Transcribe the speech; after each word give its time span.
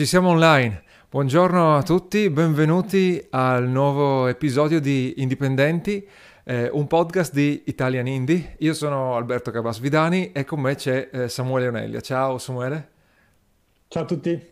Eccoci, 0.00 0.16
siamo 0.16 0.30
online. 0.30 0.82
Buongiorno 1.10 1.76
a 1.76 1.82
tutti, 1.82 2.30
benvenuti 2.30 3.22
al 3.32 3.68
nuovo 3.68 4.28
episodio 4.28 4.80
di 4.80 5.16
Indipendenti, 5.18 6.08
eh, 6.44 6.70
un 6.72 6.86
podcast 6.86 7.34
di 7.34 7.64
Italian 7.66 8.06
Indie. 8.06 8.54
Io 8.60 8.72
sono 8.72 9.14
Alberto 9.16 9.50
Cabasvidani 9.50 10.32
e 10.32 10.46
con 10.46 10.60
me 10.60 10.74
c'è 10.74 11.10
eh, 11.12 11.28
Samuele 11.28 11.68
Onellia. 11.68 12.00
Ciao 12.00 12.38
Samuele. 12.38 12.88
Ciao 13.88 14.04
a 14.04 14.06
tutti. 14.06 14.50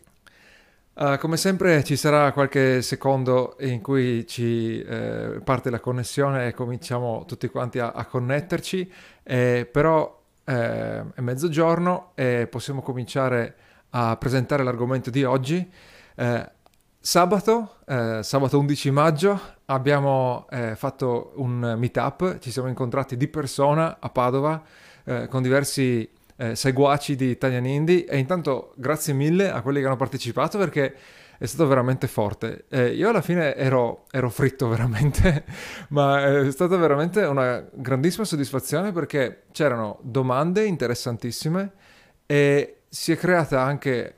Uh, 0.93 1.17
come 1.17 1.35
sempre 1.35 1.83
ci 1.83 1.95
sarà 1.95 2.31
qualche 2.31 2.83
secondo 2.83 3.55
in 3.61 3.81
cui 3.81 4.27
ci 4.27 4.79
eh, 4.79 5.41
parte 5.43 5.71
la 5.71 5.79
connessione 5.79 6.45
e 6.45 6.53
cominciamo 6.53 7.25
tutti 7.25 7.47
quanti 7.47 7.79
a, 7.79 7.89
a 7.89 8.05
connetterci, 8.05 8.91
eh, 9.23 9.67
però 9.71 10.15
eh, 10.43 10.99
è 10.99 11.21
mezzogiorno 11.21 12.11
e 12.13 12.45
possiamo 12.47 12.83
cominciare 12.83 13.55
a 13.91 14.15
presentare 14.17 14.63
l'argomento 14.63 15.09
di 15.09 15.23
oggi. 15.23 15.69
Eh, 16.15 16.51
sabato, 16.99 17.77
eh, 17.87 18.19
sabato 18.21 18.59
11 18.59 18.91
maggio, 18.91 19.39
abbiamo 19.65 20.47
eh, 20.49 20.75
fatto 20.75 21.33
un 21.35 21.75
meetup, 21.77 22.39
ci 22.39 22.51
siamo 22.51 22.67
incontrati 22.67 23.17
di 23.17 23.27
persona 23.27 23.97
a 23.99 24.09
Padova 24.09 24.61
eh, 25.03 25.27
con 25.27 25.41
diversi 25.41 26.09
eh, 26.35 26.55
seguaci 26.55 27.15
di 27.15 27.29
Italian 27.29 27.65
Indie 27.65 28.05
e 28.05 28.17
intanto 28.17 28.73
grazie 28.75 29.13
mille 29.13 29.51
a 29.51 29.61
quelli 29.61 29.79
che 29.79 29.85
hanno 29.87 29.95
partecipato 29.95 30.57
perché 30.57 30.95
è 31.37 31.45
stato 31.45 31.67
veramente 31.67 32.07
forte. 32.07 32.65
Eh, 32.69 32.89
io 32.89 33.09
alla 33.09 33.21
fine 33.21 33.55
ero, 33.55 34.05
ero 34.11 34.29
fritto 34.29 34.67
veramente, 34.69 35.45
ma 35.89 36.43
è 36.45 36.51
stata 36.51 36.75
veramente 36.75 37.23
una 37.23 37.65
grandissima 37.73 38.25
soddisfazione 38.25 38.91
perché 38.91 39.43
c'erano 39.51 39.99
domande 40.01 40.65
interessantissime 40.65 41.71
e 42.25 42.78
si 42.89 43.11
è 43.11 43.17
creata 43.17 43.61
anche 43.61 44.15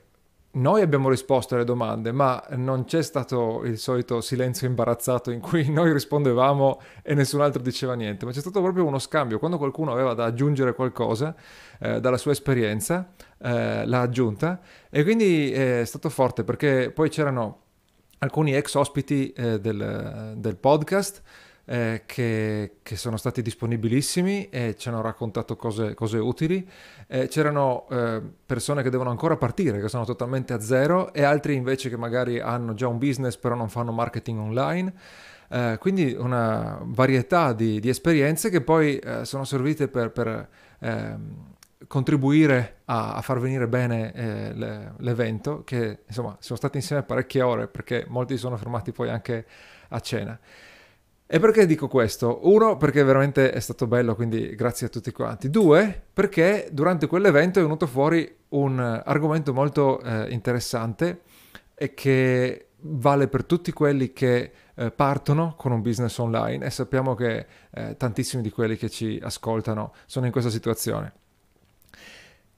noi 0.54 0.82
abbiamo 0.82 1.08
risposto 1.08 1.54
alle 1.54 1.64
domande, 1.64 2.12
ma 2.12 2.42
non 2.56 2.84
c'è 2.84 3.02
stato 3.02 3.62
il 3.64 3.78
solito 3.78 4.20
silenzio 4.20 4.66
imbarazzato 4.66 5.30
in 5.30 5.40
cui 5.40 5.68
noi 5.72 5.92
rispondevamo 5.92 6.80
e 7.02 7.14
nessun 7.14 7.40
altro 7.40 7.62
diceva 7.62 7.94
niente, 7.94 8.26
ma 8.26 8.32
c'è 8.32 8.40
stato 8.40 8.60
proprio 8.60 8.84
uno 8.84 8.98
scambio. 8.98 9.38
Quando 9.38 9.56
qualcuno 9.56 9.92
aveva 9.92 10.12
da 10.12 10.24
aggiungere 10.24 10.74
qualcosa 10.74 11.34
eh, 11.80 12.00
dalla 12.00 12.18
sua 12.18 12.32
esperienza, 12.32 13.12
eh, 13.38 13.86
l'ha 13.86 14.00
aggiunta 14.00 14.60
e 14.90 15.02
quindi 15.04 15.50
è 15.52 15.84
stato 15.86 16.10
forte 16.10 16.44
perché 16.44 16.90
poi 16.90 17.08
c'erano 17.08 17.60
alcuni 18.18 18.54
ex 18.54 18.74
ospiti 18.74 19.32
eh, 19.32 19.58
del, 19.58 20.34
del 20.36 20.56
podcast 20.56 21.22
eh, 21.72 22.02
che, 22.04 22.72
che, 22.82 22.96
sono 22.96 23.16
stati 23.16 23.40
disponibilissimi 23.40 24.50
e 24.50 24.76
ci 24.76 24.90
hanno 24.90 25.00
raccontato 25.00 25.56
cose, 25.56 25.94
cose 25.94 26.18
utili. 26.18 26.68
Eh, 27.06 27.28
c'erano 27.28 27.86
eh, 27.88 28.20
persone 28.44 28.82
che 28.82 28.90
devono 28.90 29.08
ancora 29.08 29.38
partire, 29.38 29.80
che 29.80 29.88
sono 29.88 30.04
totalmente 30.04 30.52
a 30.52 30.60
zero, 30.60 31.14
e 31.14 31.22
altri 31.22 31.54
invece 31.54 31.88
che 31.88 31.96
magari 31.96 32.40
hanno 32.40 32.74
già 32.74 32.88
un 32.88 32.98
business 32.98 33.38
però 33.38 33.54
non 33.54 33.70
fanno 33.70 33.90
marketing 33.90 34.38
online. 34.38 34.92
Eh, 35.48 35.78
quindi 35.80 36.12
una 36.12 36.78
varietà 36.82 37.54
di, 37.54 37.80
di 37.80 37.88
esperienze 37.88 38.50
che 38.50 38.60
poi 38.60 38.98
eh, 38.98 39.24
sono 39.24 39.44
servite 39.44 39.88
per, 39.88 40.10
per 40.10 40.48
ehm, 40.78 41.54
contribuire 41.86 42.80
a, 42.84 43.14
a, 43.14 43.22
far 43.22 43.40
venire 43.40 43.66
bene 43.66 44.12
eh, 44.12 44.52
le, 44.52 44.92
l'evento, 44.98 45.64
che 45.64 46.00
insomma 46.06 46.36
siamo 46.38 46.58
stati 46.58 46.76
insieme 46.76 47.02
parecchie 47.02 47.40
ore 47.40 47.66
perché 47.66 48.04
molti 48.08 48.36
sono 48.36 48.58
fermati 48.58 48.92
poi 48.92 49.08
anche 49.08 49.46
a 49.88 50.00
cena. 50.00 50.38
E 51.26 51.38
perché 51.38 51.64
dico 51.64 51.88
questo? 51.88 52.40
Uno, 52.42 52.76
perché 52.76 53.02
veramente 53.02 53.52
è 53.52 53.60
stato 53.60 53.86
bello, 53.86 54.14
quindi 54.14 54.54
grazie 54.54 54.86
a 54.86 54.90
tutti 54.90 55.12
quanti. 55.12 55.48
Due, 55.48 56.02
perché 56.12 56.68
durante 56.70 57.06
quell'evento 57.06 57.58
è 57.58 57.62
venuto 57.62 57.86
fuori 57.86 58.30
un 58.50 58.78
argomento 58.78 59.54
molto 59.54 60.00
eh, 60.00 60.30
interessante 60.30 61.22
e 61.74 61.94
che 61.94 62.66
vale 62.82 63.28
per 63.28 63.44
tutti 63.44 63.72
quelli 63.72 64.12
che 64.12 64.52
eh, 64.74 64.90
partono 64.90 65.54
con 65.56 65.72
un 65.72 65.82
business 65.82 66.16
online 66.18 66.64
e 66.66 66.70
sappiamo 66.70 67.14
che 67.14 67.46
eh, 67.70 67.96
tantissimi 67.96 68.42
di 68.42 68.50
quelli 68.50 68.76
che 68.76 68.88
ci 68.88 69.20
ascoltano 69.22 69.92
sono 70.06 70.26
in 70.26 70.32
questa 70.32 70.50
situazione. 70.50 71.12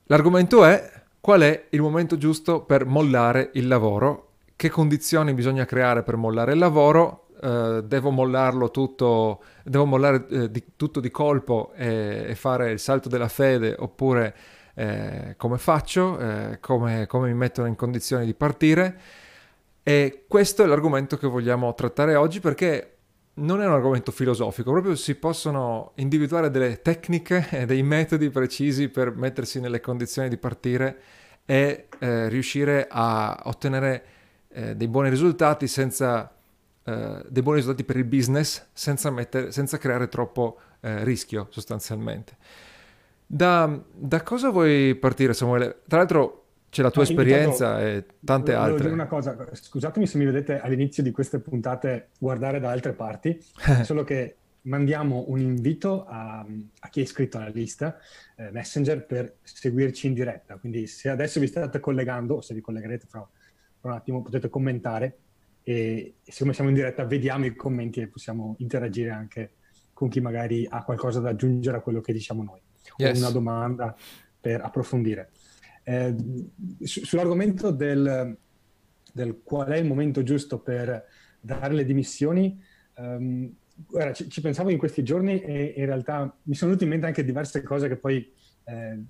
L'argomento 0.04 0.64
è 0.64 1.02
qual 1.20 1.41
è 1.41 1.66
il 1.70 1.81
momento 1.81 2.19
giusto 2.19 2.62
per 2.62 2.84
mollare 2.84 3.50
il 3.54 3.66
lavoro, 3.66 4.32
che 4.56 4.69
condizioni 4.69 5.32
bisogna 5.32 5.64
creare 5.64 6.02
per 6.02 6.16
mollare 6.16 6.52
il 6.52 6.58
lavoro 6.58 7.23
Uh, 7.44 7.82
devo 7.82 8.09
mollarlo 8.10 8.71
tutto, 8.71 9.43
devo 9.65 9.84
mollare 9.84 10.25
uh, 10.31 10.47
di, 10.47 10.65
tutto 10.77 10.99
di 10.99 11.10
colpo 11.10 11.72
e, 11.77 12.25
e, 12.28 12.34
fare 12.34 12.71
il 12.71 12.78
salto 12.78 13.10
della 13.10 13.28
fede 13.28 13.77
oppure 13.78 14.34
eh, 14.75 15.34
come 15.37 15.59
faccio, 15.59 16.19
eh, 16.19 16.59
come, 16.60 17.06
come, 17.06 17.28
mi 17.28 17.34
mettono 17.34 17.69
in 17.69 17.77
condizioni 17.77 18.25
di 18.25 18.34
partire. 18.34 18.99
E 19.82 20.25
questo 20.27 20.62
è 20.62 20.66
l'argomento 20.66 21.16
che 21.16 21.27
vogliamo 21.27 21.75
trattare 21.75 22.15
oggi 22.15 22.41
perché 22.41 22.91
non 23.34 23.61
è 23.61 23.66
un 23.66 23.72
argomento 23.72 24.12
filosofico, 24.12 24.71
proprio 24.71 24.94
si 24.94 25.15
possono 25.16 25.93
individuare 25.97 26.50
delle 26.50 26.81
tecniche 26.81 27.47
e 27.53 27.66
dei 27.66 27.82
metodi 27.82 28.31
precisi 28.31 28.88
per 28.88 29.15
mettersi 29.15 29.61
nelle 29.61 29.81
condizioni 29.81 30.28
di 30.28 30.37
partire 30.38 30.99
e 31.44 31.88
eh, 31.99 32.28
riuscire 32.28 32.87
a 32.91 33.43
ottenere 33.44 34.05
dei 34.55 34.87
buoni 34.87 35.09
risultati 35.09 35.66
senza 35.66 36.33
eh, 36.84 37.24
dei 37.28 37.42
buoni 37.42 37.58
risultati 37.58 37.84
per 37.84 37.96
il 37.96 38.04
business 38.04 38.66
senza, 38.72 39.10
mettere, 39.10 39.50
senza 39.52 39.78
creare 39.78 40.08
troppo 40.08 40.58
eh, 40.80 41.02
rischio 41.04 41.46
sostanzialmente. 41.50 42.36
Da, 43.26 43.82
da, 43.92 44.22
cosa 44.22 44.50
vuoi 44.50 44.94
partire 44.94 45.32
Samuele? 45.32 45.80
Tra 45.88 45.98
l'altro 45.98 46.44
c'è 46.68 46.82
la 46.82 46.90
tua 46.90 47.02
ah, 47.02 47.06
esperienza 47.06 47.80
e 47.80 48.04
tante 48.22 48.52
volevo 48.52 48.72
altre. 48.72 48.82
Dire 48.82 48.94
una 48.94 49.06
cosa, 49.06 49.36
scusatemi 49.50 50.06
se 50.06 50.18
mi 50.18 50.24
vedete 50.24 50.60
all'inizio 50.60 51.02
di 51.02 51.10
queste 51.10 51.38
puntate 51.38 52.08
guardare 52.18 52.60
da 52.60 52.70
altre 52.70 52.92
parti, 52.92 53.42
solo 53.82 54.04
che 54.04 54.36
mandiamo 54.62 55.24
un 55.28 55.40
invito 55.40 56.04
a, 56.06 56.40
a, 56.40 56.88
chi 56.88 57.00
è 57.00 57.02
iscritto 57.02 57.38
alla 57.38 57.48
lista 57.48 57.98
eh, 58.36 58.50
Messenger 58.50 59.06
per 59.06 59.36
seguirci 59.42 60.06
in 60.06 60.14
diretta. 60.14 60.56
Quindi 60.56 60.86
se 60.86 61.08
adesso 61.08 61.40
vi 61.40 61.46
state 61.46 61.80
collegando, 61.80 62.36
o 62.36 62.40
se 62.40 62.54
vi 62.54 62.60
collegherete 62.60 63.06
fra, 63.08 63.26
fra 63.80 63.90
un 63.90 63.96
attimo, 63.96 64.22
potete 64.22 64.48
commentare 64.48 65.16
e 65.66 66.16
siccome 66.22 66.52
siamo 66.52 66.69
in 66.69 66.76
diretta 66.76 67.04
vediamo 67.04 67.47
i 67.47 67.56
commenti 67.56 68.00
e 68.00 68.08
possiamo 68.08 68.54
interagire 68.58 69.10
anche 69.10 69.54
con 69.94 70.10
chi 70.10 70.20
magari 70.20 70.66
ha 70.69 70.84
qualcosa 70.84 71.20
da 71.20 71.30
aggiungere 71.30 71.78
a 71.78 71.80
quello 71.80 72.02
che 72.02 72.12
diciamo 72.12 72.42
noi 72.42 72.60
yes. 72.98 73.16
o 73.16 73.20
una 73.20 73.30
domanda 73.30 73.97
per 74.38 74.60
approfondire. 74.60 75.30
Eh, 75.84 76.14
su, 76.82 77.04
sull'argomento 77.04 77.70
del, 77.70 78.36
del, 79.12 79.41
qual 79.42 79.69
è 79.69 79.78
il 79.78 79.86
momento 79.86 80.22
giusto 80.22 80.58
per 80.58 81.04
dare 81.41 81.75
le 81.75 81.84
dimissioni, 81.84 82.60
um, 82.96 83.50
guarda, 83.86 84.12
ci, 84.12 84.28
ci, 84.28 84.41
pensavo 84.41 84.70
in 84.70 84.78
questi 84.78 85.02
giorni 85.02 85.41
e 85.41 85.75
in 85.76 85.86
realtà 85.86 86.36
mi 86.42 86.54
sono 86.54 86.70
venute 86.70 86.84
in 86.84 86.91
mente 86.91 87.06
anche 87.06 87.25
diverse 87.25 87.62
cose 87.62 87.88
che 87.88 87.96
poi 87.96 88.31
eh, 88.64 89.02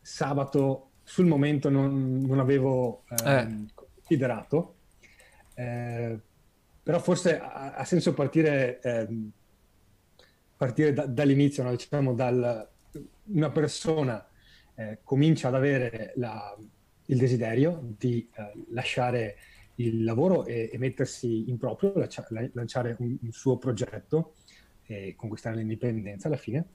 sabato 0.00 0.90
sul 1.02 1.26
momento 1.26 1.70
non, 1.70 2.18
non 2.18 2.38
avevo 2.38 3.04
eh, 3.24 3.32
eh. 3.32 3.64
considerato 3.74 4.74
eh, 5.58 6.16
però 6.84 7.00
forse 7.00 7.40
ha, 7.40 7.74
ha 7.74 7.84
senso 7.84 8.14
partire, 8.14 8.80
eh, 8.80 9.08
partire 10.56 10.92
da, 10.92 11.04
dall'inizio, 11.06 11.64
no? 11.64 11.70
diciamo 11.72 12.14
dal, 12.14 12.68
una 13.24 13.50
persona 13.50 14.24
eh, 14.76 15.00
comincia 15.02 15.48
ad 15.48 15.56
avere 15.56 16.12
la, 16.14 16.56
il 17.06 17.18
desiderio 17.18 17.92
di 17.98 18.30
eh, 18.32 18.66
lasciare 18.70 19.36
il 19.76 20.04
lavoro 20.04 20.46
e, 20.46 20.70
e 20.72 20.78
mettersi 20.78 21.50
in 21.50 21.58
proprio, 21.58 21.92
lancia, 21.96 22.24
lanciare 22.52 22.94
un, 23.00 23.16
un, 23.20 23.32
suo 23.32 23.58
progetto 23.58 24.34
e 24.84 25.14
conquistare 25.16 25.56
l'indipendenza 25.56 26.28
alla 26.28 26.36
fine. 26.36 26.66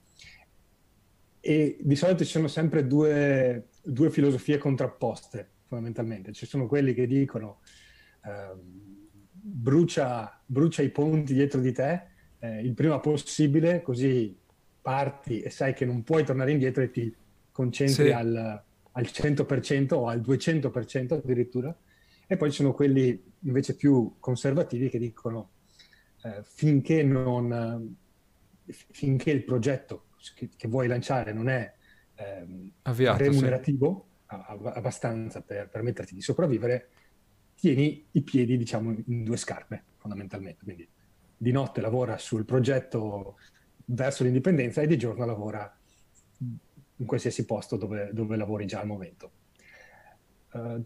E 1.39 1.77
di 1.79 1.95
solito 1.95 2.25
ci 2.25 2.31
sono 2.31 2.47
sempre 2.47 2.85
due, 2.85 3.67
due 3.81 4.09
filosofie 4.09 4.57
contrapposte, 4.57 5.49
fondamentalmente. 5.67 6.33
Ci 6.33 6.45
sono 6.45 6.67
quelli 6.67 6.93
che 6.93 7.07
dicono 7.07 7.59
Ehm, 8.25 8.81
brucia, 9.31 10.41
brucia, 10.46 10.81
i 10.81 10.90
ponti 10.90 11.34
dietro 11.34 11.59
di 11.59 11.72
te 11.72 12.11
eh, 12.40 12.61
il 12.61 12.73
prima 12.73 12.99
possibile, 12.99 13.81
così 13.81 14.37
parti 14.81 15.40
e 15.41 15.49
sai 15.49 15.73
che 15.73 15.85
non 15.85 16.03
puoi 16.03 16.25
tornare 16.25 16.52
indietro 16.52 16.84
e 16.84 16.91
ti 16.91 17.14
concentri 17.52 18.08
sì. 18.08 18.11
al, 18.11 18.64
al 18.91 19.03
100% 19.03 19.93
o 19.93 20.08
al 20.08 20.20
200% 20.20 21.14
addirittura. 21.14 21.75
E 22.28 22.37
poi 22.37 22.52
ci 22.52 22.58
sono 22.58 22.73
quelli 22.73 23.31
invece 23.41 23.75
più 23.75 24.16
conservativi 24.20 24.90
che 24.90 24.97
dicono 24.97 25.52
eh, 26.23 26.41
finché, 26.43 27.03
non, 27.03 27.96
finché 28.66 29.31
il 29.31 29.43
progetto 29.43 30.08
che, 30.35 30.49
che 30.55 30.67
vuoi 30.67 30.87
lanciare 30.87 31.31
non 31.31 31.47
è 31.47 31.73
eh, 32.16 32.72
Avviato, 32.84 33.23
remunerativo 33.23 34.08
sì. 34.28 34.35
abbastanza 34.73 35.41
per 35.41 35.70
permetterti 35.70 36.14
di 36.14 36.22
sopravvivere, 36.22 36.90
tieni 37.63 38.05
i 38.11 38.21
piedi, 38.23 38.57
diciamo, 38.57 38.93
in 39.05 39.23
due 39.23 39.37
scarpe, 39.37 39.83
fondamentalmente. 39.95 40.65
Quindi 40.65 40.85
di 41.37 41.51
notte 41.53 41.79
lavora 41.79 42.17
sul 42.17 42.43
progetto 42.43 43.37
verso 43.85 44.25
l'indipendenza 44.25 44.81
e 44.81 44.87
di 44.87 44.97
giorno 44.97 45.23
lavora 45.23 45.73
in 46.97 47.05
qualsiasi 47.05 47.45
posto 47.45 47.77
dove, 47.77 48.09
dove 48.11 48.35
lavori 48.35 48.65
già 48.65 48.81
al 48.81 48.87
momento. 48.87 49.31
Uh, 50.51 50.83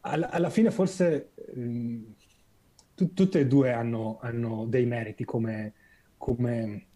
alla, 0.00 0.28
alla 0.28 0.50
fine 0.50 0.70
forse 0.70 1.30
ehm, 1.54 2.16
tu, 2.94 3.14
tutte 3.14 3.40
e 3.40 3.46
due 3.46 3.72
hanno, 3.72 4.18
hanno 4.20 4.66
dei 4.66 4.84
meriti 4.84 5.24
come, 5.24 5.72
come, 6.18 6.86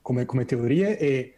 come, 0.00 0.24
come 0.24 0.44
teorie 0.44 0.98
e 0.98 1.36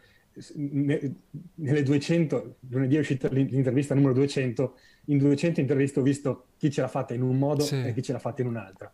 nelle 0.55 1.83
200, 1.83 2.57
lunedì 2.69 2.95
è 2.95 2.99
uscita 2.99 3.29
l'intervista 3.29 3.93
numero 3.93 4.13
200, 4.13 4.77
in 5.05 5.17
200 5.17 5.59
interviste 5.59 5.99
ho 5.99 6.03
visto 6.03 6.47
chi 6.57 6.71
ce 6.71 6.81
l'ha 6.81 6.87
fatta 6.87 7.13
in 7.13 7.21
un 7.21 7.37
modo 7.37 7.63
sì. 7.63 7.81
e 7.81 7.93
chi 7.93 8.01
ce 8.01 8.11
l'ha 8.11 8.19
fatta 8.19 8.41
in 8.41 8.47
un 8.47 8.57
altro. 8.57 8.91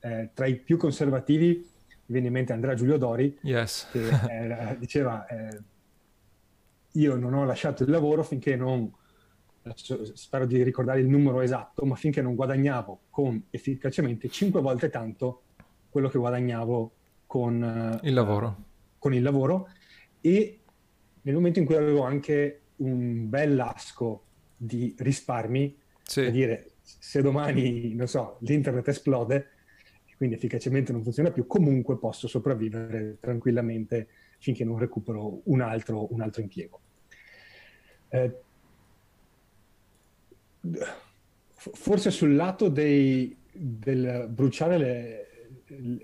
Eh, 0.00 0.30
tra 0.32 0.46
i 0.46 0.56
più 0.56 0.76
conservativi 0.76 1.56
mi 1.56 1.66
viene 2.06 2.28
in 2.28 2.32
mente 2.32 2.52
Andrea 2.52 2.74
Giulio 2.74 2.96
Dori, 2.96 3.36
yes. 3.42 3.88
che 3.90 4.08
era, 4.28 4.74
diceva 4.78 5.26
eh, 5.26 5.60
io 6.92 7.16
non 7.16 7.34
ho 7.34 7.44
lasciato 7.44 7.82
il 7.82 7.90
lavoro 7.90 8.22
finché 8.22 8.56
non, 8.56 8.90
spero 10.14 10.46
di 10.46 10.62
ricordare 10.62 11.00
il 11.00 11.08
numero 11.08 11.40
esatto, 11.40 11.84
ma 11.84 11.94
finché 11.94 12.22
non 12.22 12.34
guadagnavo 12.34 13.00
con 13.10 13.42
efficacemente 13.50 14.28
5 14.28 14.60
volte 14.60 14.88
tanto 14.88 15.42
quello 15.90 16.08
che 16.08 16.18
guadagnavo 16.18 16.92
con 17.26 17.98
il 18.02 18.14
lavoro. 18.14 18.46
Uh, 18.46 18.64
con 18.98 19.14
il 19.14 19.22
lavoro 19.22 19.68
e 20.20 20.60
nel 21.22 21.34
momento 21.34 21.58
in 21.58 21.66
cui 21.66 21.76
avevo 21.76 22.02
anche 22.02 22.60
un 22.76 23.28
bel 23.28 23.54
lasco 23.54 24.22
di 24.58 24.94
risparmi, 24.98 25.74
sì. 26.02 26.20
a 26.20 26.30
dire 26.30 26.72
se 26.82 27.22
domani, 27.22 27.94
non 27.94 28.08
so, 28.08 28.38
l'internet 28.40 28.88
esplode, 28.88 29.50
quindi 30.16 30.34
efficacemente 30.34 30.90
non 30.90 31.02
funziona 31.02 31.30
più, 31.30 31.46
comunque 31.46 31.96
posso 31.96 32.26
sopravvivere 32.26 33.18
tranquillamente 33.20 34.08
finché 34.38 34.64
non 34.64 34.78
recupero 34.78 35.42
un 35.44 35.60
altro, 35.60 36.12
un 36.12 36.20
altro 36.20 36.42
impiego. 36.42 36.80
Eh, 38.08 38.40
forse 41.54 42.10
sul 42.10 42.34
lato 42.34 42.68
dei, 42.68 43.36
del 43.52 44.26
bruciare 44.28 44.78
le, 44.78 45.28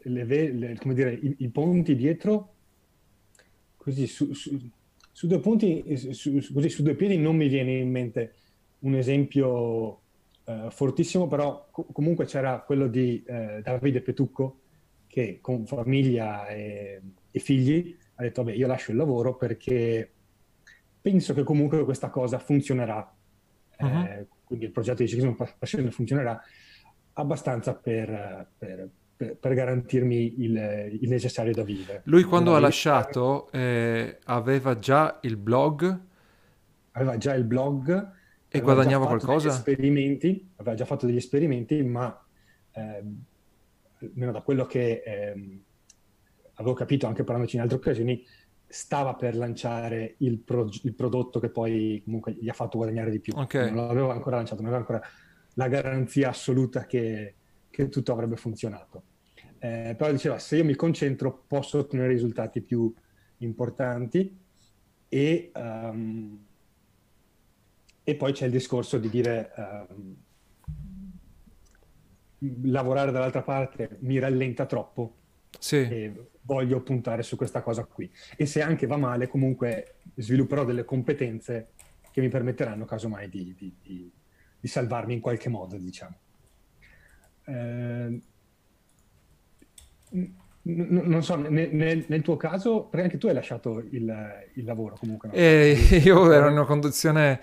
le, 0.05 0.53
le, 0.53 0.77
come 0.77 0.95
dire, 0.95 1.13
i, 1.13 1.35
i, 1.39 1.49
ponti 1.49 1.97
dietro, 1.97 2.55
così 3.77 4.07
su, 4.07 4.33
su, 4.33 4.71
su 5.11 5.27
due 5.27 5.41
punti, 5.41 6.13
su, 6.13 6.41
così 6.53 6.69
su 6.69 6.83
due 6.83 6.95
piedi 6.95 7.17
non 7.17 7.37
mi 7.37 7.49
viene 7.49 7.79
in 7.79 7.91
mente 7.91 8.35
un 8.85 8.95
esempio 8.95 10.01
uh, 10.45 10.71
fortissimo, 10.71 11.27
però 11.27 11.69
co- 11.71 11.87
comunque 11.93 12.27
c'era 12.27 12.61
quello 12.61 12.87
di 12.87 13.25
uh, 13.27 13.61
Davide 13.61 14.01
Petucco 14.01 14.61
che 15.07 15.39
con 15.41 15.67
famiglia 15.67 16.47
e, 16.49 17.01
e, 17.31 17.39
figli 17.39 17.97
ha 18.17 18.23
detto 18.23 18.43
vabbè 18.43 18.57
io 18.57 18.67
lascio 18.67 18.91
il 18.91 18.97
lavoro 18.97 19.37
perché 19.37 20.11
penso 21.01 21.35
che 21.35 21.45
comunque 21.45 21.85
questa 21.85 22.11
cosa 22.11 22.39
funzionerà, 22.39 23.15
uh-huh. 23.79 23.87
eh, 23.87 24.27
quindi 24.45 24.67
il 24.67 24.71
progetto 24.71 25.03
di 25.03 25.09
ciclismo 25.09 25.37
passione 25.59 25.91
funzionerà 25.91 26.41
abbastanza 27.13 27.75
per, 27.75 28.49
per 28.57 28.89
per, 29.17 29.37
per 29.37 29.55
garantirmi 29.55 30.43
il, 30.43 30.99
il, 31.01 31.09
necessario 31.09 31.53
da 31.53 31.63
vivere. 31.63 32.03
Lui 32.07 32.25
quando 32.25 32.57
ha 32.57 32.59
lasciato 32.59 33.49
eh, 33.53 34.19
aveva 34.25 34.79
già 34.79 35.19
il 35.23 35.37
blog? 35.37 36.01
Aveva 36.93 37.17
già 37.17 37.35
il 37.35 37.45
blog. 37.45 38.23
E 38.59 38.61
guadagnava 38.61 39.07
qualcosa? 39.07 39.49
Esperimenti, 39.49 40.53
aveva 40.57 40.77
già 40.77 40.85
fatto 40.85 41.07
degli 41.07 41.17
esperimenti, 41.17 41.83
ma 41.83 42.25
eh, 42.73 43.03
almeno 43.99 44.31
da 44.31 44.43
quello 44.43 44.65
che 44.65 45.03
eh, 45.05 45.61
avevo 46.55 46.75
capito 46.75 47.09
anche 47.09 47.25
parlandoci 47.25 47.57
in 47.57 47.63
altre 47.63 47.79
occasioni, 47.79 48.25
stava 48.67 49.15
per 49.15 49.37
lanciare 49.37 50.15
il, 50.19 50.39
pro- 50.39 50.69
il, 50.83 50.95
prodotto 50.95 51.41
che 51.41 51.49
poi 51.51 52.01
comunque 52.05 52.33
gli 52.33 52.49
ha 52.49 52.53
fatto 52.53 52.79
guadagnare 52.79 53.11
di 53.11 53.21
più. 53.21 53.33
Okay. 53.37 53.73
Non 53.73 53.89
l'aveva 53.89 54.13
ancora 54.13 54.37
lanciato, 54.37 54.63
non 54.63 54.73
aveva 54.73 54.87
ancora 54.87 55.09
la 55.55 55.69
garanzia 55.69 56.29
assoluta 56.29 56.87
che, 56.87 57.35
che 57.71 57.89
tutto 57.89 58.13
avrebbe 58.13 58.37
funzionato. 58.37 59.03
Eh, 59.59 59.95
però 59.97 60.13
diceva, 60.13 60.39
se 60.39 60.57
io 60.57 60.65
mi 60.65 60.75
concentro 60.75 61.45
posso 61.47 61.79
ottenere 61.79 62.09
risultati 62.09 62.61
più 62.61 62.93
importanti 63.39 64.39
e, 65.09 65.51
um, 65.55 66.39
e 68.05 68.15
poi 68.15 68.33
c'è 68.33 68.45
il 68.47 68.53
discorso 68.53 68.99
di 68.99 69.09
dire 69.09 69.51
um, 69.57 70.17
lavorare 72.65 73.11
dall'altra 73.11 73.43
parte 73.43 73.97
mi 74.01 74.19
rallenta 74.19 74.67
troppo 74.67 75.17
sì. 75.59 75.77
e 75.77 76.29
voglio 76.43 76.83
puntare 76.83 77.23
su 77.23 77.37
questa 77.37 77.63
cosa 77.63 77.85
qui. 77.85 78.11
E 78.37 78.47
se 78.47 78.63
anche 78.63 78.87
va 78.87 78.97
male, 78.97 79.29
comunque 79.29 79.97
svilupperò 80.17 80.65
delle 80.65 80.85
competenze 80.85 81.71
che 82.11 82.21
mi 82.21 82.29
permetteranno 82.29 82.85
casomai 82.85 83.29
di, 83.29 83.55
di, 83.57 83.75
di, 83.83 84.13
di 84.61 84.69
salvarmi 84.69 85.15
in 85.15 85.21
qualche 85.21 85.49
modo, 85.49 85.77
diciamo. 85.77 86.17
Eh, 87.47 88.21
non 90.67 91.23
so, 91.23 91.37
nel, 91.37 92.05
nel, 92.07 92.23
tuo 92.23 92.37
caso, 92.37 92.85
perché 92.85 93.05
anche 93.05 93.19
tu 93.19 93.27
hai 93.27 93.35
lasciato 93.35 93.81
il, 93.81 94.47
il 94.55 94.65
lavoro 94.65 94.97
comunque. 94.99 95.29
No? 95.29 95.35
Eh, 95.35 95.77
io 96.05 96.33
ero 96.33 96.47
in 96.47 96.55
una 96.55 96.65
condizione, 96.65 97.33
eh, 97.33 97.41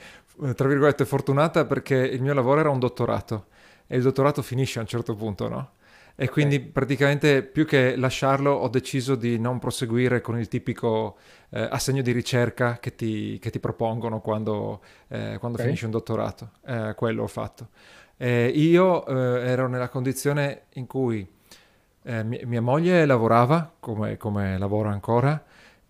tra 0.55 0.67
virgolette, 0.67 1.05
fortunata 1.05 1.65
perché 1.65 1.95
il 1.95 2.21
mio 2.21 2.33
lavoro 2.33 2.59
era 2.59 2.69
un 2.69 2.79
dottorato 2.79 3.47
e 3.87 3.97
il 3.97 4.03
dottorato 4.03 4.41
finisce 4.41 4.79
a 4.79 4.81
un 4.81 4.87
certo 4.87 5.15
punto, 5.15 5.47
no? 5.47 5.71
E 6.15 6.23
okay. 6.23 6.27
quindi 6.27 6.59
praticamente 6.59 7.41
più 7.41 7.65
che 7.65 7.95
lasciarlo 7.95 8.51
ho 8.51 8.67
deciso 8.67 9.15
di 9.15 9.39
non 9.39 9.59
proseguire 9.59 10.21
con 10.21 10.37
il 10.37 10.47
tipico 10.47 11.17
eh, 11.49 11.61
assegno 11.61 12.01
di 12.01 12.11
ricerca 12.11 12.79
che 12.79 12.95
ti, 12.95 13.39
che 13.39 13.49
ti 13.49 13.59
propongono 13.59 14.19
quando, 14.19 14.81
eh, 15.07 15.37
quando 15.39 15.57
okay. 15.57 15.65
finisci 15.65 15.85
un 15.85 15.91
dottorato. 15.91 16.51
Eh, 16.65 16.93
quello 16.95 17.23
ho 17.23 17.27
fatto. 17.27 17.69
io 18.17 19.05
eh, 19.05 19.47
ero 19.47 19.67
nella 19.67 19.89
condizione 19.89 20.63
in 20.73 20.85
cui 20.85 21.27
eh, 22.03 22.23
mia, 22.23 22.45
mia, 22.45 22.61
moglie 22.61 23.05
lavorava 23.05 23.73
come, 23.79 24.17
come 24.17 24.57
lavora 24.57 24.89
ancora 24.89 25.43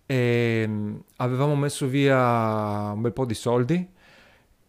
e 0.05 0.65
mh, 0.67 0.71
mm, 0.71 0.95
avevamo 1.17 1.55
messo 1.55 1.87
via 1.87 2.91
un 2.93 3.01
bel 3.01 3.13
po' 3.13 3.25
di 3.25 3.33
soldi 3.33 3.89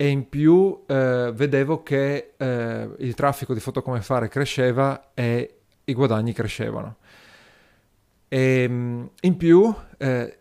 e 0.02 0.08
in 0.08 0.28
più 0.28 0.82
eh, 0.88 1.30
vedevo 1.32 1.84
che 1.84 2.32
eh, 2.36 2.90
il 2.98 3.14
traffico 3.14 3.54
di 3.54 3.60
foto 3.60 3.82
come 3.82 4.00
fare 4.00 4.26
cresceva 4.26 5.10
e 5.14 5.58
i 5.84 5.94
guadagni 5.94 6.32
crescevano. 6.32 6.96
E 8.26 8.68
mh, 8.68 8.72
mm, 8.72 9.04
in 9.20 9.36
più, 9.36 9.72
eh, 9.98 10.38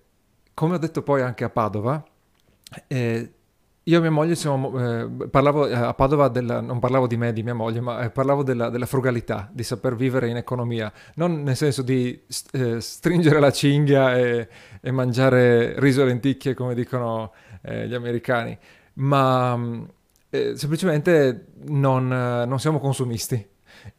come 0.55 0.73
ho 0.73 0.77
detto 0.79 1.03
poi 1.03 1.21
anche 1.21 1.43
a 1.43 1.51
Padova, 1.51 2.03
eh, 2.87 3.31
io 3.83 3.97
e 3.97 4.01
mia 4.01 4.09
moglie 4.09 4.33
siamo, 4.33 4.79
eh, 4.79 5.27
parlavo 5.29 5.67
eh, 5.67 5.75
a 5.75 5.93
Padova, 5.93 6.27
della, 6.27 6.59
non 6.59 6.79
parlavo 6.79 7.05
di 7.05 7.17
me, 7.17 7.31
di 7.31 7.43
mia 7.43 7.53
moglie, 7.53 7.81
ma 7.81 8.09
parlavo 8.09 8.41
della, 8.41 8.69
della, 8.69 8.87
frugalità, 8.87 9.47
di 9.51 9.61
saper 9.61 9.95
vivere 9.95 10.27
in 10.27 10.37
economia, 10.37 10.91
non 11.17 11.43
nel 11.43 11.55
senso 11.55 11.83
di 11.83 12.19
stringere 12.27 13.39
la 13.39 13.51
cinghia 13.51 14.17
e, 14.17 14.47
e, 14.81 14.89
mangiare 14.89 15.79
riso 15.79 16.01
e 16.01 16.05
lenticchie 16.05 16.55
come 16.55 16.73
dicono 16.73 17.31
gli 17.61 17.93
americani, 17.93 18.57
ma 18.93 19.55
mm, 19.55 19.83
eh, 20.29 20.55
semplicemente 20.55 21.47
non, 21.65 22.07
non 22.07 22.59
siamo 22.59 22.79
consumisti 22.79 23.49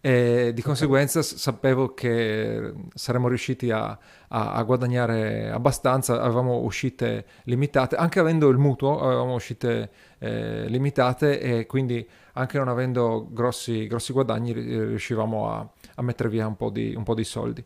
e 0.01 0.53
di 0.55 0.63
conseguenza 0.63 1.23
sapevo 1.23 1.95
che 1.95 2.73
saremmo 2.95 3.29
riusciti 3.29 3.71
a, 3.71 3.87
a, 4.29 4.53
a, 4.53 4.63
guadagnare 4.63 5.51
abbastanza, 5.51 6.21
avevamo 6.21 6.59
uscite 6.59 7.27
limitate, 7.45 7.97
anche 7.97 8.21
avendo 8.21 8.49
il 8.49 8.59
mutuo 8.59 9.01
avevamo 9.01 9.35
uscite 9.35 9.91
eh, 10.19 10.67
limitate 10.69 11.41
e 11.41 11.67
quindi 11.67 12.07
anche 12.35 12.59
non 12.59 12.69
avendo 12.69 13.29
grossi, 13.31 13.87
grossi 13.87 14.13
guadagni 14.13 14.53
riuscivamo 14.53 15.51
a, 15.51 15.69
a, 15.97 16.03
mettere 16.03 16.29
via 16.29 16.47
un 16.47 16.57
po' 16.57 16.71
di, 16.71 16.95
un 16.95 17.03
po 17.03 17.15
di 17.15 17.25
soldi. 17.25 17.65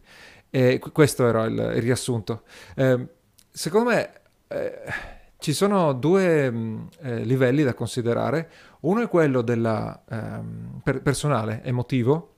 E 0.49 0.80
questo 0.92 1.26
era 1.26 1.45
il, 1.45 1.52
il 1.52 1.83
riassunto. 1.83 2.42
Eh, 2.75 3.06
secondo 3.50 3.90
me... 3.90 4.11
Eh, 4.49 5.14
ci 5.38 5.52
sono 5.52 5.93
due 5.93 6.50
mh, 6.50 6.88
eh, 7.00 7.25
livelli 7.25 7.62
da 7.62 7.75
considerare. 7.75 8.50
Uno 8.81 9.02
è 9.02 9.09
quello 9.09 9.43
della, 9.43 10.02
ehm, 10.09 10.81
per- 10.83 11.02
personale, 11.02 11.62
emotivo, 11.62 12.35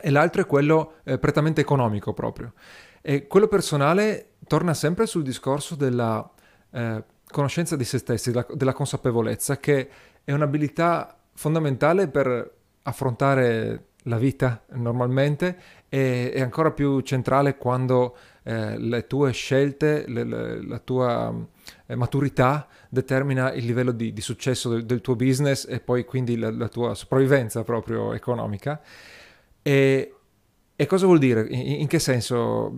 e 0.00 0.10
l'altro 0.10 0.42
è 0.42 0.46
quello 0.46 0.94
eh, 1.04 1.18
prettamente 1.18 1.60
economico 1.60 2.12
proprio. 2.12 2.52
E 3.00 3.26
quello 3.26 3.48
personale 3.48 4.34
torna 4.46 4.74
sempre 4.74 5.06
sul 5.06 5.22
discorso 5.22 5.74
della 5.74 6.28
eh, 6.70 7.04
conoscenza 7.30 7.76
di 7.76 7.84
se 7.84 7.98
stessi, 7.98 8.30
della, 8.30 8.46
della, 8.54 8.72
consapevolezza, 8.72 9.58
che 9.58 9.88
è 10.24 10.32
un'abilità 10.32 11.18
fondamentale 11.34 12.08
per 12.08 12.54
affrontare 12.82 13.86
la 14.04 14.16
vita 14.16 14.64
normalmente 14.72 15.58
e 15.88 16.32
è 16.32 16.40
ancora 16.40 16.70
più 16.70 17.00
centrale 17.00 17.56
quando 17.56 18.16
eh, 18.42 18.78
le 18.78 19.06
tue 19.06 19.32
scelte, 19.32 20.04
le, 20.06 20.24
le, 20.24 20.66
la 20.66 20.78
tua 20.78 21.34
maturità 21.94 22.66
determina 22.88 23.52
il 23.52 23.64
livello 23.64 23.92
di, 23.92 24.12
di 24.12 24.20
successo 24.20 24.68
del, 24.70 24.84
del, 24.84 25.00
tuo 25.00 25.16
business 25.16 25.66
e 25.68 25.80
poi 25.80 26.04
quindi 26.04 26.36
la, 26.36 26.50
la 26.50 26.68
tua 26.68 26.94
sopravvivenza 26.94 27.62
proprio 27.64 28.12
economica. 28.12 28.80
E, 29.62 30.14
e 30.76 30.86
cosa 30.86 31.06
vuol 31.06 31.18
dire? 31.18 31.46
In, 31.48 31.80
in, 31.80 31.86
che 31.86 31.98
senso 31.98 32.72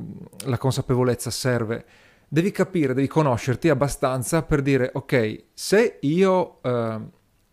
la 0.46 0.58
consapevolezza 0.58 1.30
serve? 1.30 1.84
Devi 2.28 2.50
capire, 2.50 2.94
devi 2.94 3.08
conoscerti 3.08 3.68
abbastanza 3.68 4.42
per 4.42 4.62
dire, 4.62 4.90
ok, 4.92 5.44
se 5.52 5.98
io 6.00 6.62
eh, 6.62 6.98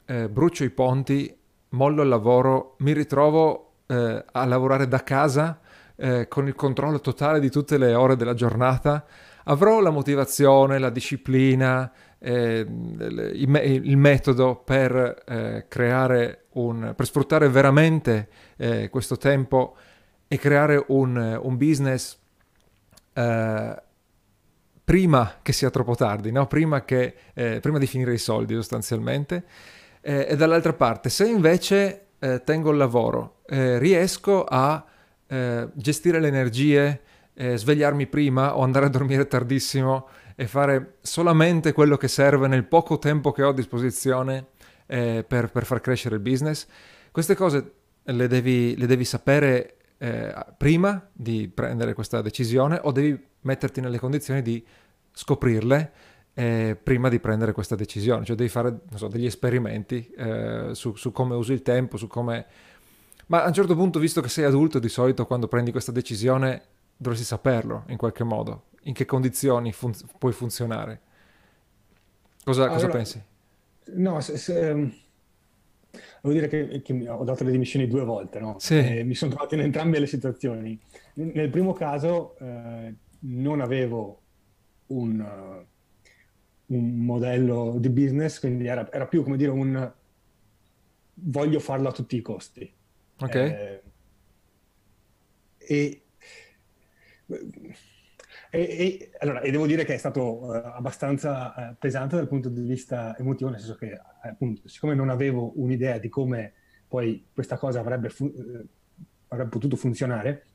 eh, 0.06 0.30
brucio 0.30 0.64
i 0.64 0.70
ponti 0.70 1.36
mollo 1.70 2.02
il 2.02 2.10
lavoro, 2.10 2.76
mi 2.80 2.94
ritrovo 2.94 3.74
eh, 3.88 4.24
a 4.32 4.46
lavorare 4.46 4.88
da 4.88 5.04
casa 5.04 5.60
eh, 5.96 6.28
con 6.28 6.48
il 6.48 6.56
controllo 6.56 7.00
totale 7.00 7.40
di 7.40 7.50
tutte 7.50 7.78
le 7.78 7.94
ore 7.94 8.16
della 8.16 8.34
giornata, 8.34 9.06
avrò 9.48 9.80
la 9.80 9.90
motivazione, 9.90 10.78
la 10.78 10.90
disciplina, 10.90 11.92
eh, 12.20 12.66
il, 12.68 13.62
il, 13.84 13.98
metodo 13.98 14.56
per 14.56 15.24
eh, 15.26 15.66
creare 15.68 16.46
un, 16.54 16.94
per 16.96 17.06
sfruttare 17.06 17.50
veramente 17.50 18.28
eh, 18.58 18.90
questo 18.90 19.18
tempo 19.18 19.76
e 20.28 20.38
creare 20.38 20.84
un, 20.88 21.40
un 21.42 21.58
business 21.58 22.18
eh, 23.14 23.82
prima 24.84 25.36
che 25.42 25.54
sia 25.54 25.70
troppo 25.70 25.96
tardi, 25.96 26.32
no? 26.32 26.48
prima, 26.48 26.84
che, 26.84 27.14
eh, 27.34 27.60
prima, 27.60 27.78
di 27.78 27.88
finire 27.88 28.14
i 28.14 28.18
soldi 28.18 28.54
sostanzialmente. 28.56 29.44
Eh, 30.02 30.28
e 30.30 30.36
dall'altra 30.36 30.74
parte, 30.74 31.10
se 31.10 31.28
invece 31.28 32.04
tengo 32.44 32.72
il 32.72 32.78
lavoro, 32.78 33.42
riesco 33.46 34.44
a 34.44 34.84
gestire 35.28 36.20
le 36.20 36.28
energie, 36.28 37.02
svegliarmi 37.38 38.08
prima 38.08 38.58
o 38.58 38.64
andare 38.64 38.86
a 38.86 38.90
dormire 38.90 39.28
tardissimo, 39.28 40.08
e 40.40 40.46
fare 40.46 40.98
solamente 41.02 41.74
quello 41.74 41.98
che 41.98 42.08
serve 42.08 42.48
nel 42.48 42.64
poco 42.66 43.00
tempo 43.00 43.32
che 43.32 43.42
ho 43.42 43.50
a 43.50 43.54
disposizione 43.54 44.50
eh, 44.86 45.26
per, 45.28 45.50
per, 45.50 45.66
far 45.66 45.82
crescere 45.82 46.14
il 46.14 46.22
business. 46.22 46.68
Queste 47.10 47.34
cose 47.34 47.72
le 48.04 48.28
devi, 48.28 48.78
le 48.78 48.86
devi 48.86 49.04
sapere 49.04 49.78
eh, 49.98 50.32
prima 50.56 51.10
di 51.12 51.48
prendere 51.52 51.96
questa 51.96 52.22
decisione 52.22 52.80
o 52.84 52.92
devi 52.92 53.20
metterti 53.42 53.82
nelle 53.82 53.98
condizioni 53.98 54.44
di 54.44 54.64
scoprirle 55.12 55.92
eh, 56.36 56.78
prima 56.82 57.10
di 57.10 57.20
prendere 57.20 57.52
questa 57.52 57.76
decisione, 57.76 58.24
cioè 58.24 58.36
devi 58.36 58.50
fare 58.50 58.82
so, 58.94 59.08
degli 59.08 59.26
esperimenti 59.26 60.08
eh, 60.16 60.70
su, 60.74 60.94
su, 60.96 61.12
come 61.12 61.34
usi 61.34 61.54
il 61.54 61.64
tempo, 61.64 61.98
su 61.98 62.06
come... 62.06 62.46
Ma 63.26 63.42
a 63.42 63.48
un 63.48 63.54
certo 63.54 63.76
punto, 63.76 63.98
visto 63.98 64.22
che 64.22 64.30
sei 64.30 64.44
adulto, 64.44 64.78
di 64.78 64.88
solito 64.88 65.26
quando 65.26 65.48
prendi 65.48 65.72
questa 65.72 65.92
decisione 65.92 66.62
dovresti 66.98 67.26
saperlo 67.26 67.84
in 67.88 67.98
qualche 67.98 68.24
modo 68.24 68.64
in 68.88 68.94
che 68.94 69.06
condizioni 69.06 69.72
fun- 69.72 69.94
puoi 70.18 70.34
funzionare. 70.34 71.02
Cosa, 72.44 72.64
allora, 72.64 72.76
cosa 72.76 72.88
pensi? 72.90 73.24
No, 73.96 74.20
se, 74.22 74.38
se, 74.38 74.70
um, 74.70 74.94
devo 76.22 76.34
dire 76.34 76.48
che, 76.48 76.82
che, 76.82 77.10
ho 77.10 77.24
dato 77.24 77.44
le 77.44 77.52
dimissioni 77.52 77.88
due 77.88 78.04
volte, 78.04 78.40
no? 78.40 78.56
sì. 78.60 78.78
eh, 78.78 79.04
mi 79.04 79.14
sono 79.14 79.32
trovato 79.32 79.56
in 79.56 79.62
entrambe 79.62 80.00
le 80.00 80.08
situazioni. 80.08 80.80
Nel 81.16 81.50
primo 81.50 81.74
caso 81.74 82.38
eh, 82.40 82.94
non 83.20 83.60
avevo 83.60 84.22
un, 84.88 85.20
uh, 85.20 86.74
un, 86.74 87.00
modello 87.00 87.76
di 87.80 87.90
business, 87.90 88.40
quindi 88.40 88.68
era, 88.68 88.90
era, 88.92 89.06
più 89.06 89.24
come 89.24 89.36
dire 89.36 89.52
un 89.52 89.92
voglio 91.16 91.60
farlo 91.60 91.90
a 91.90 91.92
tutti 91.92 92.16
i 92.16 92.22
costi. 92.22 92.74
Ok. 93.20 93.36
Eh, 93.36 93.82
e 95.58 96.07
e, 97.28 98.62
e, 98.62 99.12
allora, 99.20 99.42
e, 99.42 99.52
devo 99.52 99.66
dire 99.66 99.84
che 99.84 99.94
è 99.94 99.98
stato 99.98 100.46
uh, 100.46 100.52
abbastanza 100.52 101.54
uh, 101.56 101.76
pesante 101.78 102.16
dal 102.16 102.28
punto 102.28 102.50
di 102.50 102.62
vista 102.62 103.18
emotivo, 103.18 103.50
nel 103.50 103.60
senso 103.60 103.76
che, 103.76 103.92
eh, 103.92 104.30
appunto, 104.30 104.68
siccome 104.68 104.96
non 104.96 105.10
avevo 105.10 105.54
un'idea 105.56 105.98
di 105.98 106.10
come 106.10 106.54
poi 106.88 107.28
questa 107.34 107.58
cosa 107.58 107.80
avrebbe, 107.80 108.10
fu- 108.10 108.34
avrebbe 109.28 109.50
potuto 109.50 109.76
funzionare, 109.76 110.46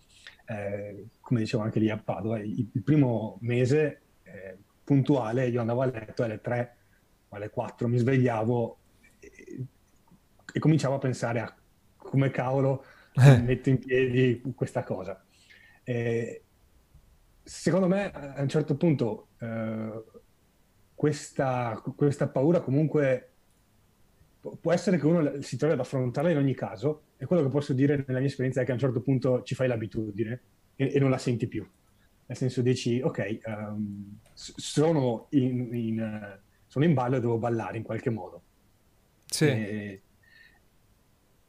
eh, 0.47 1.07
come 1.21 1.41
dicevo 1.41 1.62
anche 1.62 1.79
lì 1.79 1.91
a 1.91 1.99
Padova, 1.99 2.38
il, 2.38 2.71
il 2.73 2.83
primo 2.83 3.38
mese 3.43 4.00
eh, 4.23 4.57
puntuale 4.85 5.49
io 5.49 5.61
andavo 5.61 5.83
a 5.83 5.87
letto 5.87 6.23
alle 6.23 6.41
3 6.41 6.76
o 7.29 7.37
alle 7.37 7.50
4, 7.50 7.88
mi 7.88 7.99
svegliavo 7.99 8.79
e, 9.19 9.67
e 10.52 10.59
cominciavo 10.59 10.95
a 10.95 10.99
pensare 10.99 11.41
a 11.41 11.55
come 11.97 12.31
cavolo 12.31 12.85
metto 13.14 13.69
in 13.69 13.79
piedi 13.79 14.43
questa 14.55 14.83
cosa. 14.83 15.23
Eh, 15.85 16.43
secondo 17.43 17.89
me 17.89 18.11
a 18.11 18.41
un 18.41 18.49
certo 18.49 18.77
punto 18.77 19.29
eh, 19.39 20.03
questa, 20.95 21.83
questa, 21.97 22.29
paura 22.29 22.61
comunque 22.61 23.31
può 24.61 24.73
essere 24.73 24.99
che 24.99 25.07
uno 25.07 25.41
si 25.41 25.57
trovi 25.57 25.75
ad 25.75 25.81
affrontarla 25.81 26.31
in 26.31 26.37
ogni 26.37 26.55
caso 26.55 27.03
e 27.17 27.27
quello 27.27 27.43
che 27.43 27.49
posso 27.49 27.73
dire 27.73 28.05
nella 28.07 28.19
mia 28.19 28.29
esperienza 28.29 28.61
è 28.61 28.65
che 28.65 28.71
a 28.71 28.75
un 28.75 28.81
certo 28.81 29.01
punto 29.01 29.43
ci 29.43 29.55
fai 29.55 29.69
l'abitudine 29.69 30.41
e, 30.77 30.93
e 30.95 30.99
non 30.99 31.11
la 31.11 31.19
senti 31.19 31.47
più. 31.47 31.69
Nel 32.27 32.37
senso 32.37 32.63
dici, 32.63 33.01
ok, 33.01 33.41
um, 33.45 34.19
sono, 34.33 35.27
in, 35.31 35.69
in, 35.73 36.41
sono 36.67 36.85
in 36.85 36.95
ballo 36.95 37.17
e 37.17 37.21
devo 37.21 37.39
ballare 37.39 37.77
in 37.77 37.83
qualche 37.83 38.11
modo. 38.11 38.43
Sì. 39.27 39.47
E, 39.47 40.03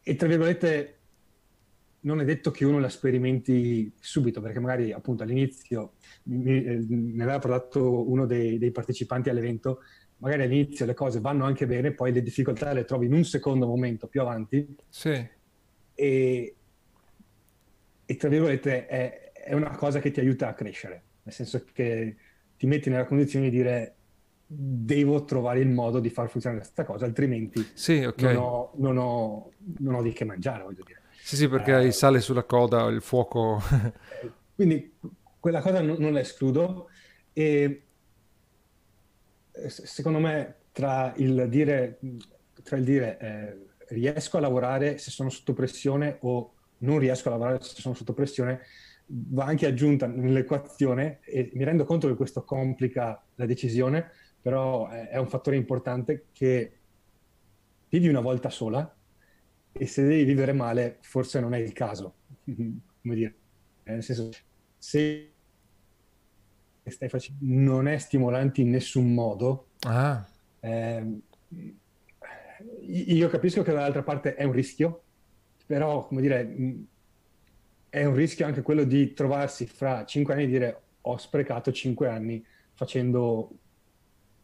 e 0.03 0.15
tra 0.15 0.27
virgolette 0.27 0.99
non 2.03 2.19
è 2.21 2.25
detto 2.25 2.51
che 2.51 2.65
uno 2.65 2.79
la 2.79 2.89
sperimenti 2.89 3.91
subito, 3.99 4.41
perché 4.41 4.59
magari 4.59 4.91
appunto 4.91 5.23
all'inizio 5.23 5.93
mi, 6.23 6.63
eh, 6.63 6.85
ne 6.87 7.23
aveva 7.23 7.39
parlato 7.39 8.09
uno 8.09 8.25
dei, 8.25 8.57
dei, 8.57 8.71
partecipanti 8.71 9.29
all'evento, 9.29 9.81
magari 10.17 10.43
all'inizio 10.43 10.85
le 10.85 10.93
cose 10.93 11.19
vanno 11.19 11.45
anche 11.45 11.65
bene, 11.65 11.91
poi 11.91 12.11
le 12.11 12.21
difficoltà 12.21 12.73
le 12.73 12.85
trovi 12.85 13.05
in 13.05 13.13
un 13.13 13.23
secondo 13.23 13.67
momento 13.67 14.07
più 14.07 14.21
avanti. 14.21 14.75
Sì. 14.89 15.27
E, 15.95 16.55
e 18.05 18.15
tra 18.15 18.29
virgolette 18.29 18.85
è, 18.87 19.31
è 19.31 19.53
una 19.53 19.75
cosa 19.75 19.99
che 19.99 20.11
ti 20.11 20.19
aiuta 20.19 20.47
a 20.49 20.53
crescere, 20.53 21.03
nel 21.23 21.33
senso 21.33 21.63
che 21.73 22.15
ti 22.57 22.67
metti 22.67 22.89
nella 22.89 23.05
condizione 23.05 23.49
di 23.49 23.57
dire 23.57 23.95
devo 24.45 25.23
trovare 25.23 25.59
il 25.59 25.69
modo 25.69 25.99
di 25.99 26.09
far 26.09 26.29
funzionare 26.29 26.61
questa 26.61 26.83
cosa, 26.83 27.05
altrimenti 27.05 27.65
sì, 27.73 28.03
okay. 28.03 28.33
non, 28.33 28.43
ho, 28.43 28.71
non, 28.75 28.97
ho, 28.97 29.51
non, 29.79 29.95
ho, 29.95 30.01
di 30.01 30.11
che 30.11 30.25
mangiare, 30.25 30.63
voglio 30.63 30.83
dire. 30.85 31.01
Sì, 31.23 31.37
sì, 31.37 31.47
perché 31.47 31.73
hai 31.73 31.93
sale 31.93 32.19
sulla 32.19 32.43
coda, 32.43 32.83
il 32.87 33.01
fuoco. 33.01 33.61
Quindi 34.53 34.93
quella 35.39 35.61
cosa 35.61 35.79
non, 35.81 35.95
non 35.97 36.11
la 36.11 36.19
escludo 36.19 36.89
e 37.31 37.83
secondo 39.67 40.19
me 40.19 40.55
tra 40.73 41.13
il 41.15 41.47
dire, 41.47 41.99
tra 42.61 42.75
il 42.75 42.83
dire 42.83 43.17
eh, 43.19 43.93
riesco 43.95 44.35
a 44.35 44.41
lavorare 44.41 44.97
se 44.97 45.11
sono 45.11 45.29
sotto 45.29 45.53
pressione 45.53 46.17
o 46.21 46.55
non 46.79 46.99
riesco 46.99 47.29
a 47.29 47.31
lavorare 47.31 47.61
se 47.61 47.79
sono 47.79 47.95
sotto 47.95 48.13
pressione 48.13 48.59
va 49.05 49.45
anche 49.45 49.65
aggiunta 49.65 50.07
nell'equazione 50.07 51.19
e 51.21 51.51
mi 51.53 51.63
rendo 51.63 51.85
conto 51.85 52.09
che 52.09 52.15
questo 52.15 52.43
complica 52.43 53.23
la 53.35 53.45
decisione, 53.45 54.11
però 54.41 54.89
è 54.89 55.17
un 55.17 55.29
fattore 55.29 55.55
importante 55.55 56.25
che 56.33 56.77
vivi 57.87 58.09
una 58.09 58.19
volta 58.19 58.49
sola 58.49 58.93
e 59.73 59.87
se 59.87 60.03
devi 60.03 60.23
vivere 60.23 60.53
male 60.53 60.97
forse 61.01 61.39
non 61.39 61.53
è 61.53 61.57
il 61.57 61.73
caso, 61.73 62.13
come 62.45 63.15
dire, 63.15 63.35
nel 63.83 64.03
senso 64.03 64.29
se 64.77 65.31
stai 66.85 67.09
facendo 67.09 67.39
non 67.41 67.87
è 67.87 67.97
stimolante 67.97 68.61
in 68.61 68.69
nessun 68.69 69.13
modo, 69.13 69.69
ah. 69.81 70.25
eh, 70.59 71.19
io 72.81 73.29
capisco 73.29 73.63
che 73.63 73.71
dall'altra 73.71 74.03
parte 74.03 74.35
è 74.35 74.43
un 74.43 74.51
rischio, 74.51 75.03
però 75.65 76.05
come 76.05 76.21
dire, 76.21 76.55
è 77.89 78.05
un 78.05 78.15
rischio 78.15 78.45
anche 78.45 78.61
quello 78.61 78.83
di 78.83 79.13
trovarsi 79.13 79.65
fra 79.65 80.05
cinque 80.05 80.33
anni 80.33 80.43
e 80.43 80.47
dire 80.47 80.81
ho 81.01 81.17
sprecato 81.17 81.71
cinque 81.71 82.07
anni 82.07 82.43
facendo 82.73 83.51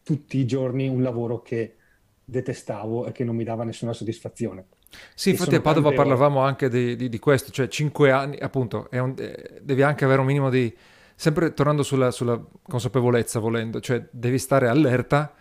tutti 0.02 0.38
i 0.38 0.46
giorni 0.46 0.88
un 0.88 1.02
lavoro 1.02 1.40
che 1.42 1.76
detestavo 2.24 3.06
e 3.06 3.12
che 3.12 3.24
non 3.24 3.36
mi 3.36 3.44
dava 3.44 3.64
nessuna 3.64 3.92
soddisfazione. 3.92 4.66
Sì, 5.14 5.30
infatti 5.30 5.54
a 5.54 5.60
Padova 5.60 5.92
parlavamo 5.92 6.40
anche 6.40 6.68
di, 6.68 6.96
di, 6.96 7.08
di, 7.08 7.18
questo, 7.18 7.50
cioè 7.50 7.68
5 7.68 8.10
anni, 8.10 8.36
appunto, 8.38 8.88
un, 8.92 9.14
eh, 9.18 9.60
devi 9.62 9.82
anche 9.82 10.04
avere 10.04 10.20
un 10.20 10.26
minimo 10.26 10.50
di... 10.50 10.74
Sempre 11.14 11.52
tornando 11.52 11.82
sulla, 11.82 12.10
sulla 12.10 12.42
consapevolezza, 12.62 13.40
volendo, 13.40 13.80
cioè 13.80 14.06
devi 14.10 14.38
stare 14.38 14.68
allerta 14.68 15.34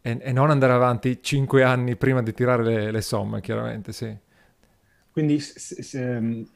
e, 0.00 0.18
e, 0.20 0.32
non 0.32 0.50
andare 0.50 0.72
avanti 0.72 1.22
5 1.22 1.62
anni 1.62 1.94
prima 1.94 2.20
di 2.20 2.34
tirare 2.34 2.64
le, 2.64 2.90
le 2.90 3.00
somme, 3.00 3.40
chiaramente, 3.40 3.92
sì. 3.92 4.14
Quindi 5.12 5.38
se, 5.38 5.82
se, 5.82 6.46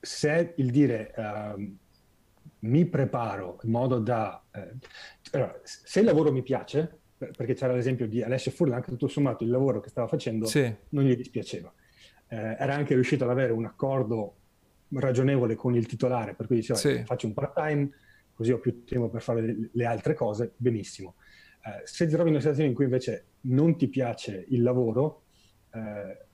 se 0.00 0.54
il 0.56 0.70
dire 0.70 1.12
uh, 1.16 1.76
mi 2.60 2.84
preparo 2.86 3.58
in 3.62 3.70
modo 3.70 3.98
da... 3.98 4.40
Uh, 4.54 4.78
allora, 5.32 5.58
se 5.64 6.00
il 6.00 6.06
lavoro 6.06 6.30
mi 6.30 6.42
piace, 6.42 7.00
perché 7.36 7.54
c'era 7.54 7.72
l'esempio 7.72 8.06
di 8.06 8.22
Alessio 8.22 8.50
Furlan, 8.50 8.80
che 8.80 8.90
tutto 8.90 9.08
sommato 9.08 9.44
il 9.44 9.50
lavoro 9.50 9.80
che 9.80 9.88
stava 9.88 10.06
facendo 10.06 10.46
sì. 10.46 10.72
non 10.90 11.04
gli 11.04 11.14
dispiaceva. 11.16 11.72
Eh, 12.28 12.36
era 12.36 12.74
anche 12.74 12.94
riuscito 12.94 13.24
ad 13.24 13.30
avere 13.30 13.52
un 13.52 13.64
accordo 13.64 14.36
ragionevole 14.94 15.54
con 15.54 15.74
il 15.74 15.86
titolare, 15.86 16.34
per 16.34 16.46
cui 16.46 16.56
diceva 16.56 16.78
sì. 16.78 17.02
faccio 17.04 17.26
un 17.26 17.34
part-time, 17.34 17.90
così 18.34 18.52
ho 18.52 18.58
più 18.58 18.84
tempo 18.84 19.08
per 19.08 19.22
fare 19.22 19.70
le, 19.70 19.84
altre 19.84 20.14
cose, 20.14 20.52
benissimo. 20.56 21.14
Eh, 21.64 21.86
se 21.86 22.06
ti 22.06 22.12
trovi 22.12 22.28
in 22.28 22.34
una 22.34 22.40
situazione 22.40 22.68
in 22.68 22.74
cui 22.74 22.84
invece 22.84 23.26
non 23.42 23.76
ti 23.76 23.88
piace 23.88 24.44
il 24.48 24.62
lavoro, 24.62 25.22
eh, 25.72 26.26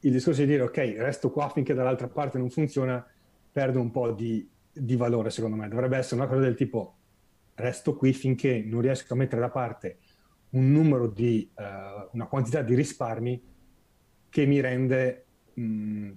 il 0.00 0.12
discorso 0.12 0.40
di 0.40 0.46
dire 0.46 0.62
ok, 0.62 0.94
resto 0.98 1.30
qua 1.30 1.48
finché 1.48 1.74
dall'altra 1.74 2.08
parte 2.08 2.38
non 2.38 2.50
funziona, 2.50 3.06
perde 3.52 3.78
un 3.78 3.90
po' 3.90 4.10
di, 4.10 4.48
di 4.72 4.96
valore 4.96 5.30
secondo 5.30 5.56
me. 5.56 5.68
Dovrebbe 5.68 5.96
essere 5.96 6.20
una 6.20 6.28
cosa 6.28 6.40
del 6.40 6.56
tipo 6.56 6.96
resto 7.54 7.94
qui 7.94 8.12
finché 8.12 8.62
non 8.66 8.80
riesco 8.80 9.12
a 9.12 9.16
mettere 9.16 9.40
da 9.40 9.50
parte 9.50 9.98
un 10.52 10.70
numero 10.70 11.06
di, 11.06 11.50
uh, 11.54 12.08
una 12.12 12.26
quantità 12.26 12.62
di 12.62 12.74
risparmi 12.74 13.42
che 14.28 14.46
mi 14.46 14.60
rende 14.60 15.26
mh, 15.54 16.10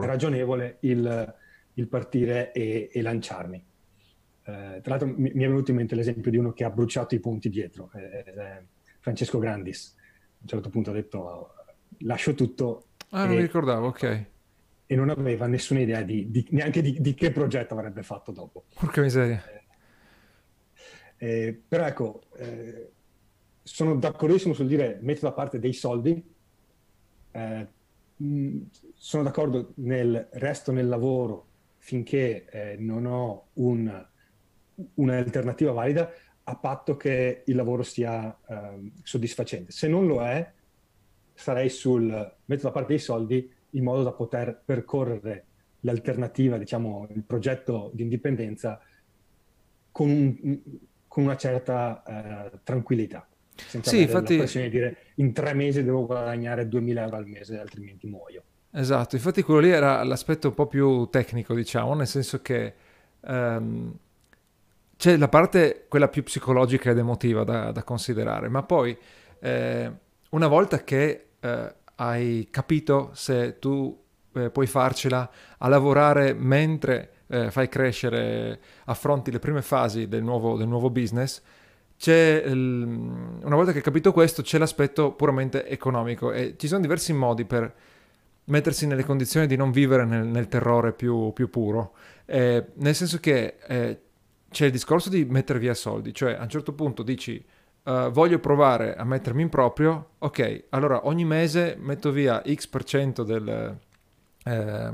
ragionevole 0.00 0.78
il, 0.80 1.34
il 1.74 1.88
partire 1.88 2.52
e, 2.52 2.90
e 2.92 3.02
lanciarmi. 3.02 3.64
Eh, 4.46 4.80
tra 4.82 4.96
l'altro 4.96 5.08
mi, 5.08 5.30
mi, 5.34 5.44
è 5.44 5.48
venuto 5.48 5.70
in 5.70 5.78
mente 5.78 5.94
l'esempio 5.94 6.30
di 6.30 6.36
uno 6.36 6.52
che 6.52 6.64
ha 6.64 6.70
bruciato 6.70 7.14
i 7.14 7.20
punti 7.20 7.48
dietro, 7.48 7.90
eh, 7.94 8.24
eh, 8.26 8.66
Francesco 9.00 9.38
Grandis. 9.38 9.94
A 9.96 10.38
un 10.42 10.48
certo 10.48 10.68
punto 10.68 10.90
ha 10.90 10.94
detto 10.94 11.54
lascio 12.00 12.34
tutto. 12.34 12.88
Ah, 13.10 13.24
e, 13.24 13.26
non 13.26 13.36
mi 13.36 13.42
ricordavo, 13.42 13.86
ok. 13.86 14.24
E 14.86 14.96
non 14.96 15.08
aveva 15.08 15.46
nessuna 15.46 15.80
idea 15.80 16.02
di, 16.02 16.30
di, 16.30 16.46
neanche 16.50 16.82
di, 16.82 17.00
di, 17.00 17.14
che 17.14 17.30
progetto 17.30 17.74
avrebbe 17.74 18.02
fatto 18.02 18.32
dopo. 18.32 18.64
Porca 18.74 19.00
miseria. 19.00 19.42
Eh, 21.16 21.46
eh, 21.46 21.62
però 21.66 21.86
ecco, 21.86 22.22
eh, 22.36 22.92
sono 23.64 23.96
d'accordissimo 23.96 24.54
sul 24.54 24.68
dire 24.68 24.98
metto 25.00 25.26
da 25.26 25.32
parte 25.32 25.58
dei 25.58 25.72
soldi, 25.72 26.22
mh, 28.16 28.58
sono 28.94 29.22
d'accordo 29.24 29.72
nel 29.76 30.28
resto 30.32 30.70
nel 30.70 30.86
lavoro 30.86 31.46
finché 31.78 32.76
non 32.78 33.06
ho 33.06 33.48
un 33.54 34.06
un'alternativa 34.94 35.72
valida 35.72 36.10
a 36.44 36.56
patto 36.56 36.96
che 36.96 37.42
il 37.46 37.56
lavoro 37.56 37.82
sia 37.82 38.36
eh, 38.46 38.90
soddisfacente. 39.02 39.72
Se 39.72 39.88
non 39.88 40.06
lo 40.06 40.22
è, 40.22 40.52
sarei 41.32 41.70
sul 41.70 42.34
metto 42.44 42.62
da 42.62 42.70
parte 42.70 42.88
dei 42.88 42.98
soldi 42.98 43.50
in 43.70 43.82
modo 43.82 44.02
da 44.02 44.12
poter 44.12 44.60
percorrere 44.64 45.46
l'alternativa, 45.80 46.58
diciamo, 46.58 47.08
il 47.14 47.22
progetto 47.22 47.90
di 47.94 48.02
indipendenza 48.02 48.80
con, 49.90 50.10
un, 50.10 50.60
con 51.08 51.24
una 51.24 51.36
certa 51.36 52.02
eh, 52.02 52.60
tranquillità. 52.62 53.26
Senza 53.54 53.90
sì, 53.90 54.02
infatti... 54.02 54.36
la 54.36 54.42
pressione 54.42 54.68
di 54.68 54.76
dire 54.76 54.96
in 55.16 55.32
tre 55.32 55.54
mesi 55.54 55.82
devo 55.82 56.06
guadagnare 56.06 56.68
2000 56.68 57.02
euro 57.02 57.16
al 57.16 57.26
mese, 57.26 57.58
altrimenti 57.58 58.06
muoio. 58.06 58.42
Esatto, 58.72 59.14
infatti 59.14 59.42
quello 59.42 59.60
lì 59.60 59.70
era 59.70 60.02
l'aspetto 60.02 60.48
un 60.48 60.54
po' 60.54 60.66
più 60.66 61.08
tecnico, 61.08 61.54
diciamo, 61.54 61.94
nel 61.94 62.08
senso 62.08 62.42
che 62.42 62.74
um, 63.20 63.96
c'è 64.96 65.16
la 65.16 65.28
parte, 65.28 65.86
quella 65.88 66.08
più 66.08 66.24
psicologica 66.24 66.90
ed 66.90 66.98
emotiva 66.98 67.44
da, 67.44 67.70
da 67.70 67.84
considerare, 67.84 68.48
ma 68.48 68.64
poi 68.64 68.96
eh, 69.40 69.92
una 70.30 70.48
volta 70.48 70.82
che 70.82 71.26
eh, 71.38 71.74
hai 71.96 72.48
capito 72.50 73.10
se 73.12 73.58
tu 73.60 73.96
eh, 74.34 74.50
puoi 74.50 74.66
farcela 74.66 75.30
a 75.58 75.68
lavorare 75.68 76.32
mentre 76.32 77.10
eh, 77.28 77.50
fai 77.50 77.68
crescere, 77.68 78.60
affronti 78.86 79.30
le 79.30 79.38
prime 79.38 79.62
fasi 79.62 80.08
del 80.08 80.22
nuovo, 80.22 80.56
del 80.56 80.68
nuovo 80.68 80.90
business, 80.90 81.42
c'è, 81.96 82.42
una 82.46 83.56
volta 83.56 83.72
che 83.72 83.78
hai 83.78 83.84
capito 83.84 84.12
questo, 84.12 84.42
c'è 84.42 84.58
l'aspetto 84.58 85.12
puramente 85.12 85.66
economico 85.66 86.32
e 86.32 86.54
ci 86.58 86.66
sono 86.66 86.80
diversi 86.80 87.12
modi 87.12 87.44
per 87.44 87.74
mettersi 88.44 88.86
nelle 88.86 89.04
condizioni 89.04 89.46
di 89.46 89.56
non 89.56 89.70
vivere 89.70 90.04
nel, 90.04 90.26
nel 90.26 90.48
terrore 90.48 90.92
più, 90.92 91.32
più 91.32 91.48
puro, 91.48 91.94
eh, 92.26 92.66
nel 92.74 92.94
senso 92.94 93.18
che 93.18 93.56
eh, 93.66 94.00
c'è 94.50 94.66
il 94.66 94.72
discorso 94.72 95.08
di 95.08 95.24
mettere 95.24 95.58
via 95.58 95.74
soldi, 95.74 96.12
cioè 96.12 96.34
a 96.34 96.42
un 96.42 96.48
certo 96.48 96.72
punto 96.72 97.02
dici 97.02 97.44
uh, 97.84 98.10
voglio 98.10 98.38
provare 98.38 98.94
a 98.94 99.04
mettermi 99.04 99.42
in 99.42 99.48
proprio, 99.48 100.10
ok, 100.18 100.64
allora 100.70 101.06
ogni 101.06 101.24
mese 101.24 101.76
metto 101.78 102.10
via 102.10 102.42
X% 102.42 102.68
per 102.70 102.84
cento 102.84 103.22
del, 103.24 103.76
eh, 104.44 104.92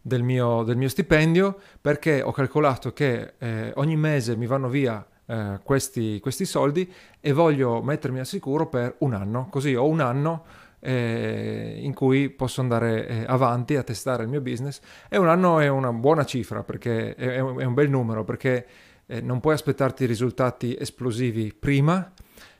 del, 0.00 0.22
mio, 0.22 0.62
del, 0.62 0.76
mio, 0.76 0.88
stipendio 0.88 1.58
perché 1.80 2.22
ho 2.22 2.30
calcolato 2.30 2.92
che 2.92 3.34
eh, 3.38 3.72
ogni 3.76 3.96
mese 3.96 4.36
mi 4.36 4.46
vanno 4.46 4.68
via 4.68 5.04
eh, 5.26 5.60
questi, 5.62 6.20
questi 6.20 6.44
soldi 6.44 6.90
e 7.20 7.32
voglio 7.32 7.82
mettermi 7.82 8.18
al 8.18 8.26
sicuro 8.26 8.68
per 8.68 8.96
un 8.98 9.14
anno, 9.14 9.48
così 9.50 9.74
ho 9.74 9.86
un 9.86 10.00
anno 10.00 10.44
eh, 10.80 11.78
in 11.80 11.94
cui 11.94 12.28
posso 12.28 12.60
andare 12.60 13.06
eh, 13.06 13.24
avanti 13.26 13.76
a 13.76 13.82
testare 13.82 14.24
il 14.24 14.28
mio 14.28 14.42
business 14.42 14.80
e 15.08 15.16
un 15.16 15.28
anno 15.28 15.58
è 15.58 15.68
una 15.68 15.92
buona 15.92 16.24
cifra 16.24 16.62
perché 16.62 17.14
è, 17.14 17.36
è 17.36 17.40
un 17.40 17.74
bel 17.74 17.88
numero 17.88 18.22
perché 18.22 18.66
eh, 19.06 19.20
non 19.20 19.40
puoi 19.40 19.54
aspettarti 19.54 20.04
risultati 20.04 20.76
esplosivi 20.78 21.54
prima, 21.58 22.12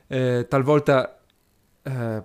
eh, 0.07 0.47
talvolta 0.49 1.19
eh, 1.83 2.23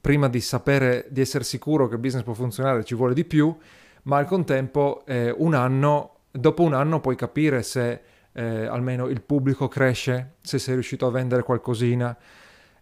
prima 0.00 0.28
di 0.28 0.40
sapere, 0.40 1.06
di 1.10 1.20
essere 1.20 1.44
sicuro 1.44 1.86
che 1.86 1.94
il 1.94 2.00
business 2.00 2.24
può 2.24 2.34
funzionare 2.34 2.84
ci 2.84 2.96
vuole 2.96 3.14
di 3.14 3.24
più, 3.24 3.56
ma 4.04 4.16
al 4.16 4.26
contempo 4.26 5.04
eh, 5.06 5.32
un 5.36 5.54
anno, 5.54 6.16
dopo 6.32 6.64
un 6.64 6.74
anno 6.74 7.00
puoi 7.00 7.14
capire 7.14 7.62
se 7.62 8.00
eh, 8.32 8.66
almeno 8.66 9.08
il 9.08 9.22
pubblico 9.22 9.68
cresce, 9.68 10.34
se 10.40 10.58
sei 10.58 10.74
riuscito 10.74 11.06
a 11.06 11.10
vendere 11.10 11.42
qualcosina. 11.42 12.16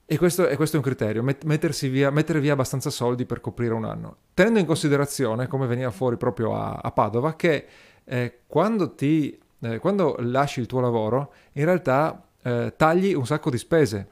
E 0.04 0.18
questo, 0.18 0.48
e 0.48 0.56
questo, 0.56 0.76
è 0.76 0.78
un 0.80 0.84
criterio, 0.84 1.22
met- 1.22 1.86
via, 1.86 2.10
mettere 2.10 2.40
via 2.40 2.54
abbastanza 2.54 2.90
soldi 2.90 3.26
per 3.26 3.40
coprire 3.40 3.74
un 3.74 3.84
anno. 3.84 4.16
Tenendo 4.34 4.58
in 4.58 4.66
considerazione, 4.66 5.46
come 5.46 5.66
veniva 5.66 5.90
fuori 5.90 6.16
proprio 6.16 6.56
a, 6.56 6.80
a 6.82 6.90
Padova, 6.90 7.36
che 7.36 7.66
eh, 8.04 8.38
quando 8.46 8.94
ti 8.94 9.38
eh, 9.60 9.78
quando 9.78 10.16
lasci 10.20 10.60
il 10.60 10.66
tuo 10.66 10.80
lavoro, 10.80 11.32
in 11.52 11.64
realtà 11.64 12.22
eh, 12.42 12.72
tagli 12.76 13.12
un 13.12 13.26
sacco 13.26 13.50
di 13.50 13.58
spese. 13.58 14.08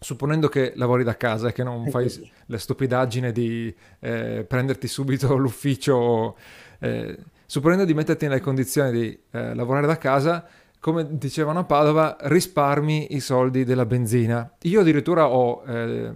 Supponendo 0.00 0.48
che 0.48 0.74
lavori 0.76 1.02
da 1.02 1.16
casa 1.16 1.48
e 1.48 1.52
che 1.52 1.64
non 1.64 1.88
fai 1.88 2.08
la 2.46 2.56
stupidaggine 2.56 3.32
di 3.32 3.74
eh, 3.98 4.44
prenderti 4.46 4.86
subito 4.86 5.34
l'ufficio, 5.36 6.36
eh, 6.78 7.18
supponendo 7.44 7.84
di 7.84 7.94
metterti 7.94 8.28
nelle 8.28 8.40
condizioni 8.40 8.92
di 8.92 9.20
eh, 9.32 9.54
lavorare 9.54 9.88
da 9.88 9.98
casa, 9.98 10.46
come 10.88 11.06
dicevano 11.18 11.58
a 11.58 11.64
Padova, 11.64 12.16
risparmi 12.18 13.14
i 13.14 13.20
soldi 13.20 13.64
della 13.64 13.84
benzina. 13.84 14.50
Io 14.62 14.80
addirittura 14.80 15.28
ho 15.28 15.62
eh, 15.66 16.12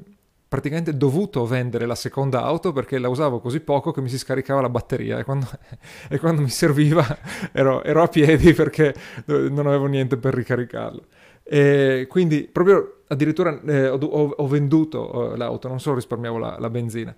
praticamente 0.49 0.97
dovuto 0.97 1.45
vendere 1.45 1.85
la 1.85 1.95
seconda 1.95 2.43
auto 2.43 2.73
perché 2.73 2.99
la 2.99 3.11
usavo 3.11 3.39
così 3.41 3.61
poco 3.61 3.93
che 3.93 4.01
mi 4.01 4.09
si 4.09 4.17
scaricava 4.17 4.63
la 4.63 4.71
batteria 4.71 5.19
e 5.19 5.25
quando, 5.25 5.47
e 6.09 6.19
quando 6.19 6.41
mi 6.41 6.49
serviva 6.49 7.05
ero, 7.53 7.83
ero, 7.85 8.03
a 8.03 8.09
piedi 8.09 8.55
perché 8.55 8.95
non 9.27 9.67
avevo 9.67 9.85
niente 9.85 10.17
per 10.17 10.33
ricaricarlo. 10.33 11.05
E 11.43 12.07
quindi 12.09 12.49
proprio 12.51 13.03
addirittura 13.09 13.61
eh, 13.67 13.89
ho, 13.89 13.99
ho, 13.99 14.47
venduto 14.47 15.35
eh, 15.35 15.37
l'auto, 15.37 15.69
non 15.69 15.81
solo 15.81 15.97
risparmiavo 15.97 16.39
la, 16.39 16.57
la 16.59 16.71
benzina. 16.71 17.15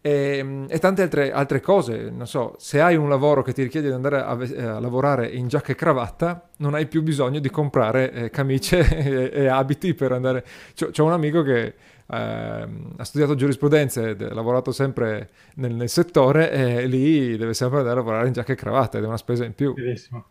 E, 0.00 0.66
e, 0.68 0.78
tante 0.78 1.02
altre, 1.02 1.32
altre, 1.32 1.60
cose, 1.60 2.10
non 2.10 2.26
so, 2.26 2.54
se 2.58 2.80
hai 2.80 2.94
un 2.94 3.08
lavoro 3.08 3.42
che 3.42 3.52
ti 3.52 3.62
richiede 3.62 3.88
di 3.88 3.94
andare 3.94 4.20
a, 4.20 4.30
a 4.30 4.78
lavorare 4.78 5.28
in 5.28 5.48
giacca 5.48 5.72
e 5.72 5.74
cravatta, 5.74 6.50
non 6.58 6.74
hai 6.74 6.86
più 6.86 7.02
bisogno 7.02 7.40
di 7.40 7.50
comprare 7.50 8.12
eh, 8.12 8.30
camicie 8.30 8.78
e, 8.88 9.30
e, 9.32 9.46
abiti 9.48 9.94
per 9.94 10.12
andare... 10.12 10.44
C'ho, 10.74 10.90
c'ho 10.90 11.04
un 11.04 11.12
amico 11.12 11.42
che 11.42 11.74
eh, 12.10 12.68
ha 12.96 13.04
studiato 13.04 13.34
giurisprudenza 13.34 14.08
ed 14.08 14.22
ha 14.22 14.32
lavorato 14.32 14.72
sempre 14.72 15.30
nel, 15.56 15.74
nel, 15.74 15.88
settore 15.88 16.50
e 16.50 16.86
lì 16.86 17.36
deve 17.36 17.52
sempre 17.52 17.78
andare 17.78 17.96
a 17.96 17.98
lavorare 17.98 18.28
in 18.28 18.32
giacca 18.32 18.52
e 18.52 18.56
cravatta 18.56 18.98
ed 18.98 19.04
è 19.04 19.06
una 19.06 19.16
spesa 19.16 19.44
in 19.44 19.54
più. 19.54 19.74
Benissimo. 19.74 20.26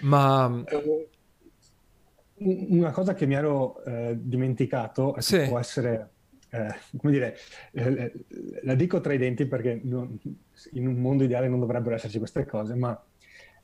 Ma... 0.00 0.62
Eh, 0.66 1.08
una 2.40 2.92
cosa 2.92 3.14
che 3.14 3.26
mi 3.26 3.34
ero 3.34 3.82
eh, 3.84 4.16
dimenticato 4.16 5.16
sì. 5.18 5.46
può 5.48 5.58
essere, 5.58 6.10
eh, 6.50 6.74
come 6.96 7.12
dire, 7.12 7.36
eh, 7.72 8.12
la 8.62 8.74
dico 8.74 9.00
tra 9.00 9.12
i 9.12 9.18
denti 9.18 9.46
perché 9.46 9.80
non, 9.82 10.18
in 10.72 10.86
un 10.86 10.96
mondo 10.96 11.24
ideale 11.24 11.48
non 11.48 11.60
dovrebbero 11.60 11.94
esserci 11.94 12.18
queste 12.18 12.46
cose, 12.46 12.74
ma 12.74 13.00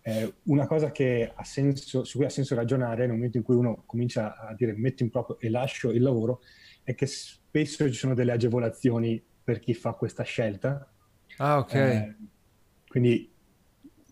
eh, 0.02 0.34
una 0.44 0.66
cosa 0.66 0.90
che 0.92 1.32
ha 1.34 1.44
senso, 1.44 2.04
su 2.04 2.18
cui 2.18 2.26
ha 2.26 2.30
senso 2.30 2.54
ragionare 2.54 3.06
nel 3.06 3.14
momento 3.14 3.38
in 3.38 3.42
cui 3.42 3.54
uno 3.54 3.84
comincia 3.86 4.36
a 4.36 4.54
dire 4.54 4.74
metto 4.74 5.02
in 5.02 5.10
proprio 5.10 5.38
e 5.40 5.48
lascio 5.48 5.90
il 5.90 6.02
lavoro 6.02 6.42
è 6.82 6.94
che 6.94 7.06
spesso 7.06 7.86
ci 7.86 7.94
sono 7.94 8.12
delle 8.12 8.32
agevolazioni 8.32 9.22
per 9.42 9.58
chi 9.60 9.72
fa 9.72 9.92
questa 9.92 10.22
scelta. 10.22 10.86
Ah, 11.38 11.58
ok. 11.58 11.74
Eh, 11.74 12.16
quindi 12.86 13.32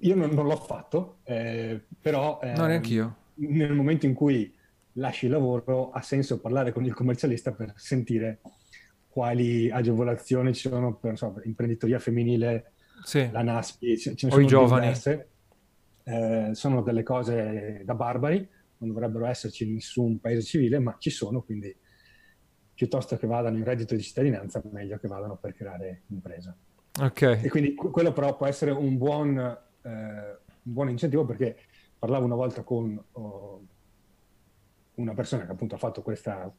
io 0.01 0.15
non, 0.17 0.31
non 0.31 0.47
l'ho 0.47 0.57
fatto, 0.57 1.19
eh, 1.25 1.81
però... 2.01 2.41
Eh, 2.43 2.53
no, 2.55 2.67
neanche 2.67 2.93
io. 2.93 3.17
Nel 3.35 3.75
momento 3.75 4.07
in 4.07 4.15
cui 4.15 4.53
lasci 4.95 5.27
il 5.27 5.33
lavoro 5.33 5.91
ha 5.91 6.01
senso 6.01 6.41
parlare 6.41 6.73
con 6.73 6.85
il 6.85 6.95
commercialista 6.95 7.53
per 7.53 7.73
sentire 7.77 8.41
quali 9.13 9.71
agevolazioni 9.71 10.55
ci 10.55 10.69
sono 10.71 10.95
per 10.95 11.19
so, 11.19 11.39
imprenditoria 11.45 11.99
femminile, 11.99 12.73
sì. 13.05 13.29
la 13.31 13.43
NASPI, 13.43 13.99
ce, 13.99 14.17
ce 14.17 14.27
ne 14.27 14.33
o 14.33 14.41
i 14.41 14.47
giovani. 14.47 14.93
Eh, 16.05 16.51
sono 16.55 16.81
delle 16.81 17.03
cose 17.03 17.83
da 17.85 17.95
barbari, 17.95 18.49
non 18.79 18.89
dovrebbero 18.89 19.27
esserci 19.27 19.65
in 19.65 19.75
nessun 19.75 20.19
paese 20.19 20.43
civile, 20.43 20.79
ma 20.79 20.97
ci 20.99 21.11
sono, 21.11 21.43
quindi 21.43 21.77
piuttosto 22.75 23.17
che 23.19 23.27
vadano 23.27 23.59
in 23.59 23.65
reddito 23.65 23.95
di 23.95 24.03
cittadinanza, 24.03 24.63
meglio 24.73 24.99
che 24.99 25.09
vadano 25.09 25.37
per 25.37 25.55
creare 25.55 26.05
impresa. 26.09 26.57
Ok. 27.01 27.23
E 27.43 27.49
quindi 27.51 27.75
quello 27.75 28.13
però 28.13 28.35
può 28.35 28.47
essere 28.47 28.71
un 28.71 28.97
buon, 28.97 29.39
eh, 29.39 29.91
un 29.91 30.73
buon 30.73 30.89
incentivo 30.89 31.27
perché 31.27 31.57
parlavo 31.99 32.25
una 32.25 32.35
volta 32.35 32.63
con 32.63 33.01
oh, 33.13 33.67
una 34.95 35.15
persona 35.15 35.45
che 35.45 35.53
appunto 35.53 35.75
ha 35.75 35.79
fatto 35.79 36.03
questa, 36.03 36.53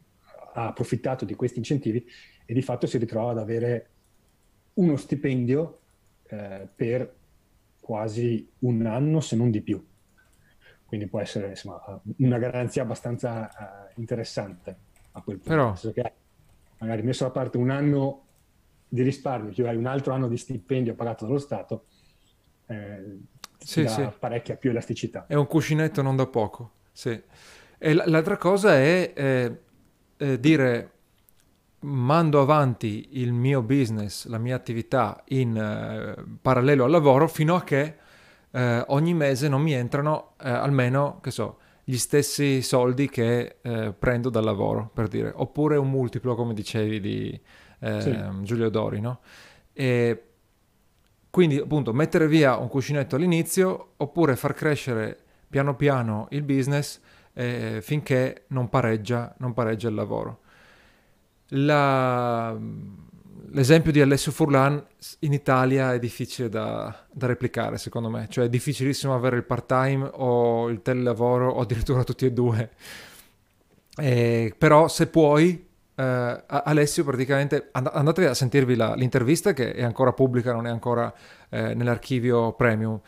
ha 0.54 0.68
approfittato 0.68 1.26
di 1.26 1.36
questi 1.36 1.58
incentivi 1.58 2.06
e 2.46 2.54
di 2.54 2.62
fatto 2.62 2.88
si 2.88 2.98
ritrova 2.98 3.32
ad 3.32 3.40
avere 3.40 3.90
uno 4.76 4.96
stipendio 4.96 5.80
eh, 6.28 6.68
per 6.74 7.16
quasi 7.80 8.50
un 8.60 8.86
anno, 8.86 9.20
se 9.20 9.36
non 9.36 9.52
di 9.52 9.62
più. 9.62 9.86
Quindi 10.86 11.08
può 11.08 11.20
essere 11.20 11.50
insomma, 11.50 12.02
una 12.18 12.38
garanzia 12.38 12.84
abbastanza 12.84 13.50
uh, 13.50 14.00
interessante 14.00 14.78
a 15.12 15.22
quel 15.22 15.40
punto. 15.40 15.50
Però... 15.50 15.74
Che 15.74 16.14
magari 16.78 17.02
messo 17.02 17.24
da 17.24 17.32
parte 17.32 17.58
un 17.58 17.70
anno 17.70 18.26
di 18.88 19.02
risparmio, 19.02 19.52
più 19.52 19.66
hai 19.66 19.76
un 19.76 19.88
altro 19.88 20.14
anno 20.14 20.28
di 20.28 20.38
stipendio 20.38 20.94
pagato 20.94 21.26
dallo 21.26 21.40
Stato, 21.40 21.86
eh, 22.68 23.18
sì, 23.58 23.88
sì. 23.88 24.08
parecchia 24.20 24.56
più 24.56 24.70
elasticità. 24.70 25.26
È 25.26 25.34
un 25.34 25.48
cuscinetto 25.48 26.02
non 26.02 26.16
da 26.16 26.28
poco, 26.28 26.72
sì. 26.92 27.20
E 27.78 27.94
l'altra 27.94 28.38
cosa 28.38 28.76
è 28.76 29.14
eh, 29.16 29.60
eh, 30.18 30.40
dire 30.40 30.92
mando 31.84 32.42
avanti 32.42 33.10
il 33.12 33.34
mio 33.34 33.62
business, 33.62 34.28
la 34.28 34.38
mia 34.38 34.56
attività 34.56 35.24
in 35.30 35.58
eh, 35.58 36.24
parallelo 36.42 36.86
al 36.86 36.92
lavoro 36.92 37.28
fino 37.28 37.56
a 37.56 37.64
che 37.64 37.96
eh, 38.52 38.84
ogni 38.88 39.14
mese 39.14 39.48
non 39.48 39.62
mi 39.62 39.74
entrano 39.74 40.34
eh, 40.42 40.50
almeno, 40.50 41.20
che 41.22 41.32
so, 41.32 41.58
gli 41.84 41.98
stessi 41.98 42.62
soldi 42.62 43.10
che 43.10 43.58
eh, 43.62 43.94
prendo 43.98 44.30
dal 44.30 44.44
lavoro, 44.44 44.90
per 44.94 45.08
dire, 45.08 45.32
oppure 45.36 45.76
un 45.76 45.90
multiplo, 45.90 46.36
come 46.36 46.54
dicevi, 46.54 47.00
di 47.00 47.42
eh, 47.80 48.02
sì. 48.02 48.18
Giulio 48.42 48.70
Dori, 48.70 49.02
no? 49.02 49.20
E 49.74 50.24
quindi, 51.30 51.58
appunto, 51.58 51.92
mettere 51.94 52.28
via 52.28 52.56
un 52.58 52.70
cuscinetto 52.70 53.16
all'inizio, 53.16 53.94
oppure 53.98 54.36
far 54.36 54.54
crescere 54.54 55.18
piano 55.50 55.76
piano 55.76 56.28
il 56.32 56.44
business 56.44 57.00
eh, 57.34 57.80
finché 57.82 58.46
non 58.48 58.70
pareggia, 58.70 59.34
non 59.40 59.54
pareggia 59.54 59.90
il 59.90 59.96
lavoro. 59.96 60.42
La, 61.50 62.58
l'esempio 63.52 63.92
di 63.92 64.02
Alessio 64.02 64.32
Furlan 64.32 64.84
in 65.20 65.34
Italia 65.34 65.94
è 65.94 66.00
difficile 66.00 66.50
da, 66.50 66.96
da, 67.12 67.28
replicare, 67.28 67.78
secondo 67.78 68.10
me. 68.10 68.28
Cioè 68.30 68.46
è 68.46 68.50
difficilissimo 68.50 69.14
avere 69.14 69.38
il 69.38 69.44
part-time 69.44 70.10
o 70.14 70.70
il 70.70 70.82
telelavoro 70.82 71.50
o 71.50 71.62
addirittura 71.62 72.04
tutti 72.04 72.26
e 72.26 72.32
due. 72.32 72.72
Eh, 73.96 74.54
però 74.58 74.88
se 74.88 75.08
puoi, 75.08 75.68
eh, 75.96 76.44
Alessio 76.48 77.04
praticamente, 77.04 77.70
and- 77.72 77.92
andate 77.94 78.28
a 78.28 78.34
sentirvi 78.34 78.76
la, 78.76 78.96
l'intervista 78.96 79.54
che 79.54 79.74
è 79.74 79.84
ancora 79.84 80.14
pubblica, 80.14 80.54
non 80.54 80.66
è 80.66 80.70
ancora 80.70 81.14
eh, 81.50 81.74
nell'archivio 81.74 82.54
premium. 82.54 83.00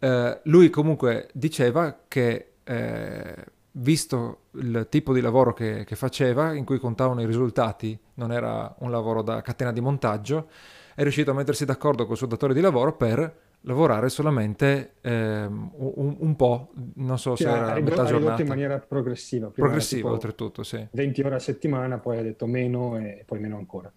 Eh, 0.00 0.40
lui 0.44 0.70
comunque 0.70 1.28
diceva 1.32 1.96
che 2.06 2.54
eh, 2.68 3.34
visto 3.72 4.42
il 4.52 4.86
tipo 4.90 5.12
di 5.14 5.20
lavoro 5.20 5.52
che, 5.54 5.84
che, 5.84 5.96
faceva, 5.96 6.52
in 6.52 6.64
cui 6.64 6.78
contavano 6.78 7.22
i 7.22 7.26
risultati, 7.26 7.98
non 8.14 8.30
era 8.30 8.74
un 8.80 8.90
lavoro 8.90 9.22
da 9.22 9.40
catena 9.40 9.72
di 9.72 9.80
montaggio, 9.80 10.48
è 10.94 11.02
riuscito 11.02 11.30
a 11.30 11.34
mettersi 11.34 11.64
d'accordo 11.64 12.06
col 12.06 12.16
suo 12.16 12.26
datore 12.26 12.52
di 12.52 12.60
lavoro 12.60 12.94
per 12.94 13.46
lavorare 13.62 14.08
solamente 14.08 14.92
ehm, 15.00 15.70
un, 15.76 16.16
un, 16.18 16.36
po', 16.36 16.72
non 16.96 17.18
so 17.18 17.34
se 17.36 17.44
sì, 17.44 17.50
era 17.50 17.74
metà 17.80 18.04
giornata. 18.04 18.42
in 18.42 18.48
maniera 18.48 18.78
progressiva. 18.78 19.48
progressiva 19.48 20.10
oltretutto, 20.10 20.62
sì. 20.62 20.86
20 20.90 21.22
ore 21.22 21.34
a 21.36 21.40
settimana, 21.40 21.98
poi 21.98 22.18
ha 22.18 22.22
detto 22.22 22.46
meno 22.46 22.98
e 22.98 23.22
poi 23.26 23.40
meno 23.40 23.56
ancora. 23.56 23.90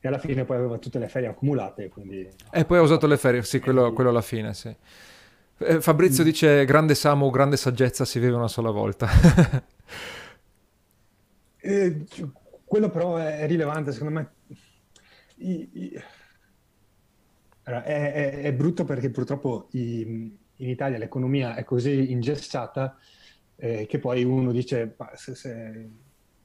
E 0.00 0.08
alla 0.08 0.18
fine 0.18 0.44
poi 0.44 0.56
aveva 0.56 0.78
tutte 0.78 0.98
le 0.98 1.08
ferie 1.08 1.28
accumulate, 1.28 1.88
quindi... 1.88 2.28
E 2.50 2.64
poi 2.64 2.78
ha 2.78 2.82
usato 2.82 3.06
le 3.06 3.16
ferie, 3.16 3.42
sì, 3.42 3.60
quello, 3.60 3.92
quello 3.92 4.10
alla 4.10 4.22
fine, 4.22 4.54
sì. 4.54 4.74
Eh, 5.58 5.80
Fabrizio 5.80 6.22
mm. 6.22 6.26
dice 6.26 6.64
grande 6.66 6.94
Samu, 6.94 7.30
grande 7.30 7.56
saggezza 7.56 8.04
si 8.04 8.18
vive 8.18 8.34
una 8.34 8.48
sola 8.48 8.70
volta. 8.70 9.08
eh, 11.58 12.04
quello 12.64 12.90
però 12.90 13.16
è 13.16 13.46
rilevante, 13.46 13.92
secondo 13.92 14.14
me. 14.14 14.30
I, 15.36 15.68
i... 15.72 16.02
Allora, 17.64 17.84
è, 17.84 18.12
è, 18.12 18.42
è, 18.42 18.52
brutto 18.52 18.84
perché 18.84 19.10
purtroppo 19.10 19.68
i, 19.72 20.00
in 20.56 20.68
Italia 20.68 20.98
l'economia 20.98 21.54
è 21.54 21.64
così 21.64 22.12
ingessata 22.12 22.96
eh, 23.56 23.86
che 23.86 23.98
poi 23.98 24.22
uno 24.22 24.52
dice 24.52 24.94
se, 25.14 25.34
se, 25.34 25.88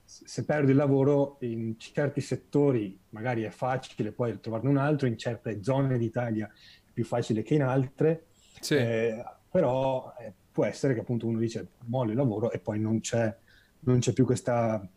se, 0.03 0.45
perdo 0.45 0.71
il 0.71 0.77
lavoro 0.77 1.37
in 1.41 1.77
certi 1.77 2.21
settori 2.21 2.97
magari 3.09 3.43
è 3.43 3.49
facile 3.49 4.11
poi 4.11 4.39
trovarne 4.39 4.69
un 4.69 4.77
altro, 4.77 5.07
in 5.07 5.17
certe 5.17 5.61
zone 5.61 5.97
d'Italia 5.97 6.47
è 6.47 6.89
più 6.91 7.05
facile 7.05 7.43
che 7.43 7.53
in 7.53 7.63
altre 7.63 8.30
sì. 8.59 8.75
Eh, 8.75 9.23
però 9.49 10.13
eh, 10.19 10.33
può 10.51 10.65
essere 10.65 10.93
che 10.93 11.01
appunto 11.01 11.27
uno 11.27 11.39
dice 11.39 11.71
mollo 11.85 12.11
il 12.11 12.17
lavoro 12.17 12.51
e 12.51 12.59
poi 12.59 12.79
non 12.79 12.99
c'è, 12.99 13.35
non 13.81 13.99
c'è 13.99 14.13
più 14.13 14.25
questa, 14.25 14.87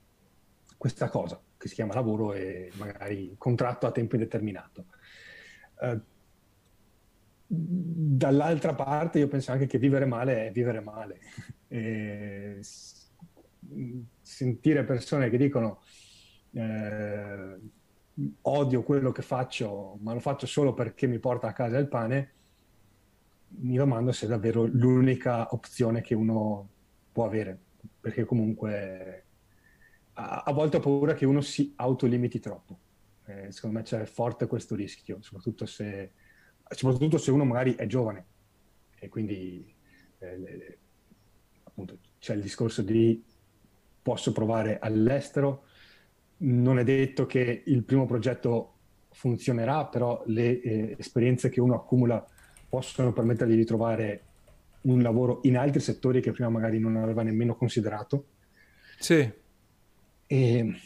questa, 0.77 1.09
cosa 1.09 1.41
che 1.57 1.69
si 1.69 1.75
chiama 1.75 1.95
lavoro 1.95 2.33
e 2.33 2.71
magari 2.77 3.35
contratto 3.39 3.87
a 3.87 3.93
tempo 3.93 4.15
indeterminato. 4.15 4.87
Eh, 5.81 6.01
dall'altra 7.47 8.75
parte 8.75 9.19
io 9.19 9.29
penso 9.29 9.53
anche 9.53 9.67
che 9.67 9.79
vivere 9.79 10.07
male 10.07 10.47
è 10.47 10.51
vivere 10.53 10.81
male. 10.81 11.21
e 11.69 12.59
sentire 14.21 14.85
persone 14.85 15.31
che 15.31 15.37
dicono 15.37 15.83
eh, 16.53 17.59
odio 18.43 18.83
quello 18.83 19.13
che 19.13 19.23
faccio, 19.23 19.99
ma 20.01 20.13
lo 20.13 20.21
faccio 20.21 20.47
solo 20.47 20.75
perché 20.75 21.07
mi 21.07 21.19
porta 21.19 21.49
a 21.49 21.53
casa 21.53 21.79
il 21.79 21.89
pane, 21.89 22.33
mi 23.61 23.77
domando 23.77 24.13
se 24.13 24.27
è 24.27 24.29
davvero 24.29 24.65
l'unica 24.65 25.49
opzione 25.53 26.01
che 26.01 26.15
uno 26.15 26.69
può 27.13 27.25
avere, 27.25 27.59
perché 28.01 28.25
comunque 28.25 29.25
a, 30.15 30.43
a 30.47 30.53
volte 30.53 30.79
ho 30.79 30.81
paura 30.81 31.15
che 31.15 31.27
uno 31.27 31.41
si 31.41 31.73
autolimiti 31.77 32.41
troppo. 32.41 32.79
Eh, 33.27 33.51
secondo 33.53 33.79
me 33.79 33.85
c'è 33.85 34.05
forte 34.05 34.47
questo 34.47 34.75
rischio, 34.75 35.19
soprattutto 35.23 35.65
se, 35.67 36.13
soprattutto 36.69 37.17
se 37.17 37.31
uno 37.31 37.45
magari 37.45 37.75
è 37.75 37.87
giovane 37.87 38.27
e 38.99 39.09
quindi 39.09 39.75
eh, 40.19 40.79
appunto 41.63 41.99
c'è 42.19 42.35
il 42.35 42.43
discorso 42.43 42.83
di 42.83 43.23
posso 44.03 44.33
provare 44.33 44.79
all'estero, 44.79 45.65
non 46.39 46.79
è 46.79 46.85
detto 46.85 47.27
che 47.27 47.63
il 47.67 47.85
primo 47.85 48.07
progetto 48.07 48.73
funzionerà, 49.11 49.87
però 49.87 50.23
le 50.27 50.61
eh, 50.61 50.97
esperienze 50.99 51.49
che 51.49 51.61
uno 51.61 51.75
accumula 51.75 52.27
possono 52.75 53.13
permettergli 53.13 53.55
di 53.55 53.65
trovare 53.65 54.23
un 54.83 55.01
lavoro 55.01 55.39
in 55.45 55.57
altri 55.57 55.79
settori 55.79 56.21
che 56.21 56.33
prima 56.33 56.49
magari 56.49 56.81
non 56.81 56.97
aveva 56.97 57.23
nemmeno 57.23 57.55
considerato. 57.55 58.27
Sì. 58.99 59.33
E... 60.27 60.81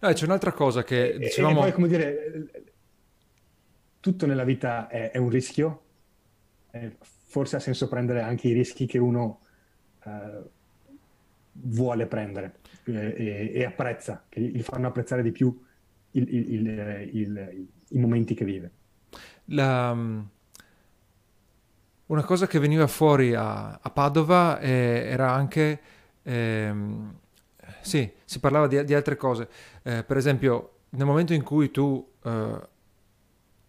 No, 0.00 0.12
c'è 0.12 0.24
un'altra 0.26 0.52
cosa 0.52 0.84
che 0.84 1.16
dicevamo... 1.18 1.60
E 1.60 1.62
poi, 1.62 1.72
come 1.72 1.88
dire, 1.88 2.50
tutto 3.98 4.26
nella 4.26 4.44
vita 4.44 4.88
è, 4.88 5.10
è 5.10 5.16
un 5.16 5.30
rischio. 5.30 5.84
Eh, 6.70 6.96
forse 7.00 7.56
ha 7.56 7.60
senso 7.60 7.88
prendere 7.88 8.20
anche 8.20 8.48
i 8.48 8.52
rischi 8.52 8.84
che 8.84 8.98
uno 8.98 9.40
eh, 10.04 10.42
vuole 11.52 12.06
prendere 12.06 12.56
eh, 12.84 13.52
e, 13.54 13.64
apprezza, 13.64 14.26
che 14.28 14.38
gli 14.38 14.60
fanno 14.60 14.88
apprezzare 14.88 15.22
di 15.22 15.32
più 15.32 15.64
il, 16.10 16.28
il, 16.28 17.08
il, 17.10 17.68
i 17.88 17.98
momenti 17.98 18.34
che 18.34 18.44
vive. 18.44 18.70
La, 19.46 20.30
una 22.06 22.24
cosa 22.24 22.46
che 22.46 22.58
veniva 22.58 22.86
fuori 22.86 23.34
a, 23.34 23.78
a 23.80 23.90
Padova 23.90 24.58
eh, 24.58 25.06
era 25.06 25.32
anche, 25.32 25.80
ehm, 26.22 27.14
sì, 27.80 28.10
si 28.24 28.40
parlava 28.40 28.66
di, 28.66 28.84
di 28.84 28.94
altre 28.94 29.16
cose, 29.16 29.48
eh, 29.82 30.02
per 30.04 30.16
esempio 30.16 30.72
nel 30.90 31.06
momento 31.06 31.32
in 31.32 31.42
cui 31.42 31.70
tu 31.70 32.06
eh, 32.22 32.68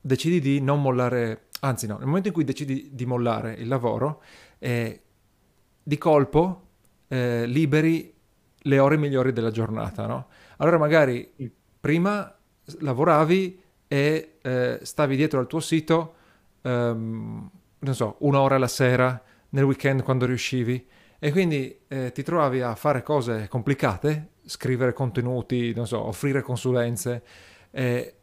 decidi 0.01 0.39
di 0.39 0.59
non 0.61 0.81
mollare, 0.81 1.47
anzi 1.61 1.87
no, 1.87 1.97
nel 1.97 2.07
momento 2.07 2.27
in 2.27 2.33
cui 2.33 2.43
decidi 2.43 2.89
di 2.91 3.05
mollare 3.05 3.53
il 3.53 3.67
lavoro, 3.67 4.21
eh, 4.59 5.01
di 5.81 5.97
colpo 5.97 6.67
eh, 7.07 7.45
liberi 7.45 8.13
le 8.65 8.79
ore 8.79 8.97
migliori 8.97 9.33
della 9.33 9.51
giornata, 9.51 10.05
no? 10.05 10.27
Allora 10.57 10.77
magari 10.77 11.33
prima 11.79 12.33
lavoravi 12.79 13.61
e 13.87 14.37
eh, 14.41 14.79
stavi 14.81 15.15
dietro 15.15 15.39
al 15.39 15.47
tuo 15.47 15.59
sito 15.59 16.15
um, 16.61 17.49
non 17.83 17.95
so, 17.95 18.15
un'ora 18.19 18.57
la 18.57 18.67
sera, 18.67 19.21
nel 19.49 19.63
weekend 19.63 20.03
quando 20.03 20.25
riuscivi, 20.25 20.87
e 21.19 21.31
quindi 21.31 21.79
eh, 21.87 22.11
ti 22.11 22.23
trovavi 22.23 22.61
a 22.61 22.75
fare 22.75 23.03
cose 23.03 23.47
complicate, 23.47 24.31
scrivere 24.45 24.93
contenuti, 24.93 25.73
non 25.73 25.87
so, 25.87 26.01
offrire 26.01 26.41
consulenze, 26.41 27.23
eh, 27.71 28.15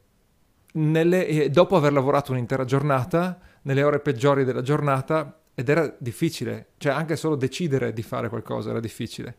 nelle, 0.72 1.26
eh, 1.26 1.50
dopo 1.50 1.76
aver 1.76 1.92
lavorato 1.92 2.32
un'intera 2.32 2.64
giornata, 2.64 3.38
nelle 3.62 3.82
ore 3.82 4.00
peggiori 4.00 4.44
della 4.44 4.62
giornata, 4.62 5.40
ed 5.54 5.68
era 5.68 5.94
difficile, 5.98 6.70
cioè 6.78 6.92
anche 6.92 7.16
solo 7.16 7.36
decidere 7.36 7.92
di 7.92 8.02
fare 8.02 8.28
qualcosa 8.28 8.70
era 8.70 8.80
difficile. 8.80 9.36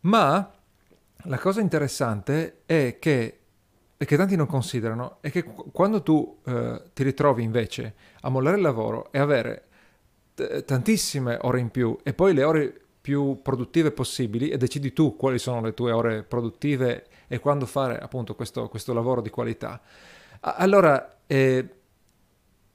Ma 0.00 0.52
la 1.24 1.38
cosa 1.38 1.60
interessante 1.60 2.62
è 2.66 2.96
che 2.98 3.41
e 4.02 4.04
che 4.04 4.16
tanti 4.16 4.34
non 4.34 4.46
considerano 4.46 5.18
è 5.20 5.30
che 5.30 5.44
quando 5.44 6.02
tu 6.02 6.38
eh, 6.44 6.82
ti 6.92 7.04
ritrovi 7.04 7.44
invece 7.44 7.94
a 8.22 8.30
mollare 8.30 8.56
il 8.56 8.62
lavoro 8.62 9.12
e 9.12 9.20
avere 9.20 9.62
t- 10.34 10.64
tantissime 10.64 11.38
ore 11.42 11.60
in 11.60 11.70
più 11.70 11.96
e 12.02 12.12
poi 12.12 12.34
le 12.34 12.42
ore 12.42 12.80
più 13.00 13.38
produttive 13.42 13.92
possibili 13.92 14.48
e 14.48 14.56
decidi 14.56 14.92
tu 14.92 15.14
quali 15.14 15.38
sono 15.38 15.60
le 15.60 15.72
tue 15.72 15.92
ore 15.92 16.24
produttive 16.24 17.06
e 17.28 17.38
quando 17.38 17.64
fare 17.64 18.00
appunto 18.00 18.34
questo, 18.34 18.68
questo 18.68 18.92
lavoro 18.92 19.20
di 19.20 19.30
qualità, 19.30 19.80
allora 20.40 21.18
eh, 21.28 21.68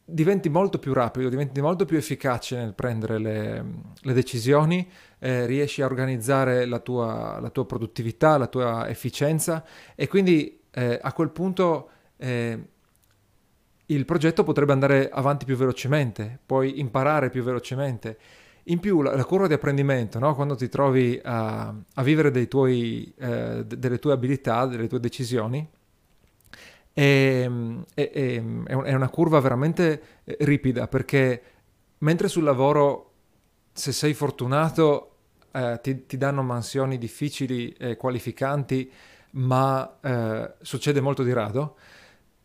diventi 0.05 0.47
molto 0.47 0.79
più 0.79 0.93
rapido, 0.93 1.27
diventi 1.27 1.59
molto 1.59 1.83
più 1.83 1.97
efficace 1.97 2.55
nel 2.55 2.73
prendere 2.73 3.17
le, 3.17 3.65
le 3.99 4.13
decisioni, 4.13 4.89
eh, 5.19 5.45
riesci 5.45 5.81
a 5.81 5.87
organizzare 5.87 6.63
la 6.63 6.79
tua, 6.79 7.39
la 7.41 7.49
tua 7.49 7.65
produttività, 7.65 8.37
la 8.37 8.47
tua 8.47 8.87
efficienza 8.87 9.65
e 9.93 10.07
quindi 10.07 10.57
eh, 10.77 10.99
a 11.01 11.11
quel 11.11 11.31
punto 11.31 11.89
eh, 12.17 12.67
il 13.87 14.05
progetto 14.05 14.43
potrebbe 14.43 14.73
andare 14.73 15.09
avanti 15.09 15.43
più 15.45 15.55
velocemente, 15.55 16.37
puoi 16.45 16.79
imparare 16.79 17.31
più 17.31 17.41
velocemente. 17.41 18.17
In 18.65 18.79
più 18.79 19.01
la, 19.01 19.15
la 19.15 19.25
curva 19.25 19.47
di 19.47 19.53
apprendimento, 19.53 20.19
no? 20.19 20.35
quando 20.35 20.55
ti 20.55 20.69
trovi 20.69 21.19
a, 21.23 21.73
a 21.95 22.03
vivere 22.03 22.47
tuoi, 22.47 23.11
eh, 23.17 23.65
delle 23.65 23.97
tue 23.97 24.11
abilità, 24.11 24.67
delle 24.67 24.87
tue 24.87 24.99
decisioni, 24.99 25.67
è, 26.93 27.49
è, 27.93 28.11
è, 28.11 28.93
una 28.93 29.09
curva 29.09 29.39
veramente 29.39 30.01
ripida 30.39 30.87
perché 30.87 31.41
mentre 31.99 32.27
sul 32.27 32.43
lavoro, 32.43 33.13
se 33.71 33.91
sei 33.91 34.13
fortunato, 34.13 35.15
eh, 35.51 35.79
ti, 35.81 36.05
ti, 36.05 36.17
danno 36.17 36.43
mansioni 36.43 36.97
difficili 36.97 37.69
e 37.71 37.95
qualificanti, 37.95 38.91
ma 39.31 39.97
eh, 40.01 40.53
succede 40.61 41.01
molto 41.01 41.23
di 41.23 41.33
rado. 41.33 41.75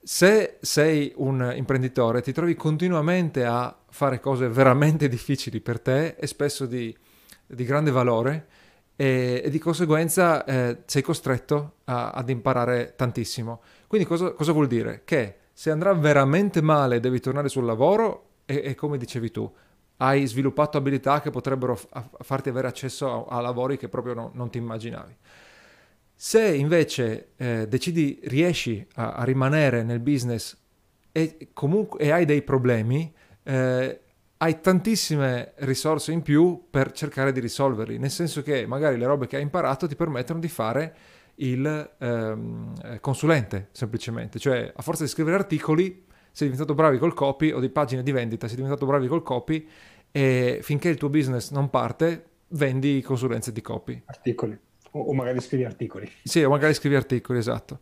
Se 0.03 0.59
sei 0.61 1.13
un 1.17 1.53
imprenditore, 1.55 2.23
ti 2.23 2.33
trovi 2.33 2.55
continuamente 2.55 3.45
a 3.45 3.77
fare 3.89 4.19
cose 4.19 4.49
veramente 4.49 5.09
difficili 5.09 5.61
per 5.61 5.81
te 5.81 6.17
e 6.19 6.27
spesso 6.27 6.67
di, 6.67 6.97
di 7.47 7.65
grande 7.65 7.91
valore 7.91 8.47
e, 8.97 9.43
e 9.45 9.51
di 9.51 9.59
conseguenza 9.59 10.45
eh, 10.45 10.83
sei 10.87 11.03
costretto 11.03 11.75
a, 11.85 12.11
ad 12.11 12.29
imparare 12.29 12.95
tantissimo. 12.97 13.63
Quindi 13.87 14.07
cosa, 14.07 14.33
cosa, 14.33 14.53
vuol 14.53 14.67
dire? 14.67 15.03
Che 15.05 15.37
se 15.53 15.71
andrà 15.71 15.93
veramente 15.93 16.61
male 16.63 17.01
devi 17.01 17.21
tornare 17.21 17.49
sul 17.49 17.65
lavoro, 17.65 18.31
e, 18.45 18.61
e 18.65 18.75
come 18.75 18.99
dicevi 18.99 19.31
tu, 19.31 19.51
hai 19.99 20.27
sviluppato 20.27 20.79
abilità 20.79 21.21
che 21.21 21.31
potrebbero 21.31 21.77
f- 21.77 21.89
farti 22.21 22.49
avere 22.49 22.69
accesso 22.69 23.27
a, 23.29 23.37
a 23.37 23.41
lavori 23.41 23.77
che 23.77 23.89
proprio 23.89 24.15
no, 24.15 24.31
non 24.35 24.51
ti 24.51 24.59
immaginavi. 24.59 25.17
Se 26.25 26.55
invece 26.55 27.31
eh, 27.35 27.67
decidi, 27.67 28.21
riesci 28.23 28.87
a, 28.95 29.15
a, 29.15 29.25
rimanere 29.25 29.83
nel 29.83 29.99
business 29.99 30.57
e, 31.11 31.49
comunque, 31.53 31.99
e 31.99 32.13
hai 32.13 32.25
dei 32.25 32.43
problemi, 32.43 33.13
eh, 33.43 34.01
hai 34.37 34.61
tantissime 34.61 35.55
risorse 35.57 36.13
in 36.13 36.23
più 36.23 36.67
per 36.71 36.93
cercare 36.93 37.33
di 37.33 37.41
risolverli, 37.41 37.99
nel 37.99 38.13
senso 38.13 38.41
che 38.41 38.69
magari 38.69 38.99
le 38.99 39.07
robe 39.07 39.27
che 39.27 39.35
hai 39.35 39.43
imparato 39.43 39.89
ti 39.89 39.97
permettono 39.97 40.39
di 40.39 40.47
fare 40.47 40.97
il 41.35 41.91
ehm, 41.99 43.01
consulente, 43.01 43.71
semplicemente, 43.73 44.39
cioè 44.39 44.73
a 44.73 44.81
forza 44.81 45.03
di 45.03 45.09
scrivere 45.09 45.35
articoli 45.35 46.05
sei 46.31 46.49
diventato 46.49 46.75
bravi 46.77 46.99
col 46.99 47.15
copy 47.15 47.51
o 47.51 47.59
di 47.59 47.69
pagine 47.69 48.05
di 48.05 48.13
vendita, 48.13 48.47
sei 48.47 48.55
diventato 48.55 48.87
bravi 48.87 49.09
col 49.09 49.25
copy 49.25 49.69
e 50.13 50.61
finché 50.63 50.89
il 50.89 50.99
tuo 50.99 51.09
business 51.09 51.51
non 51.51 51.69
parte, 51.69 52.27
vendi 52.51 53.03
consulenze 53.03 53.51
di 53.51 53.61
copy. 53.61 54.01
Articoli. 54.05 54.71
O, 54.95 55.13
magari 55.15 55.41
scrivi 55.41 55.65
articoli. 55.65 56.11
Sì, 56.23 56.43
o 56.43 56.51
magari 56.51 56.75
scrivi 56.75 56.95
articoli, 56.95 57.39
esatto. 57.39 57.81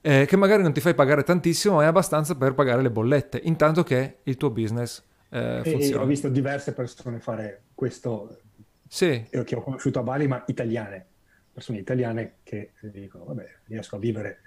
Eh, 0.00 0.26
che 0.26 0.36
magari 0.36 0.62
non 0.62 0.72
ti 0.72 0.80
fai 0.80 0.94
pagare 0.94 1.22
tantissimo, 1.22 1.76
ma 1.76 1.84
è 1.84 1.86
abbastanza 1.86 2.36
per 2.36 2.54
pagare 2.54 2.82
le 2.82 2.90
bollette, 2.90 3.40
intanto 3.44 3.82
che 3.82 4.18
il 4.24 4.36
tuo 4.36 4.50
business 4.50 5.02
eh, 5.30 5.60
funziona. 5.64 6.02
E 6.02 6.04
ho 6.04 6.06
visto 6.06 6.28
diverse 6.28 6.72
persone 6.72 7.20
fare 7.20 7.62
questo, 7.74 8.38
sì. 8.86 9.24
che 9.30 9.54
ho 9.54 9.62
conosciuto 9.62 10.00
a 10.00 10.02
Bali, 10.02 10.26
ma 10.26 10.42
italiane, 10.46 11.06
persone 11.52 11.78
italiane 11.78 12.36
che 12.42 12.72
dicono, 12.80 13.24
vabbè, 13.24 13.46
riesco 13.66 13.96
a 13.96 13.98
vivere, 13.98 14.40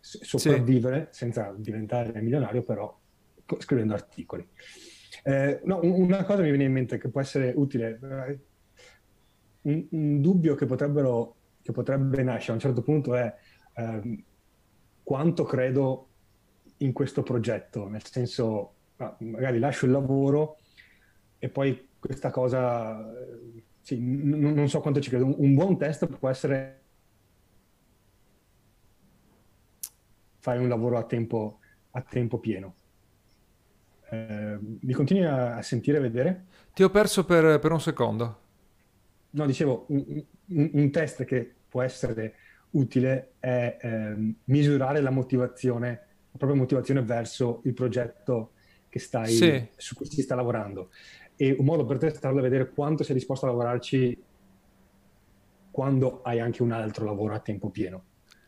sopravvivere 0.00 1.08
sì. 1.10 1.18
senza 1.18 1.54
diventare 1.56 2.20
milionario, 2.20 2.62
però 2.62 2.96
scrivendo 3.58 3.94
articoli. 3.94 4.46
Eh, 5.22 5.60
no, 5.64 5.80
una 5.82 6.24
cosa 6.24 6.42
mi 6.42 6.50
viene 6.50 6.64
in 6.64 6.72
mente 6.72 6.98
che 6.98 7.08
può 7.08 7.20
essere 7.20 7.52
utile, 7.56 7.98
eh, 8.02 8.38
un, 9.62 9.86
un 9.90 10.20
dubbio 10.20 10.54
che, 10.54 10.66
che, 11.66 11.72
potrebbe 11.72 12.22
nascere 12.22 12.52
a 12.52 12.54
un 12.54 12.60
certo 12.60 12.82
punto 12.82 13.14
è 13.14 13.34
eh, 13.74 14.24
quanto 15.02 15.44
credo 15.44 16.08
in 16.78 16.92
questo 16.92 17.22
progetto, 17.22 17.88
nel 17.88 18.04
senso 18.04 18.72
magari 19.18 19.58
lascio 19.58 19.84
il 19.84 19.92
lavoro 19.92 20.58
e 21.38 21.48
poi 21.48 21.88
questa 21.98 22.30
cosa, 22.30 23.12
sì, 23.80 23.98
n- 23.98 24.52
non 24.54 24.68
so 24.68 24.80
quanto 24.80 25.00
ci 25.00 25.10
credo, 25.10 25.26
un, 25.40 25.54
buon 25.54 25.76
test 25.76 26.06
può 26.06 26.28
essere 26.28 26.82
fare 30.38 30.58
un 30.58 30.68
lavoro 30.68 30.96
a 30.96 31.04
tempo, 31.04 31.58
a 31.90 32.00
tempo 32.02 32.38
pieno. 32.38 32.74
Eh, 34.10 34.58
mi 34.60 34.92
continui 34.92 35.24
a, 35.24 35.56
a, 35.56 35.62
sentire, 35.62 35.98
vedere? 35.98 36.44
Ti 36.72 36.84
ho 36.84 36.90
perso 36.90 37.24
per, 37.24 37.58
per 37.58 37.72
un 37.72 37.80
secondo. 37.80 38.40
No, 39.30 39.46
dicevo, 39.46 39.86
un, 39.88 40.24
un, 40.46 40.70
un, 40.72 40.90
test 40.92 41.24
che 41.24 41.55
può 41.76 41.82
essere 41.82 42.34
utile 42.70 43.32
è 43.38 43.76
eh, 43.78 44.34
misurare 44.44 45.02
la 45.02 45.10
motivazione, 45.10 45.88
la 46.30 46.38
propria 46.38 46.58
motivazione 46.58 47.02
verso 47.02 47.60
il 47.64 47.74
progetto 47.74 48.52
che 48.88 48.98
stai, 48.98 49.30
sì. 49.30 49.68
su 49.76 49.94
cui 49.94 50.06
si 50.06 50.22
sta 50.22 50.34
lavorando. 50.34 50.88
E 51.36 51.54
un 51.58 51.66
modo 51.66 51.84
per 51.84 51.98
testarlo 51.98 52.38
è 52.38 52.42
vedere 52.42 52.70
quanto 52.70 53.04
sei 53.04 53.14
disposto 53.14 53.44
a 53.44 53.50
lavorarci 53.50 54.24
quando 55.70 56.22
hai 56.22 56.40
anche 56.40 56.62
un 56.62 56.72
altro 56.72 57.04
lavoro 57.04 57.34
a 57.34 57.40
tempo 57.40 57.68
pieno. 57.68 58.04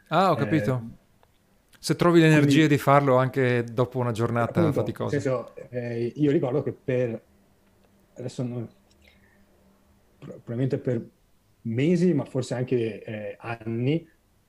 Ah, 0.08 0.30
ho 0.30 0.34
capito. 0.34 0.82
Eh, 0.82 1.76
se 1.78 1.96
trovi 1.96 2.20
l'energia 2.20 2.46
Quindi, 2.46 2.68
di 2.68 2.78
farlo 2.78 3.16
anche 3.16 3.62
dopo 3.62 3.98
una 3.98 4.12
giornata 4.12 4.60
appunto, 4.60 4.80
faticosa. 4.80 5.20
Senso, 5.20 5.54
eh, 5.68 6.14
io 6.16 6.30
ricordo 6.30 6.62
che 6.62 6.72
per 6.72 7.22
adesso 8.14 8.42
non, 8.42 8.66
probabilmente 10.18 10.78
per 10.78 11.16
mesi, 11.68 12.12
ma 12.14 12.24
forse 12.24 12.54
anche 12.54 13.02
eh, 13.02 13.36
anni, 13.38 14.06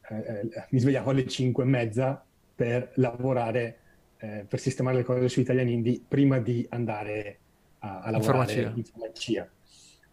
eh, 0.09 0.15
eh 0.15 0.49
mi 0.69 0.79
svegliavo 0.79 1.11
alle 1.11 1.27
5 1.27 1.63
e 1.63 1.67
mezza 1.67 2.25
per 2.55 2.91
lavorare, 2.95 3.77
eh, 4.17 4.45
per 4.47 4.59
sistemare 4.59 4.97
le 4.97 5.03
cose 5.03 5.29
su 5.29 5.39
Italian 5.39 5.69
Indie 5.69 6.01
prima 6.05 6.39
di 6.39 6.65
andare 6.69 7.39
a, 7.79 8.01
a 8.01 8.11
lavorare 8.11 8.51
in 8.51 8.57
farmacia. 8.57 8.73
In 8.75 8.83
farmacia. 8.83 9.51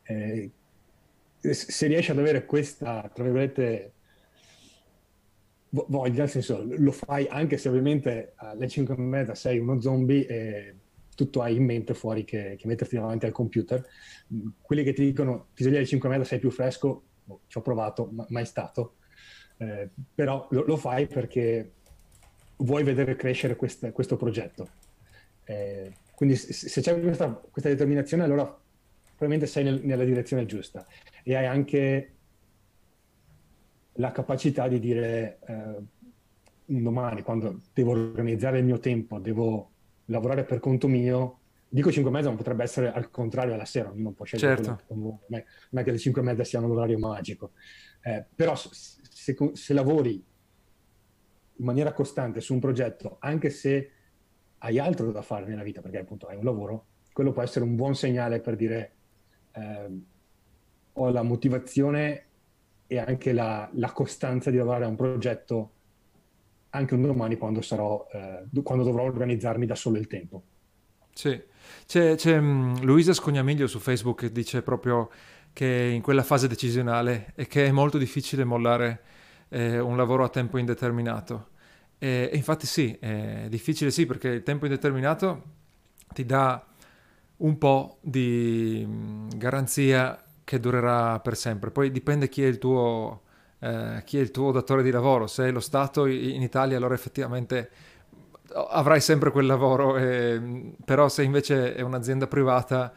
Eh, 0.03 0.51
se 1.39 1.87
riesci 1.87 2.11
ad 2.11 2.19
avere 2.19 2.45
questa, 2.45 3.11
tra 3.13 3.23
virgolette, 3.23 3.93
voglia, 5.71 6.21
nel 6.21 6.31
senso 6.31 6.65
lo 6.65 6.93
fai 6.93 7.27
anche 7.29 7.57
se 7.57 7.69
ovviamente 7.69 8.33
alle 8.37 8.69
5 8.69 8.95
e 8.95 8.99
mezza 8.99 9.35
sei 9.35 9.59
uno 9.59 9.81
zombie 9.81 10.27
e 10.27 10.75
tutto 11.17 11.43
hai 11.43 11.57
in 11.57 11.65
mente 11.65 11.95
fuori 11.95 12.25
che, 12.25 12.55
che 12.57 12.69
metterti 12.69 12.95
davanti 12.95 13.27
al 13.27 13.33
computer. 13.33 13.85
Quelli 14.61 14.85
che 14.85 14.93
ti 14.93 15.03
dicono 15.03 15.49
ti 15.55 15.65
svegli 15.65 15.77
alle 15.77 15.87
5 15.87 16.09
e 16.09 16.13
mezza 16.13 16.29
sei 16.29 16.39
più 16.39 16.51
fresco, 16.51 17.03
oh, 17.27 17.41
ci 17.49 17.59
ho 17.59 17.63
provato, 17.63 18.09
ma 18.13 18.25
mai 18.29 18.47
stato. 18.47 18.99
Eh, 19.57 19.91
però 20.15 20.47
lo, 20.51 20.65
lo, 20.65 20.77
fai 20.77 21.07
perché 21.07 21.73
vuoi 22.59 22.85
vedere 22.85 23.17
crescere 23.17 23.57
quest, 23.57 23.91
questo 23.91 24.17
progetto. 24.17 24.69
Eh, 25.45 25.93
quindi 26.15 26.37
se 26.37 26.81
c'è 26.81 27.01
questa, 27.01 27.31
questa, 27.51 27.69
determinazione 27.69 28.25
allora 28.25 28.45
probabilmente 28.45 29.47
sei 29.47 29.65
nel, 29.65 29.81
nella 29.85 30.05
direzione 30.05 30.45
giusta 30.45 30.87
e 31.23 31.35
hai 31.35 31.47
anche 31.47 32.13
la 33.93 34.13
capacità 34.13 34.69
di 34.69 34.79
dire 34.79 35.39
eh, 35.47 35.55
un 36.67 36.83
domani, 36.83 37.23
quando 37.23 37.61
devo 37.73 37.93
organizzare 37.93 38.59
il 38.59 38.65
mio 38.65 38.79
tempo, 38.79 39.19
devo 39.19 39.71
lavorare 40.07 40.45
per 40.45 40.61
conto 40.61 40.89
mio, 40.89 41.39
dico 41.69 41.91
5 41.91 42.11
e 42.11 42.15
mezza, 42.15 42.31
ma 42.31 42.37
potrebbe 42.37 42.63
essere 42.63 42.93
al 42.93 43.11
contrario 43.11 43.55
alla 43.55 43.65
sera, 43.65 43.91
ognuno 43.91 44.13
può 44.13 44.25
scegliere 44.25 44.63
certo. 44.63 44.85
quello 44.87 45.21
non 45.29 45.43
è 45.81 45.85
che 45.85 45.91
le 45.91 45.99
5 45.99 46.21
e 46.21 46.25
mezza 46.25 46.45
siano 46.45 46.67
l'orario 46.69 46.99
magico. 46.99 47.53
Eh, 48.03 48.25
però 48.35 48.55
se, 48.55 49.37
se, 49.53 49.75
lavori 49.75 50.13
in 51.59 51.65
maniera 51.65 51.93
costante 51.93 52.41
su 52.41 52.55
un 52.55 52.61
progetto, 52.61 53.17
anche 53.21 53.51
se 53.51 53.91
hai 54.59 54.79
altro 54.79 55.11
da 55.11 55.23
fare 55.23 55.47
nella 55.47 55.63
vita, 55.63 55.81
perché 55.81 55.99
appunto 55.99 56.27
hai 56.27 56.37
un 56.37 56.45
lavoro, 56.45 56.87
quello 57.13 57.33
può 57.33 57.43
essere 57.43 57.65
un 57.65 57.77
buon 57.77 57.95
segnale 57.95 58.41
per 58.41 58.57
dire 58.57 58.95
eh, 59.53 60.01
ho 60.93 61.11
la 61.11 61.23
motivazione 61.23 62.25
e 62.87 62.99
anche 62.99 63.33
la, 63.33 63.69
la, 63.75 63.91
costanza 63.93 64.51
di 64.51 64.57
lavorare 64.57 64.85
a 64.85 64.89
un 64.89 64.97
progetto 64.97 65.73
anche 66.77 66.95
un 66.95 67.03
domani 67.03 67.37
quando, 67.37 67.61
sarò, 67.63 68.07
eh, 68.13 68.63
quando 68.63 68.85
dovrò 68.85 69.03
organizzarmi 69.03 69.67
da 69.67 69.75
solo 69.75 69.99
il 69.99 70.07
tempo. 70.07 70.43
Sì, 71.13 71.41
c'è, 71.87 72.15
c'è 72.15 72.37
um, 72.37 72.81
Luisa 72.83 73.15
Scognamiglio 73.15 73.67
su 73.67 73.79
Facebook 73.79 74.21
che 74.21 74.33
dice 74.33 74.63
proprio 74.63 75.11
che 75.53 75.91
in 75.95 76.03
quella 76.03 76.23
fase 76.23 76.49
decisionale 76.49 77.33
e 77.35 77.47
che 77.47 77.67
è 77.67 77.71
molto 77.71 77.97
difficile 77.97 78.45
mollare 78.45 79.01
eh, 79.49 79.79
un 79.79 79.97
lavoro 79.97 80.25
a 80.25 80.29
tempo 80.29 80.59
indeterminato. 80.59 81.49
E, 81.99 82.29
e, 82.31 82.37
infatti 82.37 82.67
sì, 82.67 82.97
è 83.01 83.47
difficile 83.49 83.91
sì 83.91 84.05
perché 84.05 84.29
il 84.29 84.43
tempo 84.43 84.67
indeterminato 84.67 85.43
ti 86.13 86.27
dà 86.27 86.65
un 87.39 87.59
po' 87.59 87.99
di 88.03 88.83
um, 88.87 89.29
garanzia 89.37 90.23
che 90.45 90.61
durerà 90.61 91.19
per 91.21 91.37
sempre. 91.37 91.71
Poi 91.71 91.91
dipende 91.91 92.29
chi 92.29 92.43
è 92.43 92.47
il 92.47 92.59
tuo, 92.59 93.23
eh, 93.67 94.03
chi 94.05 94.19
è 94.19 94.21
il 94.21 94.31
tuo 94.31 94.53
datore 94.53 94.83
di 94.83 94.91
lavoro. 94.91 95.27
Se 95.27 95.47
è 95.47 95.51
lo 95.51 95.61
Stato 95.61 96.07
in 96.07 96.43
Italia, 96.43 96.77
allora 96.77 96.95
effettivamente 96.95 97.71
avrai 98.55 99.01
sempre 99.01 99.31
quel 99.31 99.47
lavoro, 99.47 99.97
eh, 99.97 100.75
però 100.85 101.09
se 101.09 101.23
invece 101.23 101.75
è 101.75 101.81
un'azienda 101.83 102.27
privata 102.27 102.93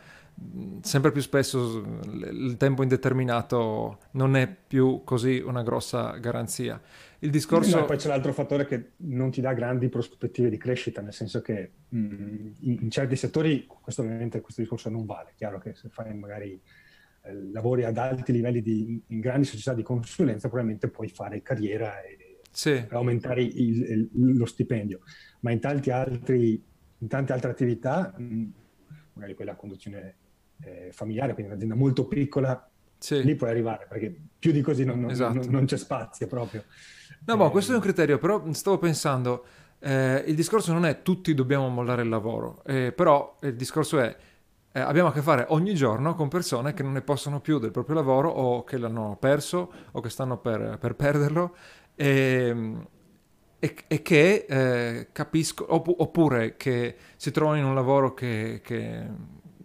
sempre 0.82 1.12
più 1.12 1.22
spesso 1.22 1.84
il 2.14 2.56
tempo 2.58 2.82
indeterminato 2.82 4.00
non 4.12 4.36
è 4.36 4.48
più 4.48 5.02
così 5.04 5.40
una 5.40 5.64
grossa 5.64 6.12
garanzia. 6.18 6.82
Il 7.20 7.30
discorso... 7.30 7.80
No, 7.80 7.86
poi 7.86 7.98
c'è 7.98 8.08
l'altro 8.08 8.32
fattore 8.32 8.66
che 8.66 8.92
non 8.98 9.30
ti 9.32 9.42
dà 9.42 9.54
grandi 9.54 9.90
prospettive 9.90 10.50
di 10.50 10.58
crescita, 10.58 11.02
nel 11.02 11.14
senso 11.14 11.42
che 11.42 11.72
mh, 11.90 12.52
in 12.62 12.90
certi 12.90 13.16
settori 13.16 13.68
questo 13.68 14.02
ovviamente 14.02 14.40
questo 14.40 14.62
discorso 14.62 14.90
non 14.90 15.06
vale. 15.06 15.34
Chiaro 15.36 15.60
che 15.60 15.76
se 15.76 15.90
fai 15.90 16.14
magari 16.16 16.60
eh, 17.22 17.34
lavori 17.52 17.84
ad 17.84 17.98
alti 17.98 18.32
livelli 18.32 18.62
di, 18.62 19.02
in 19.08 19.20
grandi 19.20 19.46
società 19.46 19.74
di 19.74 19.84
consulenza, 19.84 20.48
probabilmente 20.48 20.90
puoi 20.90 21.10
fare 21.10 21.42
carriera 21.42 22.02
e 22.02 22.42
sì. 22.52 22.86
aumentare 22.90 23.44
il, 23.44 24.10
il, 24.14 24.38
lo 24.38 24.46
stipendio. 24.46 25.00
Ma 25.42 25.52
in, 25.52 25.60
tanti 25.60 25.92
altri, 25.92 26.62
in 26.98 27.08
tante 27.08 27.34
altre 27.34 27.52
attività, 27.52 28.14
mh, 28.18 28.46
magari 29.14 29.36
quella 29.36 29.54
a 29.54 29.56
conduzione 29.56 30.16
eh, 30.62 30.90
familiare, 30.92 31.34
quindi 31.34 31.52
un'azienda 31.52 31.76
molto 31.76 32.08
piccola, 32.08 32.70
sì. 32.98 33.24
lì 33.24 33.36
puoi 33.36 33.50
arrivare, 33.50 33.88
perché 33.88 34.14
più 34.38 34.52
di 34.52 34.62
così 34.62 34.84
non, 34.84 35.00
non, 35.00 35.12
esatto. 35.12 35.34
non, 35.34 35.48
non 35.50 35.66
c'è 35.66 35.78
spazio 35.78 36.28
proprio. 36.28 36.64
No, 37.26 37.38
boh, 37.38 37.50
questo 37.50 37.72
è 37.72 37.76
un 37.76 37.82
criterio, 37.82 38.18
però 38.18 38.52
stavo 38.54 38.78
pensando, 38.78 39.46
eh, 39.80 40.24
il 40.28 40.36
discorso 40.36 40.74
non 40.74 40.86
è 40.86 41.02
tutti 41.02 41.34
dobbiamo 41.34 41.70
mollare 41.70 42.02
il 42.02 42.10
lavoro, 42.10 42.64
eh, 42.66 42.92
però 42.92 43.40
il 43.42 43.56
discorso 43.56 44.00
è 44.00 44.16
eh, 44.72 44.80
abbiamo 44.80 45.10
a 45.10 45.12
che 45.12 45.22
fare 45.22 45.46
ogni 45.50 45.74
giorno 45.74 46.14
con 46.14 46.28
persone 46.28 46.74
che 46.74 46.84
non 46.84 46.92
ne 46.92 47.02
possono 47.02 47.40
più 47.40 47.58
del 47.58 47.72
proprio 47.72 47.96
lavoro 47.96 48.30
o 48.30 48.64
che 48.64 48.78
l'hanno 48.78 49.18
perso 49.20 49.72
o 49.92 50.00
che 50.00 50.10
stanno 50.10 50.38
per, 50.38 50.78
per 50.80 50.96
perderlo 50.96 51.56
e, 51.96 52.76
e, 53.58 53.76
e 53.88 54.02
che 54.02 54.46
eh, 54.48 55.08
capisco, 55.12 55.66
oppure 55.68 56.56
che 56.56 56.96
si 57.16 57.32
trovano 57.32 57.58
in 57.58 57.66
un 57.66 57.74
lavoro 57.74 58.14
che, 58.14 58.62
che 58.64 59.06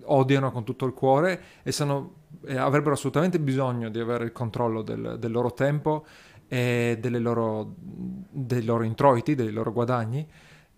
odiano 0.05 0.51
con 0.51 0.65
tutto 0.65 0.87
il 0.87 0.95
cuore 0.95 1.43
e 1.63 1.71
sanno, 1.71 2.23
avrebbero 2.57 2.95
assolutamente 2.95 3.39
bisogno 3.39 3.91
di 3.91 4.01
avere 4.01 4.25
il 4.25 4.33
controllo 4.33 4.81
del, 4.83 5.17
del 5.19 5.31
loro 5.31 5.53
tempo 5.53 6.07
e 6.49 6.99
loro, 7.03 7.75
dei 7.77 8.65
loro 8.65 8.85
introiti, 8.85 9.35
dei 9.35 9.51
loro 9.51 9.73
guadagni 9.73 10.27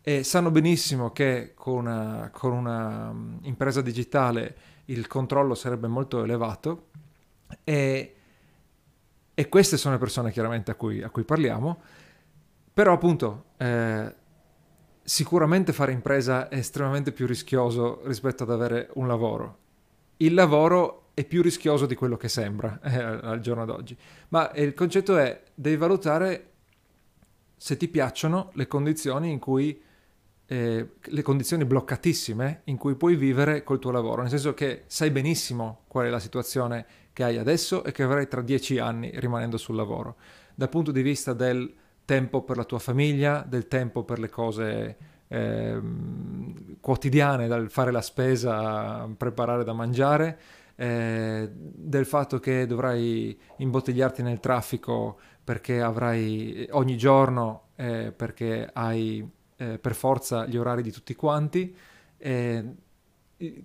e 0.08 0.22
sanno 0.22 0.52
benissimo 0.52 1.10
che 1.10 1.50
con 1.56 1.78
una, 1.78 2.30
con 2.32 2.52
una 2.52 3.12
mm, 3.12 3.38
impresa 3.42 3.82
digitale 3.82 4.56
il 4.84 5.08
controllo 5.08 5.56
sarebbe 5.56 5.88
molto 5.88 6.22
elevato 6.22 6.90
e, 7.64 8.14
e 9.34 9.48
queste 9.48 9.76
sono 9.76 9.94
le 9.94 9.98
persone 10.00 10.30
chiaramente 10.30 10.70
a 10.70 10.76
cui, 10.76 11.02
a 11.02 11.10
cui 11.10 11.24
parliamo, 11.24 11.80
però 12.72 12.92
appunto 12.92 13.46
eh, 13.56 14.14
sicuramente 15.02 15.72
fare 15.72 15.90
impresa 15.90 16.48
è 16.50 16.58
estremamente 16.58 17.10
più 17.10 17.26
rischioso 17.26 18.02
rispetto 18.04 18.44
ad 18.44 18.52
avere 18.52 18.90
un 18.94 19.08
lavoro. 19.08 19.58
Il 20.18 20.34
lavoro 20.34 21.08
è 21.14 21.24
più 21.24 21.42
rischioso 21.42 21.84
di 21.84 21.96
quello 21.96 22.16
che 22.16 22.28
sembra 22.28 22.78
eh, 22.80 22.96
al 22.96 23.40
giorno 23.40 23.64
d'oggi, 23.64 23.98
ma 24.28 24.52
il 24.54 24.72
concetto 24.72 25.18
è 25.18 25.42
devi 25.52 25.76
valutare 25.76 26.52
se 27.56 27.76
ti 27.76 27.88
piacciono 27.88 28.50
le 28.52 28.68
condizioni 28.68 29.32
in 29.32 29.40
cui 29.40 29.82
eh, 30.46 30.88
le 31.00 31.22
condizioni 31.22 31.64
bloccatissime 31.64 32.62
in 32.64 32.76
cui 32.76 32.94
puoi 32.94 33.16
vivere 33.16 33.64
col 33.64 33.78
tuo 33.78 33.90
lavoro, 33.90 34.22
nel 34.22 34.30
senso 34.30 34.54
che 34.54 34.84
sai 34.86 35.10
benissimo 35.10 35.82
qual 35.88 36.06
è 36.06 36.08
la 36.08 36.20
situazione 36.20 36.86
che 37.12 37.24
hai 37.24 37.36
adesso 37.38 37.82
e 37.84 37.92
che 37.92 38.02
avrai 38.02 38.28
tra 38.28 38.42
dieci 38.42 38.78
anni 38.78 39.10
rimanendo 39.14 39.56
sul 39.56 39.74
lavoro. 39.74 40.16
Dal 40.54 40.68
punto 40.68 40.92
di 40.92 41.02
vista 41.02 41.32
del 41.32 41.72
tempo 42.04 42.42
per 42.42 42.56
la 42.56 42.64
tua 42.64 42.78
famiglia, 42.78 43.44
del 43.46 43.66
tempo 43.66 44.04
per 44.04 44.18
le 44.18 44.28
cose 44.28 44.96
eh, 45.28 45.80
quotidiane, 46.80 47.48
dal 47.48 47.68
fare 47.68 47.90
la 47.90 48.00
spesa, 48.00 49.08
preparare 49.16 49.64
da 49.64 49.72
mangiare, 49.72 50.38
eh, 50.76 51.50
del 51.52 52.06
fatto 52.06 52.38
che 52.38 52.66
dovrai 52.66 53.36
imbottigliarti 53.56 54.22
nel 54.22 54.40
traffico 54.40 55.18
perché 55.42 55.80
avrai 55.80 56.68
ogni 56.72 56.96
giorno, 56.96 57.68
eh, 57.76 58.12
perché 58.14 58.68
hai 58.72 59.28
eh, 59.56 59.78
per 59.78 59.94
forza 59.94 60.46
gli 60.46 60.56
orari 60.56 60.82
di 60.82 60.90
tutti 60.90 61.14
quanti, 61.14 61.74
eh, 62.18 62.64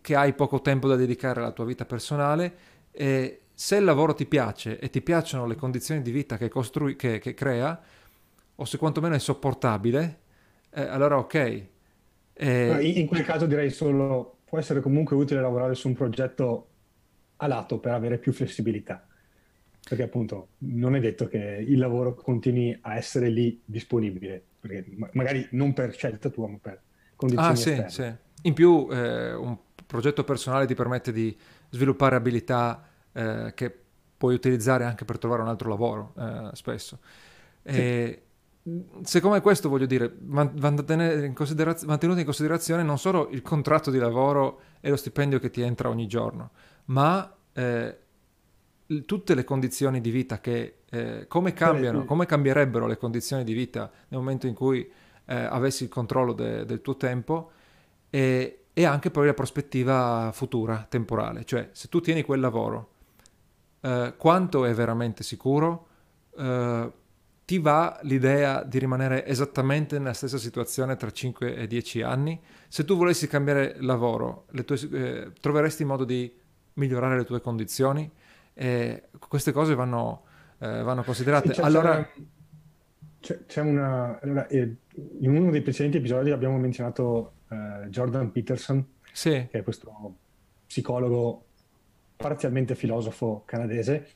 che 0.02 0.16
hai 0.16 0.34
poco 0.34 0.62
tempo 0.62 0.88
da 0.88 0.96
dedicare 0.96 1.40
alla 1.40 1.52
tua 1.52 1.66
vita 1.66 1.86
personale 1.86 2.54
e 2.92 3.42
se 3.54 3.78
il 3.78 3.84
lavoro 3.84 4.14
ti 4.14 4.26
piace 4.26 4.80
e 4.80 4.90
ti 4.90 5.02
piacciono 5.02 5.46
le 5.46 5.56
condizioni 5.56 6.02
di 6.02 6.12
vita 6.12 6.38
che, 6.38 6.50
costrui- 6.50 6.96
che, 6.96 7.20
che 7.20 7.34
crea, 7.34 7.80
o 8.56 8.66
se 8.66 8.78
quantomeno 8.78 9.16
è 9.16 9.20
sopportabile, 9.20 10.20
eh, 10.72 10.82
allora 10.82 11.18
ok. 11.18 11.64
Eh, 12.34 12.80
in 12.82 13.06
quel 13.06 13.24
caso 13.24 13.46
direi 13.46 13.70
solo, 13.70 14.40
può 14.46 14.58
essere 14.58 14.82
comunque 14.82 15.16
utile 15.16 15.42
lavorare 15.42 15.76
su 15.76 15.88
un 15.88 15.94
progetto 15.94 16.68
a 17.38 17.48
lato 17.48 17.80
per 17.80 17.94
avere 17.94 18.18
più 18.18 18.34
flessibilità, 18.34 19.06
perché 19.88 20.04
appunto 20.04 20.50
non 20.60 20.96
è 20.96 21.00
detto 21.00 21.28
che 21.28 21.38
il 21.38 21.78
lavoro 21.78 22.14
continui 22.16 22.78
a 22.82 22.96
essere 22.96 23.30
lì 23.30 23.62
disponibile, 23.64 24.44
perché 24.62 24.86
magari 25.14 25.48
non 25.52 25.74
per 25.74 25.94
scelta 25.94 26.30
tua, 26.30 26.48
ma 26.48 26.58
per 26.62 26.82
condizioni 27.16 27.80
ah, 27.80 27.90
sì, 27.90 28.02
sì. 28.02 28.14
In 28.44 28.54
più 28.54 28.88
eh, 28.92 29.34
un 29.34 29.58
progetto 29.86 30.24
personale 30.24 30.66
ti 30.66 30.76
permette 30.76 31.12
di 31.12 31.36
sviluppare 31.70 32.16
abilità 32.16 32.88
eh, 33.12 33.52
che 33.56 33.76
puoi 34.18 34.36
utilizzare 34.36 34.86
anche 34.86 35.04
per 35.04 35.18
trovare 35.18 35.42
un 35.42 35.48
altro 35.48 35.68
lavoro 35.68 36.14
eh, 36.18 36.50
spesso. 36.54 37.00
Sì. 37.64 37.78
E, 37.78 38.22
secondo 39.04 39.36
me 39.36 39.42
questo 39.42 39.68
voglio 39.68 39.88
dire, 39.88 40.16
va, 40.20 40.50
va 40.54 40.68
in 40.70 41.34
mantenuto 41.86 42.20
in 42.20 42.26
considerazione 42.26 42.84
non 42.84 43.00
solo 43.00 43.30
il 43.30 43.42
contratto 43.42 43.90
di 43.90 43.98
lavoro 43.98 44.62
e 44.80 44.90
lo 44.90 44.96
stipendio 44.96 45.40
che 45.40 45.50
ti 45.50 45.62
entra 45.62 45.90
ogni 45.90 46.08
giorno, 46.08 46.52
ma 46.86 47.36
eh, 47.54 47.98
tutte 49.06 49.36
le 49.36 49.44
condizioni 49.44 50.02
di 50.02 50.10
vita 50.10 50.40
che 50.40 50.80
eh, 50.90 51.26
come 51.28 51.54
cambiano, 51.54 52.06
come 52.06 52.26
cambierebbero 52.26 52.88
le 52.88 52.98
condizioni 52.98 53.44
di 53.44 53.54
vita 53.54 53.90
nel 54.10 54.20
momento 54.20 54.48
in 54.48 54.54
cui 54.54 54.90
eh, 55.26 55.36
avessi 55.36 55.84
il 55.84 55.90
controllo 55.90 56.34
de, 56.34 56.66
del 56.66 56.82
tuo 56.82 56.98
tempo 56.98 57.52
e, 58.10 58.66
e, 58.74 58.86
anche 58.86 59.10
poi 59.10 59.28
la 59.28 59.34
prospettiva 59.34 60.32
futura, 60.34 60.86
temporale, 60.90 61.46
cioè 61.46 61.70
se 61.72 61.88
tu 61.88 62.02
tieni 62.02 62.24
quel 62.24 62.42
lavoro, 62.42 62.90
eh, 63.82 64.14
quanto 64.18 64.66
è 64.66 64.74
veramente 64.74 65.24
sicuro? 65.24 65.88
Eh, 66.38 66.92
ti 67.46 67.60
va 67.60 68.00
l'idea 68.04 68.64
di 68.64 68.80
rimanere 68.80 69.26
esattamente 69.26 69.98
nella 69.98 70.14
stessa 70.14 70.38
situazione 70.38 70.96
tra 70.96 71.12
5 71.12 71.56
e 71.56 71.68
10 71.68 72.02
anni? 72.02 72.40
Se 72.68 72.86
tu 72.86 72.96
volessi 72.96 73.28
cambiare 73.28 73.76
lavoro, 73.80 74.46
tue, 74.66 74.78
eh, 74.92 75.32
troveresti 75.40 75.84
modo 75.84 76.06
di 76.06 76.34
migliorare 76.74 77.18
le 77.18 77.26
tue 77.26 77.42
condizioni? 77.42 78.10
E 78.54 79.10
queste 79.28 79.52
cose 79.52 79.76
vanno, 79.76 80.24
eh, 80.60 80.82
vanno 80.82 81.04
considerate. 81.04 81.50
C'è, 81.50 81.62
allora... 81.62 82.08
C'è, 83.20 83.46
c'è 83.46 83.62
una... 83.62 84.20
Allora, 84.22 84.48
eh, 84.48 84.76
in 85.20 85.36
uno 85.36 85.52
dei 85.52 85.62
precedenti 85.62 85.98
episodi 85.98 86.32
abbiamo 86.32 86.58
menzionato 86.58 87.34
eh, 87.50 87.88
Jordan 87.90 88.32
Peterson, 88.32 88.86
sì. 89.12 89.48
che 89.50 89.60
è 89.60 89.64
questo 89.64 90.18
psicologo 90.66 91.46
parzialmente 92.16 92.76
filosofo 92.76 93.44
canadese. 93.46 94.08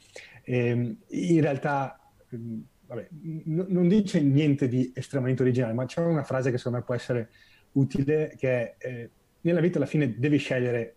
E, 0.43 0.97
in 1.07 1.41
realtà 1.41 1.99
vabbè, 2.29 3.07
n- 3.11 3.65
non 3.67 3.87
dice 3.87 4.21
niente 4.21 4.67
di 4.67 4.91
estremamente 4.95 5.41
originale, 5.41 5.73
ma 5.73 5.85
c'è 5.85 6.01
una 6.01 6.23
frase 6.23 6.51
che 6.51 6.57
secondo 6.57 6.79
me 6.79 6.83
può 6.83 6.95
essere 6.95 7.29
utile, 7.73 8.33
che 8.37 8.75
è 8.77 8.87
eh, 8.87 9.09
nella 9.41 9.59
vita 9.59 9.77
alla 9.77 9.85
fine 9.85 10.17
devi 10.17 10.37
scegliere 10.37 10.95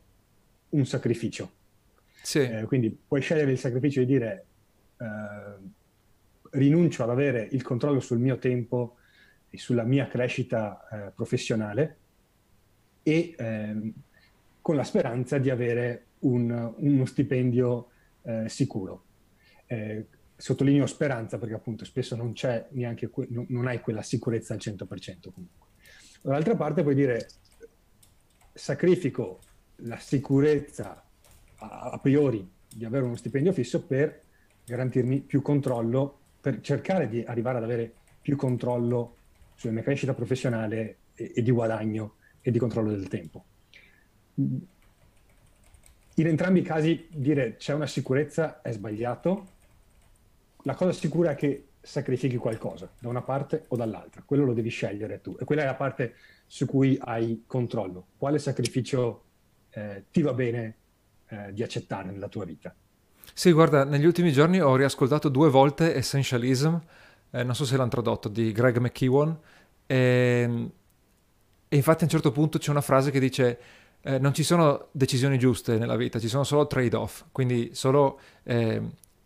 un 0.70 0.86
sacrificio. 0.86 1.50
Sì. 2.22 2.40
Eh, 2.40 2.64
quindi 2.64 2.90
puoi 2.90 3.20
scegliere 3.20 3.52
il 3.52 3.58
sacrificio 3.58 4.00
di 4.00 4.06
dire 4.06 4.46
eh, 4.98 5.76
rinuncio 6.50 7.02
ad 7.02 7.10
avere 7.10 7.48
il 7.50 7.62
controllo 7.62 8.00
sul 8.00 8.18
mio 8.18 8.38
tempo 8.38 8.96
e 9.50 9.58
sulla 9.58 9.84
mia 9.84 10.06
crescita 10.08 10.86
eh, 10.90 11.10
professionale 11.14 11.96
e 13.02 13.34
ehm, 13.36 13.92
con 14.60 14.76
la 14.76 14.84
speranza 14.84 15.38
di 15.38 15.48
avere 15.50 16.04
un, 16.20 16.74
uno 16.76 17.04
stipendio 17.06 17.90
eh, 18.22 18.48
sicuro. 18.48 19.04
Eh, 19.66 20.06
sottolineo 20.36 20.86
speranza 20.86 21.38
perché 21.38 21.54
appunto 21.54 21.84
spesso 21.84 22.14
non 22.14 22.32
c'è 22.32 22.66
neanche, 22.70 23.08
que- 23.08 23.26
non 23.30 23.66
hai 23.66 23.80
quella 23.80 24.02
sicurezza 24.02 24.54
al 24.54 24.60
100% 24.62 25.30
comunque. 25.32 25.66
Dall'altra 26.22 26.54
parte 26.54 26.82
puoi 26.82 26.94
dire 26.94 27.28
sacrifico 28.52 29.40
la 29.82 29.98
sicurezza 29.98 31.02
a, 31.58 31.98
priori 32.00 32.48
di 32.68 32.84
avere 32.84 33.04
uno 33.04 33.16
stipendio 33.16 33.52
fisso 33.52 33.84
per 33.84 34.22
garantirmi 34.64 35.20
più 35.20 35.42
controllo, 35.42 36.18
per 36.40 36.60
cercare 36.60 37.08
di 37.08 37.22
arrivare 37.22 37.58
ad 37.58 37.64
avere 37.64 37.92
più 38.20 38.36
controllo 38.36 39.16
sulla 39.54 39.72
mia 39.72 39.82
crescita 39.82 40.14
professionale 40.14 40.96
e, 41.14 41.32
e 41.34 41.42
di 41.42 41.50
guadagno 41.50 42.14
e 42.40 42.50
di 42.50 42.58
controllo 42.58 42.90
del 42.90 43.08
tempo. 43.08 43.44
In 44.34 46.26
entrambi 46.26 46.60
i 46.60 46.62
casi 46.62 47.06
dire 47.10 47.56
c'è 47.56 47.72
una 47.72 47.86
sicurezza 47.86 48.60
è 48.60 48.72
sbagliato, 48.72 49.56
la 50.62 50.74
cosa 50.74 50.92
sicura 50.92 51.30
è 51.30 51.34
che 51.34 51.68
sacrifichi 51.80 52.36
qualcosa 52.36 52.92
da 52.98 53.08
una 53.08 53.22
parte 53.22 53.64
o 53.68 53.76
dall'altra, 53.76 54.22
quello 54.24 54.44
lo 54.44 54.52
devi 54.52 54.68
scegliere 54.68 55.20
tu 55.20 55.36
e 55.38 55.44
quella 55.44 55.62
è 55.62 55.64
la 55.64 55.74
parte 55.74 56.14
su 56.46 56.66
cui 56.66 56.98
hai 57.00 57.44
controllo. 57.46 58.08
Quale 58.16 58.38
sacrificio 58.38 59.24
eh, 59.70 60.04
ti 60.10 60.22
va 60.22 60.34
bene 60.34 60.74
eh, 61.28 61.52
di 61.52 61.62
accettare 61.62 62.10
nella 62.10 62.28
tua 62.28 62.44
vita. 62.44 62.74
Sì, 63.32 63.52
guarda, 63.52 63.84
negli 63.84 64.04
ultimi 64.04 64.32
giorni 64.32 64.60
ho 64.60 64.74
riascoltato 64.74 65.28
due 65.28 65.48
volte 65.48 65.94
Essentialism, 65.94 66.74
eh, 67.30 67.44
non 67.44 67.54
so 67.54 67.64
se 67.64 67.76
l'hanno 67.76 67.90
tradotto, 67.90 68.28
di 68.28 68.50
Greg 68.52 68.78
McKeown, 68.78 69.38
e, 69.86 69.96
ehm, 70.42 70.70
e, 71.68 71.76
infatti 71.76 72.02
a 72.02 72.04
un 72.06 72.10
certo 72.10 72.32
punto 72.32 72.58
c'è 72.58 72.70
una 72.70 72.80
frase 72.80 73.10
che 73.10 73.20
dice 73.20 73.58
eh, 74.00 74.18
non 74.18 74.32
ci 74.32 74.42
sono 74.42 74.88
decisioni 74.92 75.38
giuste 75.38 75.78
nella 75.78 75.96
vita, 75.96 76.18
ci 76.18 76.28
sono 76.28 76.44
solo 76.44 76.66
trade-off, 76.66 77.24
quindi 77.32 77.70
solo 77.74 78.20
eh, 78.44 78.80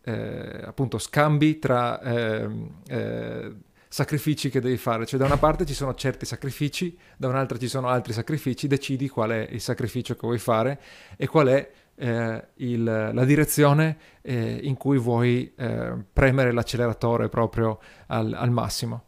eh 0.04 0.62
appunto 0.64 0.98
scambi 0.98 1.58
tra 1.58 2.00
ehm, 2.00 2.70
eh, 2.88 3.54
sacrifici 3.88 4.48
che 4.48 4.60
devi 4.60 4.78
fare, 4.78 5.04
cioè 5.04 5.18
da 5.18 5.26
una 5.26 5.36
parte 5.36 5.66
ci 5.66 5.74
sono 5.74 5.94
certi 5.94 6.24
sacrifici, 6.24 6.96
da 7.16 7.28
un'altra 7.28 7.58
ci 7.58 7.68
sono 7.68 7.88
altri 7.88 8.12
sacrifici, 8.14 8.66
decidi 8.66 9.08
qual 9.08 9.30
è 9.30 9.48
il 9.50 9.60
sacrificio 9.60 10.14
che 10.14 10.20
vuoi 10.22 10.38
fare 10.38 10.80
e 11.16 11.26
qual 11.26 11.48
è 11.48 11.70
eh, 11.94 12.48
il, 12.54 12.82
la 12.82 13.24
direzione 13.24 13.96
eh, 14.22 14.60
in 14.62 14.76
cui 14.76 14.98
vuoi 14.98 15.52
eh, 15.56 15.94
premere 16.12 16.52
l'acceleratore 16.52 17.28
proprio 17.28 17.78
al, 18.06 18.32
al, 18.32 18.50
massimo. 18.50 19.04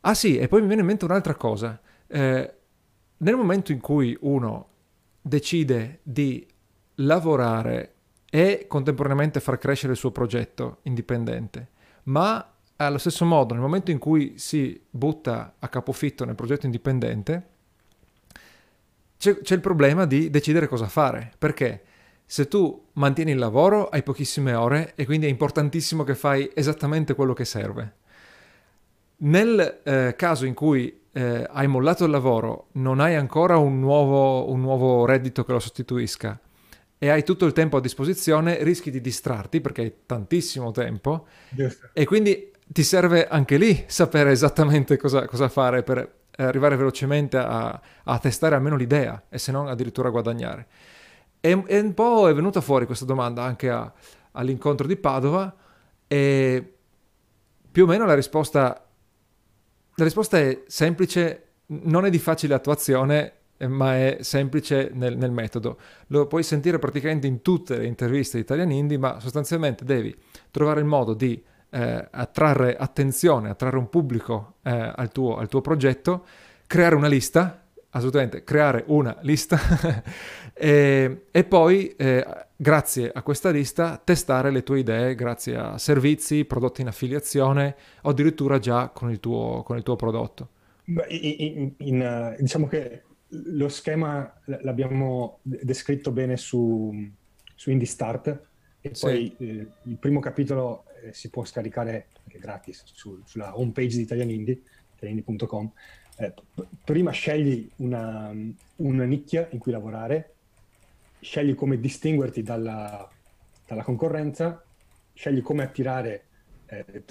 Ah 0.00 0.14
sì, 0.14 0.38
e 0.38 0.48
poi 0.48 0.60
mi 0.60 0.66
viene 0.66 0.82
in 0.82 0.88
mente 0.88 1.04
un'altra 1.04 1.34
cosa. 1.34 1.80
Eh, 2.06 2.54
nel 3.16 3.36
momento 3.36 3.72
in 3.72 3.80
cui 3.80 4.16
uno 4.20 4.68
decide 5.20 6.00
di 6.02 6.46
lavorare 6.96 7.92
e 8.30 8.66
contemporaneamente 8.68 9.40
far 9.40 9.58
crescere 9.58 9.92
il 9.92 9.98
suo 9.98 10.10
progetto 10.10 10.78
indipendente, 10.82 11.68
ma 12.04 12.54
allo 12.76 12.98
stesso 12.98 13.24
modo 13.24 13.54
nel 13.54 13.62
momento 13.62 13.90
in 13.90 13.98
cui 13.98 14.34
si 14.36 14.84
butta 14.90 15.54
a 15.58 15.68
capofitto 15.68 16.24
nel 16.24 16.34
progetto 16.34 16.66
indipendente, 16.66 17.53
c'è, 19.24 19.40
c'è 19.40 19.54
il 19.54 19.60
problema 19.60 20.04
di 20.04 20.28
decidere 20.28 20.68
cosa 20.68 20.86
fare, 20.86 21.32
perché 21.38 21.82
se 22.26 22.46
tu 22.46 22.88
mantieni 22.94 23.30
il 23.30 23.38
lavoro 23.38 23.88
hai 23.88 24.02
pochissime 24.02 24.52
ore 24.52 24.92
e 24.96 25.06
quindi 25.06 25.24
è 25.24 25.30
importantissimo 25.30 26.04
che 26.04 26.14
fai 26.14 26.50
esattamente 26.52 27.14
quello 27.14 27.32
che 27.32 27.46
serve. 27.46 27.94
Nel 29.16 29.80
eh, 29.82 30.14
caso 30.16 30.44
in 30.44 30.52
cui 30.52 31.00
eh, 31.12 31.46
hai 31.48 31.66
mollato 31.66 32.04
il 32.04 32.10
lavoro, 32.10 32.68
non 32.72 33.00
hai 33.00 33.14
ancora 33.14 33.56
un 33.56 33.80
nuovo, 33.80 34.50
un 34.50 34.60
nuovo, 34.60 35.06
reddito 35.06 35.42
che 35.44 35.52
lo 35.52 35.60
sostituisca 35.60 36.38
e 36.98 37.08
hai 37.08 37.24
tutto 37.24 37.46
il 37.46 37.52
tempo 37.52 37.78
a 37.78 37.80
disposizione, 37.80 38.62
rischi 38.62 38.90
di 38.90 39.00
distrarti 39.00 39.62
perché 39.62 39.80
hai 39.80 39.94
tantissimo 40.04 40.70
tempo 40.70 41.26
Giusto. 41.48 41.88
e 41.94 42.04
quindi 42.04 42.50
ti 42.66 42.82
serve 42.82 43.26
anche 43.26 43.56
lì 43.56 43.84
sapere 43.86 44.32
esattamente 44.32 44.98
cosa, 44.98 45.24
cosa 45.26 45.48
fare 45.48 45.82
per 45.82 46.23
arrivare 46.36 46.76
velocemente 46.76 47.36
a, 47.36 47.80
a, 48.04 48.18
testare 48.18 48.54
almeno 48.54 48.76
l'idea 48.76 49.24
e 49.28 49.38
se 49.38 49.52
non 49.52 49.68
addirittura 49.68 50.10
guadagnare. 50.10 50.66
E, 51.40 51.62
e 51.66 51.78
un 51.78 51.94
po' 51.94 52.28
è 52.28 52.34
venuta 52.34 52.60
fuori 52.60 52.86
questa 52.86 53.04
domanda 53.04 53.42
anche 53.42 53.70
a, 53.70 53.92
all'incontro 54.32 54.86
di 54.86 54.96
Padova 54.96 55.54
e 56.06 56.74
più 57.70 57.84
o 57.84 57.86
meno 57.86 58.06
la 58.06 58.14
risposta, 58.14 58.86
la 59.94 60.04
risposta 60.04 60.38
è 60.38 60.62
semplice, 60.66 61.48
non 61.66 62.04
è 62.04 62.10
di 62.10 62.18
facile 62.18 62.54
attuazione 62.54 63.32
ma 63.66 63.96
è 63.96 64.18
semplice 64.20 64.90
nel, 64.92 65.16
nel, 65.16 65.30
metodo. 65.30 65.78
Lo 66.08 66.26
puoi 66.26 66.42
sentire 66.42 66.78
praticamente 66.78 67.26
in 67.26 67.40
tutte 67.40 67.78
le 67.78 67.86
interviste 67.86 68.36
di 68.36 68.42
Italian 68.42 68.70
Indie, 68.70 68.98
ma 68.98 69.20
sostanzialmente 69.20 69.84
devi 69.84 70.14
trovare 70.50 70.80
il 70.80 70.86
modo 70.86 71.14
di 71.14 71.42
eh, 71.74 72.08
attrarre 72.08 72.76
attenzione, 72.76 73.50
attrarre 73.50 73.78
un 73.78 73.88
pubblico 73.88 74.58
eh, 74.62 74.70
al, 74.70 75.10
tuo, 75.10 75.36
al, 75.36 75.48
tuo, 75.48 75.60
progetto, 75.60 76.24
creare 76.68 76.94
una 76.94 77.08
lista, 77.08 77.64
assolutamente 77.90 78.44
creare 78.44 78.84
una 78.86 79.16
lista 79.22 79.58
e, 80.54 81.24
e, 81.32 81.44
poi 81.44 81.88
eh, 81.96 82.24
grazie 82.54 83.10
a 83.12 83.22
questa 83.22 83.50
lista 83.50 84.00
testare 84.02 84.52
le 84.52 84.62
tue 84.62 84.78
idee 84.78 85.16
grazie 85.16 85.56
a 85.56 85.78
servizi, 85.78 86.44
prodotti 86.44 86.82
in 86.82 86.86
affiliazione 86.86 87.74
o 88.02 88.10
addirittura 88.10 88.60
già 88.60 88.88
con 88.90 89.10
il 89.10 89.18
tuo, 89.18 89.64
con 89.64 89.76
il 89.76 89.82
tuo 89.82 89.96
prodotto. 89.96 90.48
In, 90.84 91.02
in, 91.08 91.72
in, 91.78 92.36
diciamo 92.38 92.68
che 92.68 93.02
lo 93.28 93.68
schema 93.68 94.32
l'abbiamo 94.44 95.40
descritto 95.42 96.12
bene 96.12 96.36
su, 96.36 96.94
su 97.56 97.70
Indie 97.70 97.88
Start 97.88 98.40
e 98.80 98.92
poi 99.00 99.34
sì. 99.38 99.48
eh, 99.48 99.66
il 99.84 99.96
primo 99.96 100.20
capitolo 100.20 100.84
eh, 101.04 101.12
si 101.12 101.30
può 101.30 101.44
scaricare 101.44 102.08
anche 102.24 102.38
gratis 102.38 102.82
su, 102.86 103.20
sulla 103.24 103.58
home 103.58 103.72
page 103.72 103.96
di 103.96 104.02
Italian 104.02 104.30
Indie, 104.30 104.62
italianindie.com. 104.96 105.72
Eh, 106.16 106.32
p- 106.32 106.66
prima 106.84 107.10
scegli 107.10 107.68
una, 107.76 108.32
una, 108.76 109.04
nicchia 109.04 109.48
in 109.50 109.58
cui 109.58 109.72
lavorare, 109.72 110.34
scegli 111.20 111.54
come 111.54 111.78
distinguerti 111.78 112.42
dalla, 112.42 113.08
dalla 113.66 113.82
concorrenza, 113.82 114.64
scegli 115.12 115.42
come 115.42 115.62
attirare, 115.62 116.24
eh, 116.66 117.04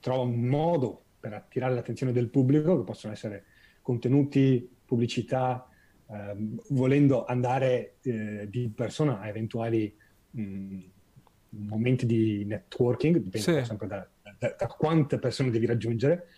trova 0.00 0.22
un 0.22 0.40
modo 0.40 1.02
per 1.18 1.32
attirare 1.32 1.74
l'attenzione 1.74 2.12
del 2.12 2.28
pubblico, 2.28 2.78
che 2.78 2.84
possono 2.84 3.12
essere 3.12 3.44
contenuti, 3.82 4.76
pubblicità, 4.84 5.68
ehm, 6.10 6.60
volendo 6.70 7.24
andare 7.24 7.96
eh, 8.02 8.46
di 8.48 8.70
persona 8.74 9.20
a 9.20 9.28
eventuali 9.28 9.94
mh, 10.30 10.78
momenti 11.50 12.06
di 12.06 12.44
networking, 12.44 13.16
dipende 13.16 13.60
sì. 13.60 13.64
sempre 13.64 13.86
da, 13.86 14.06
da, 14.38 14.54
da, 14.58 14.66
quante 14.66 15.18
persone 15.18 15.50
devi 15.50 15.66
raggiungere, 15.66 16.28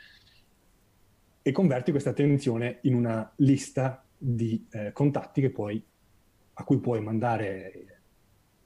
e 1.42 1.52
converti 1.52 1.90
questa 1.90 2.11
attenzione 2.11 2.78
in 2.82 2.94
una 2.94 3.30
lista 3.36 4.04
di 4.16 4.66
eh, 4.70 4.92
contatti 4.92 5.48
puoi, 5.48 5.82
a 6.54 6.64
cui 6.64 6.78
puoi 6.78 7.00
mandare 7.00 7.86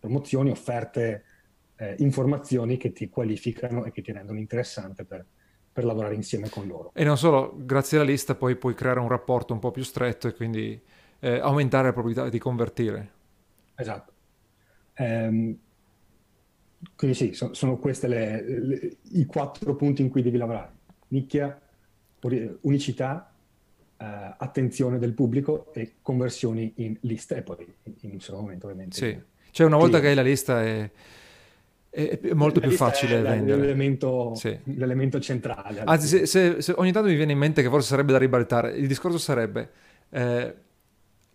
promozioni, 0.01 0.51
offerte, 0.51 1.25
eh, 1.77 1.95
informazioni 1.99 2.77
che 2.77 2.93
ti 2.93 3.09
qualificano 3.09 3.85
e 3.85 3.93
che 3.93 4.03
ti 4.03 4.13
rendono 4.13 4.39
interessante 4.39 5.05
per, 5.05 5.25
per 5.73 5.85
lavorare 5.85 6.15
insieme 6.15 6.49
con 6.49 6.67
loro. 6.67 6.91
E 6.95 7.05
non 7.05 7.17
solo, 7.17 7.55
grazie 7.57 7.99
alla 7.99 8.07
lista 8.07 8.35
poi 8.35 8.57
puoi 8.57 8.75
creare 8.75 9.01
un 9.01 9.09
rapporto 9.09 9.53
un 9.53 9.61
po' 9.61 9.71
più 9.71 9.83
stretto 9.83 10.29
e 10.29 10.35
quindi 10.35 10.81
eh, 11.21 11.39
aumentare 11.39 11.87
la 11.87 11.93
probabilità 11.93 12.29
di 12.29 12.39
convertire. 12.39 13.11
Esatto. 13.77 14.13
Um, 14.99 15.59
quindi 16.97 17.17
sì, 17.17 17.33
so, 17.33 17.55
sono 17.55 17.77
questi 17.79 18.07
i 19.13 19.27
quattro 19.27 19.75
punti 19.77 20.03
in 20.03 20.11
cui 20.11 20.23
devi 20.23 20.37
lavorare. 20.37 20.73
Nicchia, 21.09 21.61
unicità, 22.63 23.33
uh, 23.99 24.05
attenzione 24.37 24.99
del 24.99 25.13
pubblico 25.13 25.73
e 25.75 25.95
conversioni 26.03 26.73
in 26.77 26.97
lista 27.01 27.37
e 27.37 27.43
poi 27.43 27.67
in 28.01 28.11
un 28.13 28.21
solo 28.21 28.41
momento 28.41 28.67
ovviamente. 28.67 28.97
Sì, 28.97 29.19
cioè 29.51 29.67
una 29.67 29.77
volta 29.77 30.01
che 30.01 30.09
hai 30.09 30.15
la 30.15 30.23
lista 30.23 30.63
è, 30.63 30.91
è 31.91 32.33
molto 32.33 32.61
la 32.61 32.69
più 32.69 32.77
facile 32.77 33.19
è 33.19 33.23
vendere. 33.23 33.61
L'elemento, 33.61 34.35
sì. 34.35 34.59
l'elemento 34.65 35.21
centrale. 35.21 35.83
Anzi, 35.85 36.07
se, 36.07 36.27
se, 36.27 36.61
se 36.61 36.73
ogni 36.77 36.93
tanto 36.93 37.09
mi 37.09 37.15
viene 37.15 37.33
in 37.33 37.39
mente 37.39 37.63
che 37.63 37.69
forse 37.69 37.89
sarebbe 37.89 38.13
da 38.13 38.19
ribaltare, 38.19 38.73
il 38.73 38.87
discorso 38.87 39.19
sarebbe... 39.19 39.71
Eh, 40.11 40.55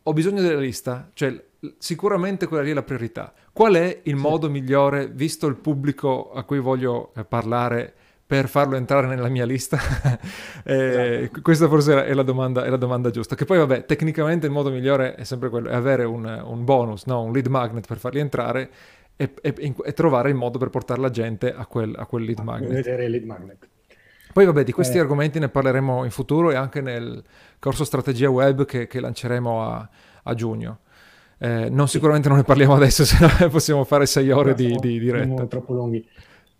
ho 0.04 0.14
bisogno 0.14 0.42
della 0.42 0.60
lista, 0.60 1.10
cioè 1.14 1.48
sicuramente 1.78 2.48
quella 2.48 2.64
lì 2.64 2.72
è 2.72 2.74
la 2.74 2.84
priorità. 2.84 3.34
Qual 3.52 3.74
è 3.76 4.02
il 4.04 4.16
sì. 4.16 4.22
modo 4.22 4.50
migliore, 4.50 5.08
visto 5.08 5.48
il 5.48 5.56
pubblico 5.56 6.32
a 6.32 6.44
cui 6.44 6.60
voglio 6.60 7.12
eh, 7.16 7.24
parlare, 7.24 7.94
per 8.30 8.48
farlo 8.48 8.76
entrare 8.76 9.08
nella 9.08 9.28
mia 9.28 9.46
lista? 9.46 9.80
eh, 10.64 11.22
esatto. 11.24 11.42
Questa 11.42 11.68
forse 11.68 12.06
è 12.06 12.14
la, 12.14 12.24
domanda, 12.24 12.64
è 12.64 12.70
la, 12.70 12.78
domanda, 12.78 13.10
giusta. 13.10 13.36
Che 13.36 13.46
poi, 13.46 13.58
vabbè, 13.58 13.86
tecnicamente 13.86 14.46
il 14.46 14.52
modo 14.52 14.70
migliore 14.70 15.16
è 15.16 15.24
sempre 15.24 15.50
quello, 15.50 15.70
è 15.70 15.76
avere 15.76 16.04
un, 16.04 16.26
un 16.46 16.64
bonus, 16.64 17.06
no? 17.06 17.24
un 17.24 17.32
lead 17.32 17.48
magnet 17.48 17.88
per 17.88 17.98
farli 17.98 18.20
entrare 18.20 18.70
e, 19.16 19.34
e, 19.42 19.74
e, 19.84 19.94
trovare 19.94 20.30
il 20.30 20.36
modo 20.36 20.58
per 20.60 20.70
portare 20.70 21.02
la 21.02 21.10
gente 21.10 21.54
a 21.54 21.66
quel, 21.66 21.94
a 21.98 22.06
quel 22.06 22.24
lead 22.24 22.40
magnet. 22.40 22.86
Lead 22.86 23.24
magnet. 23.24 23.68
Poi 24.32 24.46
vabbè, 24.46 24.64
di 24.64 24.72
questi 24.72 24.98
eh. 24.98 25.00
argomenti 25.02 25.40
ne 25.40 25.50
parleremo 25.50 26.04
in 26.04 26.12
futuro 26.12 26.52
e 26.52 26.56
anche 26.56 26.82
nel 26.82 27.22
corso 27.58 27.84
strategia 27.84 28.30
web 28.30 28.64
che, 28.64 28.86
che 28.86 29.00
lanceremo 29.00 29.64
a, 29.64 29.90
a 30.24 30.34
giugno. 30.36 30.82
Eh, 31.42 31.70
non, 31.70 31.88
sicuramente 31.88 32.28
non 32.28 32.38
ne 32.38 32.44
parliamo 32.44 32.76
adesso, 32.76 33.06
se 33.06 33.18
no 33.20 33.50
possiamo 33.50 33.86
fare 33.86 34.06
sei 34.06 34.30
ore 34.30 34.54
di, 34.54 34.76
di 34.76 35.00
diretta. 35.00 35.48
troppo 35.48 35.74
lunghi. 35.74 36.06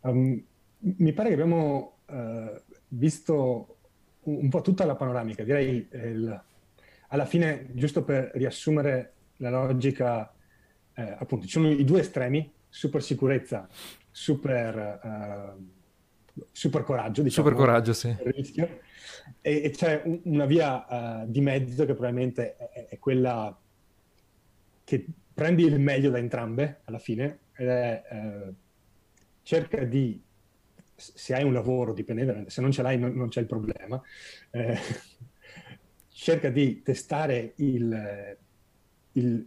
Um, 0.02 0.42
mi 0.80 1.12
pare 1.12 1.28
che 1.28 1.34
abbiamo 1.34 1.98
uh, 2.06 2.62
visto 2.88 3.76
un, 4.24 4.38
un, 4.44 4.50
po' 4.50 4.62
tutta 4.62 4.86
la 4.86 4.96
panoramica. 4.96 5.44
Direi 5.44 5.86
il, 5.92 6.44
alla 7.10 7.26
fine, 7.26 7.68
giusto 7.74 8.04
per 8.04 8.32
riassumere 8.36 9.14
la 9.38 9.50
logica, 9.50 10.34
eh, 10.94 11.16
appunto, 11.18 11.46
ci 11.46 11.52
sono 11.52 11.70
i 11.70 11.84
due 11.84 12.00
estremi, 12.00 12.50
super 12.70 13.04
sicurezza, 13.04 13.68
super, 14.10 15.00
uh, 15.04 15.62
super 16.54 16.84
coraggio, 16.84 17.22
diciamo. 17.22 17.50
Super 17.50 17.66
coraggio, 17.66 17.92
sì. 17.92 18.16
Rischio. 18.18 18.80
E, 19.42 19.62
e 19.66 19.70
c'è 19.72 20.02
un, 20.06 20.22
una 20.24 20.46
via 20.46 20.86
uh, 20.88 21.30
di 21.30 21.42
mezzo 21.42 21.86
che 21.86 21.94
probabilmente 21.94 22.56
è, 22.56 22.88
è 22.92 22.98
quella 22.98 23.54
che 24.90 25.06
prendi 25.32 25.66
il 25.66 25.80
meglio 25.80 26.10
da 26.10 26.18
entrambe 26.18 26.80
alla 26.86 26.98
fine 26.98 27.42
ed 27.56 27.68
è 27.68 28.04
eh, 28.10 28.54
cerca 29.44 29.84
di 29.84 30.20
se 30.96 31.36
hai 31.36 31.44
un 31.44 31.54
lavoro 31.54 31.94
dipendente, 31.94 32.50
se 32.50 32.60
non 32.60 32.72
ce 32.72 32.82
l'hai 32.82 32.98
non, 32.98 33.14
non 33.14 33.30
c'è 33.30 33.40
il 33.40 33.46
problema, 33.46 34.02
eh, 34.50 34.80
cerca 36.10 36.50
di 36.50 36.82
testare 36.82 37.54
il, 37.58 38.36
il, 39.12 39.44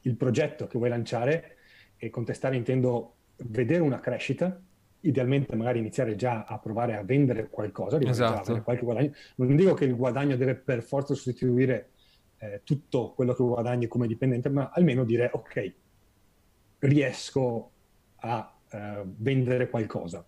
il 0.00 0.16
progetto 0.16 0.66
che 0.66 0.78
vuoi 0.78 0.88
lanciare 0.88 1.56
e 1.98 2.08
contestare 2.08 2.56
intendo 2.56 3.16
vedere 3.36 3.82
una 3.82 4.00
crescita, 4.00 4.58
idealmente 5.00 5.54
magari 5.56 5.78
iniziare 5.78 6.16
già 6.16 6.44
a 6.44 6.58
provare 6.58 6.96
a 6.96 7.02
vendere 7.02 7.50
qualcosa, 7.50 8.00
esatto. 8.00 8.62
qualche 8.62 8.84
guadagno. 8.84 9.12
Non 9.34 9.56
dico 9.56 9.74
che 9.74 9.84
il 9.84 9.94
guadagno 9.94 10.36
deve 10.36 10.54
per 10.54 10.82
forza 10.82 11.12
sostituire 11.12 11.90
eh, 12.38 12.60
tutto 12.64 13.12
quello 13.14 13.34
che 13.34 13.42
guadagni 13.42 13.86
come 13.86 14.06
dipendente, 14.06 14.48
ma 14.48 14.70
almeno 14.72 15.04
dire 15.04 15.30
ok, 15.32 15.72
riesco 16.80 17.70
a 18.16 18.54
eh, 18.70 19.02
vendere 19.04 19.68
qualcosa. 19.68 20.24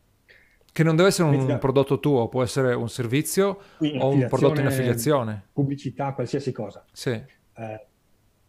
Che 0.73 0.83
non 0.83 0.95
deve 0.95 1.09
essere 1.09 1.29
un 1.29 1.45
Metti 1.45 1.59
prodotto 1.59 2.01
tuo, 2.01 2.29
può 2.29 2.43
essere 2.43 2.75
un 2.75 2.89
servizio 2.89 3.61
o 3.99 4.09
un 4.11 4.27
prodotto 4.29 4.61
in 4.61 4.67
affiliazione. 4.67 5.47
Pubblicità, 5.53 6.13
qualsiasi 6.13 6.53
cosa. 6.53 6.85
Sì. 6.93 7.11
Eh, 7.11 7.87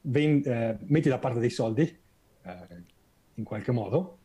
ven- 0.02 0.42
eh, 0.46 0.78
metti 0.88 1.08
da 1.08 1.20
parte 1.20 1.40
dei 1.40 1.50
soldi, 1.50 1.84
eh, 1.84 2.84
in 3.36 3.44
qualche 3.46 3.72
modo, 3.72 4.18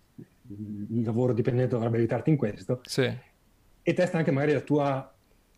il 0.49 1.03
lavoro 1.05 1.33
dipendente 1.33 1.74
dovrebbe 1.74 1.99
aiutarti 1.99 2.30
in 2.30 2.37
questo, 2.37 2.80
sì. 2.83 3.09
e 3.83 3.93
testa 3.95 4.18
anche 4.18 4.33
magari 4.33 4.55
la 4.55 4.61
tua 4.61 5.14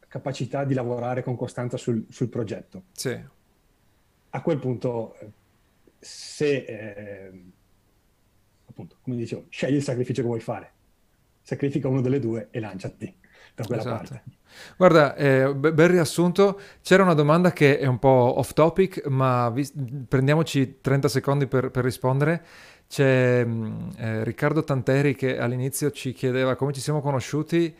capacità 0.07 0.65
di 0.65 0.75
lavorare 0.75 1.23
con 1.23 1.37
costanza 1.37 1.77
sul, 1.79 2.05
sul 2.11 2.29
progetto. 2.29 2.85
Sì. 2.93 3.19
A 4.35 4.43
quel 4.43 4.59
punto, 4.59 5.17
se, 5.99 6.65
eh, 6.65 7.33
appunto, 8.67 8.97
come 9.01 9.17
dicevo, 9.17 9.45
scegli 9.49 9.77
il 9.77 9.83
sacrificio 9.83 10.23
che 10.23 10.27
vuoi 10.27 10.41
fare 10.41 10.73
sacrifica 11.45 11.89
uno 11.89 12.01
delle 12.01 12.19
due 12.19 12.49
e 12.51 12.59
lanciati 12.59 13.15
da 13.55 13.65
quella 13.65 13.83
esatto. 13.83 13.97
parte. 13.97 14.23
Guarda, 14.77 15.15
eh, 15.15 15.55
bel 15.55 15.89
riassunto. 15.89 16.59
C'era 16.83 17.03
una 17.03 17.15
domanda 17.15 17.53
che 17.53 17.79
è 17.79 17.87
un 17.87 17.99
po' 17.99 18.39
off 18.39 18.55
topic, 18.55 19.07
ma 19.07 19.51
vi- 19.51 19.71
prendiamoci 20.09 20.81
30 20.81 21.09
secondi 21.09 21.47
per, 21.47 21.71
per 21.71 21.85
rispondere. 21.85 22.43
C'è 22.89 23.45
mm, 23.45 23.89
eh, 23.97 24.25
Riccardo 24.25 24.65
Tanteri 24.65 25.15
che 25.15 25.39
all'inizio 25.39 25.91
ci 25.91 26.13
chiedeva 26.13 26.57
come 26.57 26.73
ci 26.73 26.81
siamo 26.81 27.01
conosciuti 27.01 27.75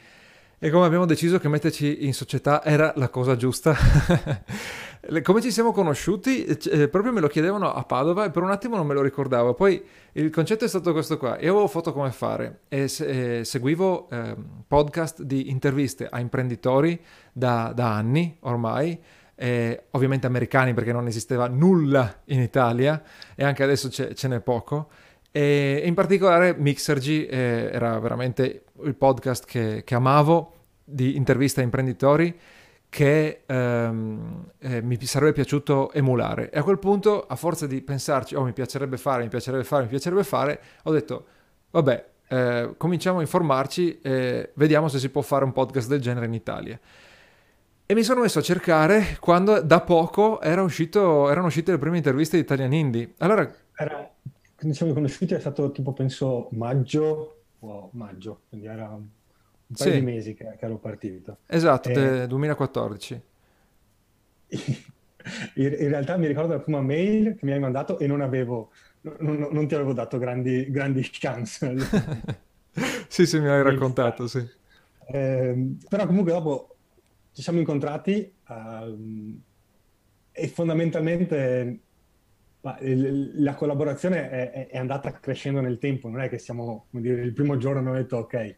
e 0.65 0.71
come 0.71 0.87
abbiamo 0.87 1.05
deciso 1.05 1.39
che 1.39 1.47
metterci 1.47 2.07
in 2.07 2.15
società 2.15 2.65
era 2.65 2.91
la 2.97 3.11
cosa 3.11 3.37
giusta. 3.37 3.77
come 5.23 5.43
ci 5.43 5.51
siamo 5.51 5.73
conosciuti? 5.73 6.47
Eh, 6.47 6.89
proprio 6.89 7.13
me 7.13 7.21
lo 7.21 7.29
chiedevano 7.29 7.71
a 7.71 7.85
Padova 7.85 8.25
e 8.25 8.31
per 8.31 8.43
un 8.43 8.51
attimo 8.51 8.75
non 8.75 8.87
me 8.87 8.95
lo 8.95 9.03
ricordavo. 9.03 9.53
Poi 9.53 9.85
il 10.13 10.31
concetto 10.31 10.65
è 10.65 10.69
stato 10.69 10.93
questo 10.93 11.19
qua. 11.19 11.39
Io 11.41 11.51
avevo 11.51 11.67
foto 11.67 11.93
come 11.93 12.11
fare 12.13 12.61
e, 12.69 12.89
se, 12.89 13.41
e 13.41 13.45
seguivo 13.45 14.09
eh, 14.09 14.37
podcast 14.67 15.21
di 15.21 15.51
interviste 15.51 16.09
a 16.09 16.19
imprenditori 16.19 16.99
da, 17.31 17.71
da 17.75 17.95
anni 17.95 18.35
ormai. 18.41 18.99
Eh, 19.35 19.89
ovviamente 19.91 20.27
americani 20.27 20.73
perché 20.73 20.93
non 20.93 21.07
esisteva 21.09 21.47
nulla 21.47 22.23
in 22.27 22.41
Italia 22.41 23.03
e 23.35 23.45
anche 23.45 23.65
adesso 23.65 23.91
ce 23.91 24.29
n'è 24.29 24.41
poco 24.41 24.89
e 25.37 25.83
in 25.85 25.95
particolare 25.95 26.55
Mixergy 26.57 27.25
eh, 27.25 27.69
era 27.73 27.99
veramente 27.99 28.67
il 28.85 28.95
podcast 28.95 29.45
che, 29.45 29.83
che, 29.85 29.97
amavo 29.97 30.54
di 30.85 31.17
interviste 31.17 31.61
a 31.61 31.65
imprenditori 31.65 32.39
che 32.89 33.43
ehm, 33.45 34.51
eh, 34.59 34.81
mi 34.81 35.05
sarebbe 35.05 35.33
piaciuto 35.33 35.93
emulare. 35.93 36.51
E 36.51 36.59
a 36.59 36.63
quel 36.63 36.79
punto, 36.79 37.27
a 37.27 37.35
forza 37.35 37.67
di 37.67 37.81
pensarci, 37.81 38.37
oh 38.37 38.45
mi 38.45 38.53
piacerebbe 38.53 38.97
fare, 38.97 39.25
mi 39.25 39.29
piacerebbe 39.29 39.65
fare, 39.65 39.83
mi 39.83 39.89
piacerebbe 39.89 40.23
fare, 40.23 40.61
ho 40.85 40.93
detto, 40.93 41.27
vabbè, 41.73 42.07
eh, 42.29 42.75
cominciamo 42.77 43.19
a 43.19 43.23
informarci 43.23 44.01
e 44.01 44.53
vediamo 44.55 44.87
se 44.87 45.01
si 45.01 45.09
può 45.09 45.23
fare 45.23 45.45
un 45.45 45.53
podcast 45.53 45.89
del 45.89 46.01
genere 46.01 46.27
in 46.27 46.35
Italia. 46.35 46.79
E 47.87 47.95
mi 47.95 48.05
sono 48.05 48.21
messo 48.21 48.39
a 48.39 48.43
cercare 48.43 49.17
quando 49.19 49.61
da 49.61 49.81
poco 49.81 50.41
era 50.41 50.63
uscito, 50.63 51.29
erano 51.29 51.49
uscite 51.49 51.73
le 51.73 51.79
prime 51.79 51.97
interviste 51.97 52.37
di 52.37 52.43
Italian 52.43 52.73
Indie. 52.73 53.15
Allora... 53.19 53.53
Era, 53.75 54.09
quando 54.57 54.77
siamo 54.77 54.93
conosciuti 54.93 55.35
è 55.35 55.41
stato 55.41 55.73
tipo, 55.73 55.93
penso, 55.93 56.49
maggio, 56.53 57.43
o 57.59 57.91
maggio, 57.93 58.43
quindi 58.49 58.69
era 58.69 58.97
un 59.67 59.77
paio 59.77 59.93
sì. 59.93 59.99
di 59.99 60.05
mesi 60.05 60.35
che, 60.35 60.45
che, 60.59 60.65
ero 60.65 60.77
partito. 60.79 61.39
Esatto, 61.47 61.89
e... 61.89 62.27
2014. 62.27 63.23
In, 65.55 65.75
in, 65.79 65.89
realtà 65.89 66.19
mi 66.19 66.27
ricordo 66.27 66.53
la 66.53 66.61
prima 66.61 66.83
mail 66.83 67.35
che 67.37 67.47
mi 67.47 67.53
hai 67.53 67.59
mandato 67.59 67.99
e 67.99 68.07
non 68.07 68.21
avevo, 68.21 68.73
non, 69.21 69.49
non 69.51 69.67
ti 69.67 69.75
avevo 69.75 69.95
dato 69.95 70.19
grandi, 70.19 70.71
grandi 70.71 71.01
chance. 71.11 71.75
sì, 73.09 73.25
sì, 73.25 73.41
mi 73.41 73.49
hai 73.49 73.63
raccontato, 73.63 74.27
sì. 74.27 74.47
Eh, 75.07 75.77
però 75.89 76.05
comunque 76.05 76.33
dopo 76.33 76.77
ci 77.33 77.41
siamo 77.41 77.59
incontrati 77.59 78.33
uh, 78.49 79.41
e 80.31 80.49
fondamentalmente 80.49 81.81
la 82.61 83.55
collaborazione 83.55 84.31
è, 84.31 84.69
è, 84.69 84.79
andata 84.79 85.13
crescendo 85.13 85.61
nel 85.61 85.79
tempo, 85.79 86.09
non 86.09 86.21
è 86.21 86.31
che 86.31 86.39
siamo, 86.39 86.87
come 86.91 87.03
dire, 87.03 87.21
il 87.21 87.35
primo 87.35 87.59
giorno 87.59 87.81
abbiamo 87.81 87.99
detto 87.99 88.17
ok, 88.19 88.57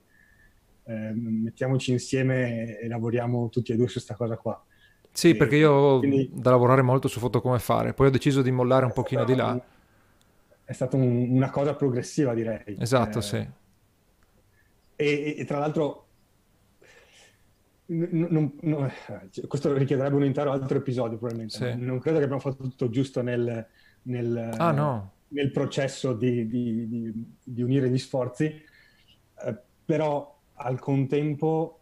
eh, 0.87 1.13
mettiamoci 1.15 1.93
insieme 1.93 2.79
e 2.79 2.89
lavoriamo 2.89 3.49
tutti 3.49 3.73
e 3.73 3.77
due 3.77 3.87
su 3.87 3.95
questa 3.95 4.15
cosa 4.15 4.37
qua. 4.37 4.65
Sì, 5.11 5.31
e, 5.31 5.37
perché 5.37 5.57
io 5.57 5.73
ho 5.73 5.99
quindi, 5.99 6.31
da 6.33 6.51
lavorare 6.51 6.83
molto 6.83 7.09
su 7.09 7.19
foto 7.19 7.41
come 7.41 7.59
fare, 7.59 7.93
poi 7.95 8.09
ho 8.09 8.11
deciso 8.11 8.43
di 8.43 8.51
mollare 8.51 8.85
un 8.85 8.93
pochino 8.93 9.25
di 9.25 9.35
là. 9.35 9.61
È 10.65 10.73
stata 10.73 10.97
un, 10.97 11.31
una 11.31 11.51
cosa 11.51 11.75
progressiva, 11.75 12.35
direi. 12.35 12.77
Esatto, 12.79 13.19
eh, 13.19 13.23
sì. 13.23 13.49
E, 14.97 15.35
e, 15.39 15.45
tra 15.45 15.59
l'altro 15.59 16.07
non, 17.87 18.53
non, 18.61 18.93
questo 19.47 19.73
richiederebbe 19.73 20.17
un 20.17 20.25
intero 20.25 20.51
altro 20.51 20.79
episodio 20.79 21.19
probabilmente. 21.19 21.55
Sì. 21.55 21.85
Non 21.85 21.99
credo 21.99 22.19
che 22.19 22.25
abbiamo 22.25 22.43
fatto 22.43 22.63
tutto 22.63 22.91
giusto 22.91 23.23
nel, 23.23 23.67
nel, 24.03 24.51
ah, 24.57 24.73
no. 24.73 25.13
nel 25.29 25.51
processo 25.51 26.13
di, 26.13 26.47
di, 26.49 26.89
di, 26.89 27.35
di, 27.43 27.63
unire 27.63 27.89
gli 27.89 27.99
sforzi, 27.99 28.45
eh, 28.45 29.59
però 29.85 30.36
al 30.57 30.79
contempo 30.79 31.81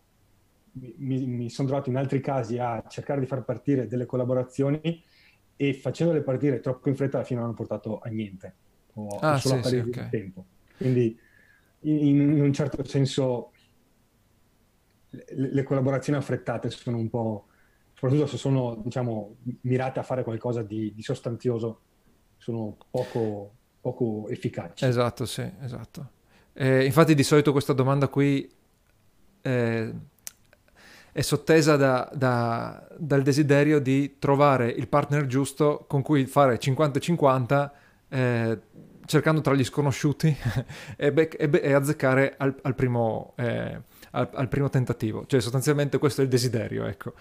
mi, 0.73 1.27
mi, 1.27 1.51
sono 1.51 1.69
trovato 1.69 1.91
in 1.91 1.97
altri 1.97 2.21
casi 2.21 2.59
a 2.59 2.83
cercare 2.89 3.21
di 3.21 3.27
far 3.27 3.45
partire 3.45 3.87
delle 3.87 4.07
collaborazioni 4.07 5.03
e 5.57 5.75
facendole 5.75 6.23
partire 6.23 6.61
troppo 6.61 6.89
in 6.89 6.97
fretta 6.97 7.19
alla 7.19 7.27
fine 7.27 7.39
non 7.39 7.49
hanno 7.49 7.57
portato 7.57 8.01
a 8.01 8.09
niente, 8.09 8.55
o 8.95 9.19
ah, 9.21 9.39
solo 9.39 9.63
sì, 9.63 9.79
a 9.79 9.83
sì, 9.83 9.89
okay. 9.89 10.09
tempo. 10.11 10.47
Quindi 10.77 11.17
in, 11.81 12.21
in, 12.21 12.41
un 12.41 12.53
certo 12.53 12.85
senso 12.85 13.53
le, 15.11 15.53
le 15.53 15.63
collaborazioni 15.63 16.19
affrettate 16.19 16.71
sono 16.71 16.97
un 16.97 17.09
po', 17.09 17.47
soprattutto 17.93 18.27
se 18.27 18.37
sono 18.37 18.81
diciamo, 18.83 19.37
mirate 19.63 20.01
a 20.01 20.03
fare 20.03 20.25
qualcosa 20.25 20.63
di, 20.63 20.93
di 20.93 21.03
sostanzioso, 21.03 21.81
sono 22.37 22.77
poco, 22.91 23.55
poco 23.81 24.29
efficaci. 24.29 24.85
Esatto, 24.85 25.25
sì, 25.25 25.49
esatto. 25.61 26.11
Eh, 26.53 26.85
infatti 26.85 27.15
di 27.15 27.23
solito 27.23 27.53
questa 27.53 27.73
domanda 27.73 28.09
qui 28.09 28.49
eh, 29.45 29.93
è 31.13 31.21
sottesa 31.21 31.77
da, 31.77 32.11
da, 32.13 32.89
dal 32.97 33.23
desiderio 33.23 33.79
di 33.79 34.17
trovare 34.19 34.69
il 34.69 34.89
partner 34.89 35.27
giusto 35.27 35.85
con 35.87 36.03
cui 36.03 36.27
fare 36.27 36.59
50-50 36.59 37.71
eh, 38.09 38.59
cercando 39.05 39.41
tra 39.41 39.55
gli 39.55 39.65
sconosciuti 39.65 40.35
e, 40.97 41.13
be- 41.13 41.29
e, 41.29 41.49
be- 41.49 41.61
e, 41.61 41.73
azzeccare 41.73 42.35
al, 42.37 42.55
al, 42.63 42.75
primo, 42.75 43.35
eh, 43.37 43.81
al, 44.13 44.29
al, 44.33 44.49
primo, 44.49 44.71
tentativo. 44.71 45.25
Cioè 45.27 45.41
sostanzialmente 45.41 45.99
questo 45.99 46.23
è 46.23 46.25
il 46.25 46.31
desiderio, 46.31 46.87
ecco. 46.87 47.13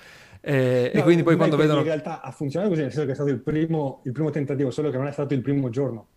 E, 0.41 0.91
no, 0.93 0.99
e 0.99 1.03
quindi 1.03 1.23
poi 1.23 1.35
quando 1.35 1.57
vedono... 1.57 1.79
In 1.79 1.85
realtà 1.85 2.21
ha 2.21 2.31
funzionato 2.31 2.71
così, 2.71 2.83
nel 2.83 2.91
senso 2.91 3.05
che 3.05 3.11
è 3.11 3.15
stato 3.15 3.29
il 3.29 3.41
primo, 3.41 4.01
il 4.05 4.11
primo 4.11 4.29
tentativo, 4.29 4.71
solo 4.71 4.89
che 4.89 4.97
non 4.97 5.07
è 5.07 5.11
stato 5.11 5.33
il 5.33 5.41
primo 5.41 5.69
giorno. 5.69 6.07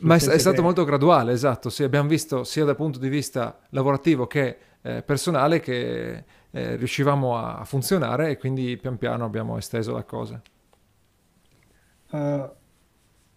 Ma 0.00 0.14
è, 0.14 0.18
è, 0.18 0.38
stato 0.38 0.62
molto 0.62 0.84
graduale, 0.84 1.32
esatto. 1.32 1.70
Sì, 1.70 1.82
abbiamo 1.82 2.08
visto 2.08 2.44
sia 2.44 2.64
dal 2.64 2.76
punto 2.76 2.98
di 2.98 3.08
vista 3.08 3.58
lavorativo 3.70 4.26
che 4.26 4.56
eh, 4.82 5.02
personale 5.02 5.60
che 5.60 6.24
eh, 6.50 6.76
riuscivamo 6.76 7.36
a, 7.36 7.64
funzionare 7.64 8.30
e 8.30 8.38
quindi 8.38 8.76
pian 8.76 8.96
piano 8.96 9.24
abbiamo 9.24 9.56
esteso 9.58 9.92
la 9.92 10.04
cosa. 10.04 10.40
Uh, 12.10 12.48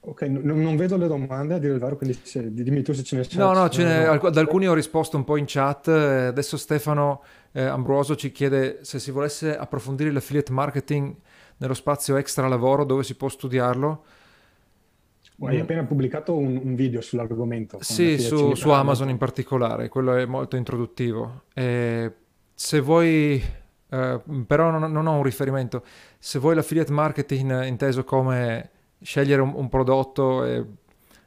ok, 0.02 0.22
n- 0.22 0.42
non 0.44 0.76
vedo 0.76 0.98
le 0.98 1.08
domande 1.08 1.56
a 1.56 1.58
dire 1.58 1.74
il 1.74 1.80
vero, 1.80 1.98
quindi 1.98 2.20
se, 2.22 2.54
dimmi 2.54 2.84
tu 2.84 2.94
se 2.94 3.04
ce 3.04 3.16
ne 3.18 3.24
sono. 3.24 3.54
No, 3.54 3.62
no, 3.62 3.70
ce 3.70 3.84
ne, 3.84 4.06
ad 4.06 4.38
alcuni 4.38 4.68
ho 4.68 4.74
risposto 4.74 5.18
un 5.18 5.24
po' 5.24 5.38
in 5.38 5.46
chat. 5.48 5.88
Adesso 5.88 6.58
Stefano 6.58 7.24
eh, 7.52 7.64
Ambroso 7.64 8.16
ci 8.16 8.32
chiede 8.32 8.80
se 8.84 9.00
si 9.00 9.12
volesse 9.12 9.58
approfondire 9.58 10.12
l'affiliate 10.12 10.52
marketing 10.52 11.16
nello 11.58 11.74
spazio 11.74 12.18
extra 12.18 12.48
lavoro 12.48 12.86
dove 12.86 13.04
si 13.04 13.16
può 13.16 13.30
studiarlo. 13.30 14.04
Hai 15.44 15.58
mm. 15.58 15.62
appena 15.62 15.84
pubblicato 15.84 16.36
un, 16.36 16.60
un 16.64 16.76
video 16.76 17.02
sull'argomento. 17.02 17.78
Sì, 17.82 18.20
su, 18.20 18.54
su, 18.54 18.70
Amazon 18.70 19.10
in 19.10 19.18
particolare, 19.18 19.90
quello 19.90 20.16
è 20.16 20.26
molto 20.26 20.56
introduttivo. 20.56 21.44
E 21.54 22.12
se 22.54 22.80
vuoi, 22.80 23.42
eh, 23.90 24.22
però 24.46 24.70
non, 24.70 24.92
non, 24.92 25.08
ho 25.08 25.16
un 25.16 25.24
riferimento, 25.24 25.84
se 26.20 26.40
vuoi 26.40 26.56
l'affiliate 26.56 26.92
marketing 26.92 27.64
inteso 27.64 28.04
come 28.04 28.70
scegliere 29.02 29.42
un, 29.42 29.54
un 29.56 29.68
prodotto 29.68 30.46
e 30.46 30.66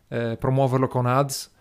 eh, 0.08 0.36
promuoverlo 0.38 0.86
con 0.86 1.06
ads, 1.06 1.52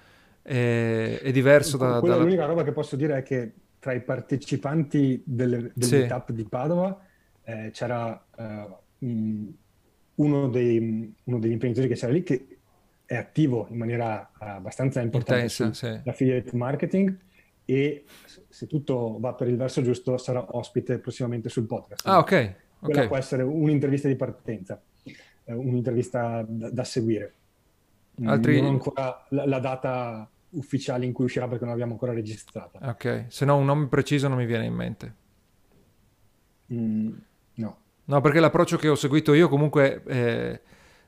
è, 0.43 1.19
è 1.21 1.31
diverso 1.31 1.77
da... 1.77 1.99
Quella 1.99 2.15
dalla... 2.15 2.25
L'unica 2.25 2.45
roba 2.45 2.63
che 2.63 2.71
posso 2.71 2.95
dire 2.95 3.17
è 3.17 3.23
che 3.23 3.53
tra 3.79 3.93
i 3.93 4.01
partecipanti 4.01 5.23
del, 5.25 5.71
del 5.73 5.87
sì. 5.87 5.97
meetup 5.97 6.31
di 6.31 6.43
Padova 6.45 6.97
eh, 7.43 7.69
c'era 7.73 8.23
uh, 8.37 9.55
uno, 10.15 10.47
dei, 10.47 11.13
uno, 11.23 11.39
degli 11.39 11.51
imprenditori 11.51 11.87
che 11.87 11.95
c'era 11.95 12.11
lì 12.11 12.23
che 12.23 12.47
è 13.05 13.15
attivo 13.15 13.67
in 13.69 13.77
maniera 13.77 14.31
abbastanza 14.37 15.01
importante 15.01 15.41
Intensa, 15.41 15.73
sì. 15.73 16.01
l'affiliate 16.03 16.55
marketing 16.55 17.17
e 17.65 18.03
se 18.49 18.67
tutto 18.67 19.17
va 19.19 19.33
per 19.33 19.47
il 19.47 19.57
verso 19.57 19.81
giusto 19.81 20.17
sarà 20.17 20.45
ospite 20.55 20.99
prossimamente 20.99 21.49
sul 21.49 21.65
podcast. 21.65 22.05
Ah, 22.07 22.19
ok. 22.19 22.55
Quella 22.79 22.99
okay. 22.99 23.07
può 23.07 23.17
essere 23.17 23.43
un'intervista 23.43 24.07
di 24.07 24.15
partenza, 24.15 24.81
eh, 25.45 25.53
un'intervista 25.53 26.45
da, 26.47 26.69
da 26.69 26.83
seguire. 26.83 27.33
Altri... 28.25 28.57
Non 28.57 28.65
ho 28.65 28.69
ancora 28.73 29.25
la, 29.29 29.45
la, 29.45 29.59
data 29.59 30.29
ufficiale 30.49 31.05
in 31.05 31.13
cui 31.13 31.25
uscirà 31.25 31.47
perché 31.47 31.61
non 31.61 31.69
l'abbiamo 31.69 31.93
ancora 31.93 32.13
registrata. 32.13 32.79
Ok, 32.89 33.25
se 33.29 33.45
no 33.45 33.55
un 33.55 33.65
nome 33.65 33.87
preciso 33.87 34.27
non 34.27 34.37
mi 34.37 34.45
viene 34.45 34.65
in 34.65 34.73
mente. 34.73 35.15
Mm, 36.73 37.13
no. 38.05 38.21
Perché 38.21 38.39
l'approccio 38.39 38.77
che 38.77 38.87
ho 38.87 38.95
seguito 38.95 39.33
io 39.33 39.47
comunque 39.49 40.03
eh, 40.05 40.61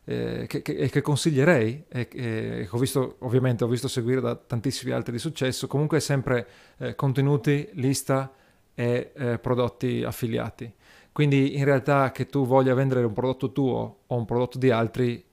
eh, 0.06 0.46
che, 0.48 0.62
che, 0.62 0.90
che, 0.90 1.02
consiglierei 1.02 1.86
e 1.88 2.08
che 2.08 2.68
ho 2.70 2.78
visto, 2.78 3.16
ovviamente 3.20 3.64
ho 3.64 3.68
visto 3.68 3.88
seguire 3.88 4.22
da 4.22 4.36
tantissimi 4.36 4.92
altri 4.92 5.14
di 5.14 5.20
successo, 5.20 5.68
comunque 5.68 5.98
è 5.98 6.02
sempre 6.02 6.48
eh, 6.78 6.96
contenuti, 6.96 7.70
lista 7.74 8.32
e 8.76 9.12
eh, 9.16 9.40
prodotti 9.40 10.04
affiliati. 10.04 10.72
Quindi 11.12 11.58
in 11.58 11.64
realtà 11.64 12.12
che 12.12 12.26
tu 12.28 12.46
voglia 12.46 12.74
vendere 12.74 13.04
un 13.04 13.14
prodotto 13.14 13.52
tuo 13.52 14.00
o 14.06 14.16
un 14.16 14.26
prodotto 14.26 14.58
di 14.58 14.70
altri, 14.70 15.24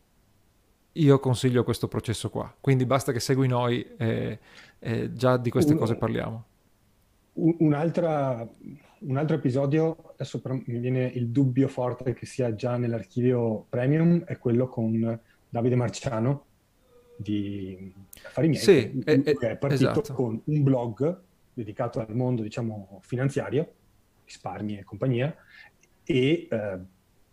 io 0.92 1.18
consiglio 1.18 1.64
questo 1.64 1.88
processo 1.88 2.30
qua. 2.30 2.54
Quindi 2.60 2.86
basta 2.86 3.12
che 3.12 3.20
segui 3.20 3.48
noi 3.48 3.84
e, 3.96 4.38
e 4.78 5.12
già 5.12 5.36
di 5.36 5.50
queste 5.50 5.74
cose 5.74 5.96
parliamo. 5.96 6.44
Un'altra 7.34 8.48
un 9.04 9.16
altro 9.16 9.36
episodio, 9.36 10.12
adesso 10.12 10.40
però 10.40 10.54
mi 10.54 10.78
viene 10.78 11.06
il 11.06 11.28
dubbio 11.28 11.68
forte 11.68 12.14
che 12.14 12.26
sia 12.26 12.54
già 12.54 12.76
nell'archivio 12.76 13.66
premium, 13.68 14.24
è 14.24 14.38
quello 14.38 14.68
con 14.68 15.18
Davide 15.48 15.76
Marciano 15.76 16.44
di 17.16 17.92
Affari 18.24 18.48
Miei, 18.48 18.62
sì, 18.62 19.02
che 19.04 19.22
è, 19.22 19.22
è 19.22 19.56
partito 19.56 19.90
esatto. 19.90 20.14
con 20.14 20.40
un 20.44 20.62
blog 20.62 21.20
dedicato 21.52 22.00
al 22.00 22.14
mondo, 22.14 22.42
diciamo, 22.42 23.00
finanziario, 23.02 23.72
risparmi 24.24 24.78
e 24.78 24.84
compagnia, 24.84 25.34
e 26.04 26.48
eh, 26.50 26.78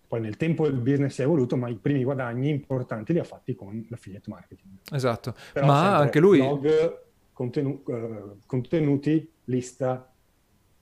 poi 0.07 0.22
nel 0.22 0.38
tempo 0.38 0.65
il 0.65 0.80
business 0.80 1.13
si 1.13 1.22
è 1.22 1.24
evoluto, 1.26 1.55
ma 1.55 1.70
i 1.70 1.76
primi 1.76 2.03
guadagni 2.03 2.49
importanti 2.49 3.13
li 3.13 3.20
ha 3.20 3.24
fatti 3.24 3.55
con 3.55 3.86
l'affiliate 3.89 4.30
marketing. 4.30 4.72
Esatto, 4.91 5.36
Però 5.53 5.65
ma 5.65 5.97
anche 5.97 6.20
lui... 6.20 6.39
Blog, 6.39 7.07
contenu- 7.32 7.88
uh, 7.88 8.38
contenuti, 8.45 9.32
lista, 9.45 10.09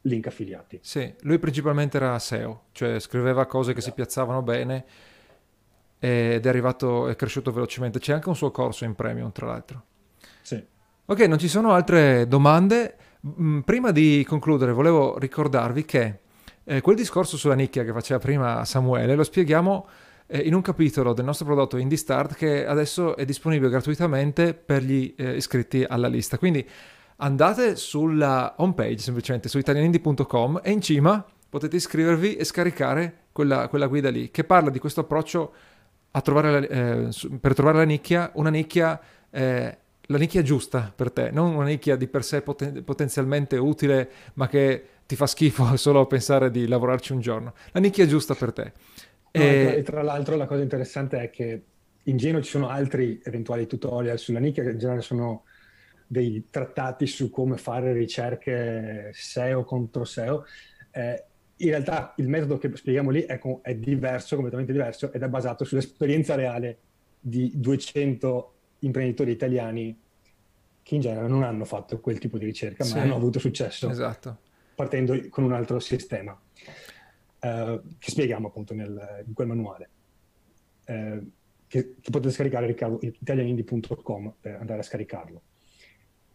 link 0.07 0.27
affiliati. 0.27 0.79
Sì, 0.81 1.13
lui 1.21 1.39
principalmente 1.39 1.97
era 1.97 2.17
SEO, 2.17 2.65
cioè 2.71 2.99
scriveva 2.99 3.45
cose 3.45 3.73
che 3.73 3.81
si 3.81 3.91
piazzavano 3.91 4.41
bene 4.41 4.85
ed 5.99 6.45
è 6.45 6.49
arrivato, 6.49 7.07
è 7.07 7.15
cresciuto 7.15 7.51
velocemente. 7.51 7.99
C'è 7.99 8.13
anche 8.13 8.29
un 8.29 8.35
suo 8.35 8.51
corso 8.51 8.85
in 8.85 8.95
premium, 8.95 9.31
tra 9.31 9.47
l'altro. 9.47 9.83
Sì. 10.41 10.63
Ok, 11.05 11.19
non 11.21 11.39
ci 11.39 11.47
sono 11.47 11.71
altre 11.71 12.27
domande. 12.27 12.95
Prima 13.63 13.91
di 13.91 14.25
concludere, 14.27 14.71
volevo 14.71 15.17
ricordarvi 15.17 15.85
che 15.85 16.19
eh, 16.63 16.81
quel 16.81 16.95
discorso 16.95 17.37
sulla 17.37 17.55
nicchia 17.55 17.83
che 17.83 17.91
faceva 17.91 18.19
prima 18.19 18.63
Samuele 18.65 19.15
lo 19.15 19.23
spieghiamo 19.23 19.87
eh, 20.27 20.39
in 20.39 20.53
un 20.53 20.61
capitolo 20.61 21.13
del 21.13 21.25
nostro 21.25 21.45
prodotto 21.45 21.77
Indie 21.77 21.97
Start 21.97 22.35
che 22.35 22.65
adesso 22.65 23.15
è 23.15 23.25
disponibile 23.25 23.69
gratuitamente 23.69 24.53
per 24.53 24.83
gli 24.83 25.13
eh, 25.17 25.35
iscritti 25.35 25.83
alla 25.83 26.07
lista. 26.07 26.37
Quindi 26.37 26.67
andate 27.17 27.75
sulla 27.75 28.55
homepage 28.57 28.99
semplicemente 28.99 29.49
su 29.49 29.57
italianindie.com 29.57 30.61
e 30.63 30.71
in 30.71 30.81
cima 30.81 31.25
potete 31.49 31.75
iscrivervi 31.75 32.35
e 32.35 32.43
scaricare 32.43 33.25
quella, 33.31 33.67
quella 33.67 33.87
guida 33.87 34.09
lì 34.09 34.29
che 34.31 34.43
parla 34.43 34.69
di 34.69 34.79
questo 34.79 35.01
approccio 35.01 35.53
trovare 36.21 36.51
la, 36.51 36.67
eh, 36.67 37.09
per 37.39 37.53
trovare 37.53 37.77
la 37.77 37.83
nicchia, 37.83 38.31
una 38.35 38.49
nicchia, 38.49 38.99
eh, 39.29 39.77
la 40.01 40.17
nicchia 40.17 40.41
giusta 40.41 40.91
per 40.95 41.11
te, 41.11 41.31
non 41.31 41.55
una 41.55 41.65
nicchia 41.65 41.95
di 41.95 42.07
per 42.07 42.23
sé 42.23 42.41
poten- 42.41 42.83
potenzialmente 42.83 43.57
utile 43.57 44.09
ma 44.33 44.47
che 44.47 44.85
ti 45.05 45.15
fa 45.15 45.27
schifo 45.27 45.75
solo 45.77 46.05
pensare 46.05 46.51
di 46.51 46.67
lavorarci 46.67 47.13
un 47.13 47.19
giorno. 47.19 47.53
La 47.71 47.79
nicchia 47.79 48.05
giusta 48.05 48.33
per 48.35 48.53
te. 48.53 48.71
No, 49.31 49.41
e... 49.41 49.75
e 49.77 49.83
tra 49.83 50.01
l'altro 50.01 50.35
la 50.35 50.45
cosa 50.45 50.61
interessante 50.61 51.19
è 51.19 51.29
che 51.29 51.63
in 52.03 52.17
genere 52.17 52.43
ci 52.43 52.51
sono 52.51 52.69
altri 52.69 53.21
eventuali 53.23 53.67
tutorial 53.67 54.17
sulla 54.17 54.39
nicchia 54.39 54.63
che 54.63 54.71
in 54.71 54.79
genere 54.79 55.01
sono 55.01 55.43
dei 56.07 56.47
trattati 56.49 57.05
su 57.05 57.29
come 57.29 57.57
fare 57.57 57.91
ricerche 57.93 59.11
SEO 59.13 59.63
contro 59.63 60.05
SEO. 60.05 60.45
Eh, 60.91 61.23
in 61.57 61.69
realtà 61.69 62.13
il 62.17 62.27
metodo 62.27 62.57
che 62.57 62.75
spieghiamo 62.75 63.09
lì 63.09 63.21
è, 63.21 63.39
è, 63.61 63.75
diverso, 63.75 64.35
completamente 64.35 64.71
diverso, 64.71 65.11
ed 65.11 65.21
è 65.21 65.27
basato 65.27 65.65
sull'esperienza 65.65 66.35
reale 66.35 66.77
di 67.19 67.51
200 67.55 68.53
imprenditori 68.79 69.31
italiani 69.31 69.99
che 70.83 70.95
in 70.95 71.01
genere 71.01 71.27
non 71.27 71.43
hanno 71.43 71.65
fatto 71.65 71.99
quel 71.99 72.19
tipo 72.19 72.37
di 72.37 72.45
ricerca, 72.45 72.83
sì, 72.83 72.95
ma 72.95 73.01
hanno 73.01 73.15
avuto 73.15 73.39
successo 73.39 73.89
esatto. 73.89 74.37
partendo 74.73 75.19
con 75.29 75.43
un 75.43 75.51
altro 75.51 75.79
sistema, 75.79 76.39
eh, 77.39 77.81
che 77.99 78.11
spieghiamo 78.11 78.47
appunto 78.47 78.73
nel, 78.73 79.23
in 79.25 79.33
quel 79.33 79.47
manuale. 79.47 79.89
Eh, 80.85 81.21
che, 81.67 81.95
che, 81.99 82.09
potete 82.09 82.31
scaricare 82.31 82.69
italianindi.com 82.69 84.35
per 84.39 84.55
andare 84.55 84.79
a 84.79 84.83
scaricarlo. 84.83 85.41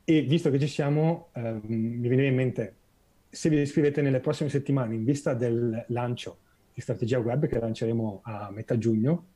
E 0.05 0.22
visto 0.22 0.50
che 0.50 0.59
ci 0.59 0.66
siamo, 0.66 1.30
eh, 1.34 1.61
mi 1.62 2.09
viene 2.09 2.26
in 2.26 2.34
mente, 2.34 2.74
se 3.28 3.48
vi 3.48 3.61
iscrivete 3.61 4.03
nelle 4.03 4.20
prossime 4.20 4.48
settimane 4.48 4.94
in 4.94 5.05
vista 5.05 5.34
del 5.34 5.84
lancio 5.88 6.38
di 6.74 6.80
strategia 6.80 7.18
web 7.18 7.46
che 7.46 7.59
lanceremo 7.59 8.20
a 8.24 8.50
metà 8.50 8.76
giugno, 8.78 9.26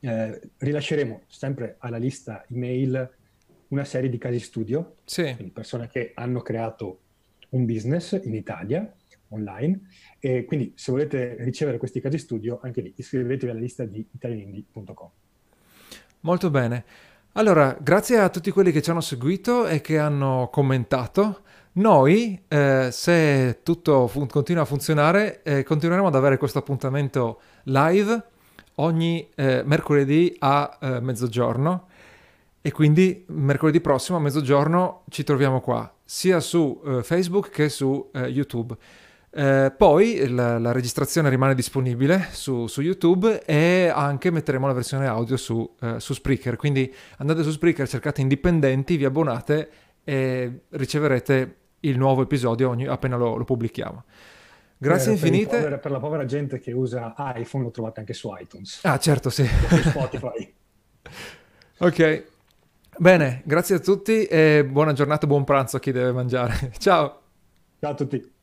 eh, 0.00 0.40
rilasceremo 0.58 1.22
sempre 1.26 1.76
alla 1.78 1.96
lista 1.96 2.44
email 2.50 3.10
una 3.68 3.84
serie 3.84 4.10
di 4.10 4.18
casi 4.18 4.38
studio, 4.38 4.96
sì. 5.04 5.34
persone 5.52 5.88
che 5.88 6.12
hanno 6.14 6.40
creato 6.42 7.00
un 7.50 7.64
business 7.64 8.20
in 8.22 8.34
Italia 8.34 8.92
online 9.28 9.88
e 10.20 10.44
quindi 10.44 10.72
se 10.76 10.92
volete 10.92 11.36
ricevere 11.40 11.78
questi 11.78 12.00
casi 12.00 12.18
studio 12.18 12.60
anche 12.62 12.80
lì 12.80 12.92
iscrivetevi 12.96 13.50
alla 13.50 13.60
lista 13.60 13.84
di 13.84 14.06
italianindi.com. 14.10 15.10
Molto 16.20 16.50
bene. 16.50 16.84
Allora, 17.36 17.76
grazie 17.80 18.20
a 18.20 18.28
tutti 18.28 18.52
quelli 18.52 18.70
che 18.70 18.80
ci 18.80 18.90
hanno 18.90 19.00
seguito 19.00 19.66
e 19.66 19.80
che 19.80 19.98
hanno 19.98 20.48
commentato. 20.52 21.40
Noi, 21.72 22.40
eh, 22.46 22.90
se 22.92 23.58
tutto 23.64 24.06
fun- 24.06 24.28
continua 24.28 24.62
a 24.62 24.66
funzionare, 24.66 25.42
eh, 25.42 25.64
continueremo 25.64 26.06
ad 26.06 26.14
avere 26.14 26.36
questo 26.36 26.60
appuntamento 26.60 27.40
live 27.64 28.22
ogni 28.76 29.28
eh, 29.34 29.64
mercoledì 29.64 30.36
a 30.38 30.78
eh, 30.80 31.00
mezzogiorno 31.00 31.88
e 32.62 32.70
quindi 32.70 33.24
mercoledì 33.26 33.80
prossimo 33.80 34.18
a 34.18 34.20
mezzogiorno 34.20 35.02
ci 35.08 35.24
troviamo 35.24 35.60
qua, 35.60 35.92
sia 36.04 36.38
su 36.38 36.80
eh, 36.86 37.02
Facebook 37.02 37.50
che 37.50 37.68
su 37.68 38.10
eh, 38.12 38.28
YouTube. 38.28 38.76
Eh, 39.36 39.72
poi 39.76 40.28
la, 40.28 40.60
la, 40.60 40.70
registrazione 40.70 41.28
rimane 41.28 41.56
disponibile 41.56 42.28
su, 42.30 42.68
su, 42.68 42.82
YouTube 42.82 43.42
e 43.44 43.90
anche 43.92 44.30
metteremo 44.30 44.68
la 44.68 44.72
versione 44.72 45.08
audio 45.08 45.36
su, 45.36 45.68
eh, 45.80 45.98
su, 45.98 46.14
Spreaker. 46.14 46.54
Quindi 46.54 46.94
andate 47.18 47.42
su 47.42 47.50
Spreaker, 47.50 47.88
cercate 47.88 48.20
indipendenti, 48.20 48.96
vi 48.96 49.04
abbonate 49.04 49.70
e 50.04 50.60
riceverete 50.68 51.56
il 51.80 51.98
nuovo 51.98 52.22
episodio 52.22 52.68
ogni, 52.68 52.86
appena 52.86 53.16
lo, 53.16 53.34
lo 53.34 53.42
pubblichiamo. 53.42 54.04
Grazie 54.78 55.14
per, 55.14 55.24
infinite. 55.24 55.50
Per, 55.50 55.58
povere, 55.58 55.78
per, 55.78 55.90
la 55.90 55.98
povera 55.98 56.24
gente 56.26 56.60
che 56.60 56.70
usa 56.70 57.12
iPhone 57.34 57.64
lo 57.64 57.70
trovate 57.72 57.98
anche 57.98 58.12
su 58.12 58.32
iTunes. 58.38 58.84
Ah, 58.84 58.98
certo, 59.00 59.30
sì. 59.30 59.44
Spotify. 59.44 60.54
ok. 61.78 62.24
Bene, 62.98 63.42
grazie 63.44 63.74
a 63.74 63.80
tutti 63.80 64.26
e 64.26 64.64
buona 64.64 64.92
giornata, 64.92 65.26
buon 65.26 65.42
pranzo 65.42 65.78
a 65.78 65.80
chi 65.80 65.90
deve 65.90 66.12
mangiare. 66.12 66.70
Ciao. 66.78 67.20
Ciao 67.80 67.90
a 67.90 67.94
tutti. 67.94 68.33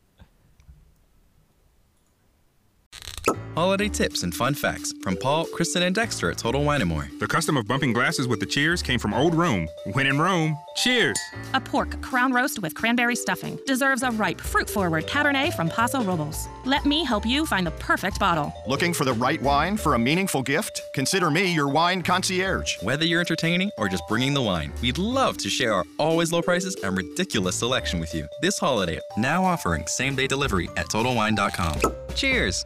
Holiday 3.56 3.90
tips 3.90 4.24
and 4.24 4.34
fun 4.34 4.54
facts 4.54 4.94
from 5.02 5.18
Paul, 5.18 5.46
Kristen, 5.46 5.84
and 5.84 5.94
Dexter 5.94 6.32
at 6.32 6.38
Total 6.38 6.64
Wine 6.64 6.88
& 6.88 6.88
More. 6.88 7.10
The 7.20 7.28
custom 7.28 7.58
of 7.58 7.68
bumping 7.68 7.92
glasses 7.92 8.26
with 8.26 8.40
the 8.40 8.46
cheers 8.46 8.82
came 8.82 8.98
from 8.98 9.14
old 9.14 9.36
Rome. 9.36 9.68
When 9.92 10.08
in 10.08 10.20
Rome, 10.20 10.58
cheers! 10.78 11.20
A 11.54 11.60
pork 11.60 12.02
crown 12.02 12.32
roast 12.32 12.62
with 12.62 12.74
cranberry 12.76 13.16
stuffing 13.16 13.60
deserves 13.68 14.04
a 14.04 14.12
ripe, 14.12 14.40
fruit-forward 14.40 15.06
Cabernet 15.06 15.54
from 15.54 15.68
Paso 15.68 16.02
Robles. 16.02 16.48
Let 16.66 16.86
me 16.86 17.04
help 17.04 17.26
you 17.26 17.46
find 17.46 17.68
the 17.68 17.72
perfect 17.72 18.22
bottle. 18.22 18.54
Looking 18.68 18.94
for 18.94 19.04
the 19.04 19.14
right 19.14 19.42
wine 19.42 19.76
for 19.76 19.96
a 19.96 20.00
meaningful 20.00 20.44
gift? 20.44 20.82
Consider 20.96 21.30
me 21.30 21.54
your 21.54 21.68
wine 21.68 22.04
concierge. 22.04 22.82
Whether 22.84 23.06
you're 23.06 23.20
entertaining 23.20 23.70
or 23.78 23.90
just 23.90 24.08
bringing 24.08 24.34
the 24.34 24.42
wine, 24.42 24.72
we'd 24.82 24.98
love 24.98 25.38
to 25.40 25.50
share 25.50 25.74
our 25.74 25.84
always 25.98 26.32
low 26.32 26.42
prices 26.42 26.76
and 26.84 26.96
ridiculous 26.96 27.58
selection 27.58 28.00
with 28.00 28.16
you. 28.16 28.28
This 28.42 28.58
holiday, 28.58 29.02
now 29.18 29.44
offering 29.44 29.86
same-day 29.88 30.28
delivery 30.28 30.70
at 30.78 30.88
TotalWine.com. 30.88 31.82
Cheers! 32.16 32.66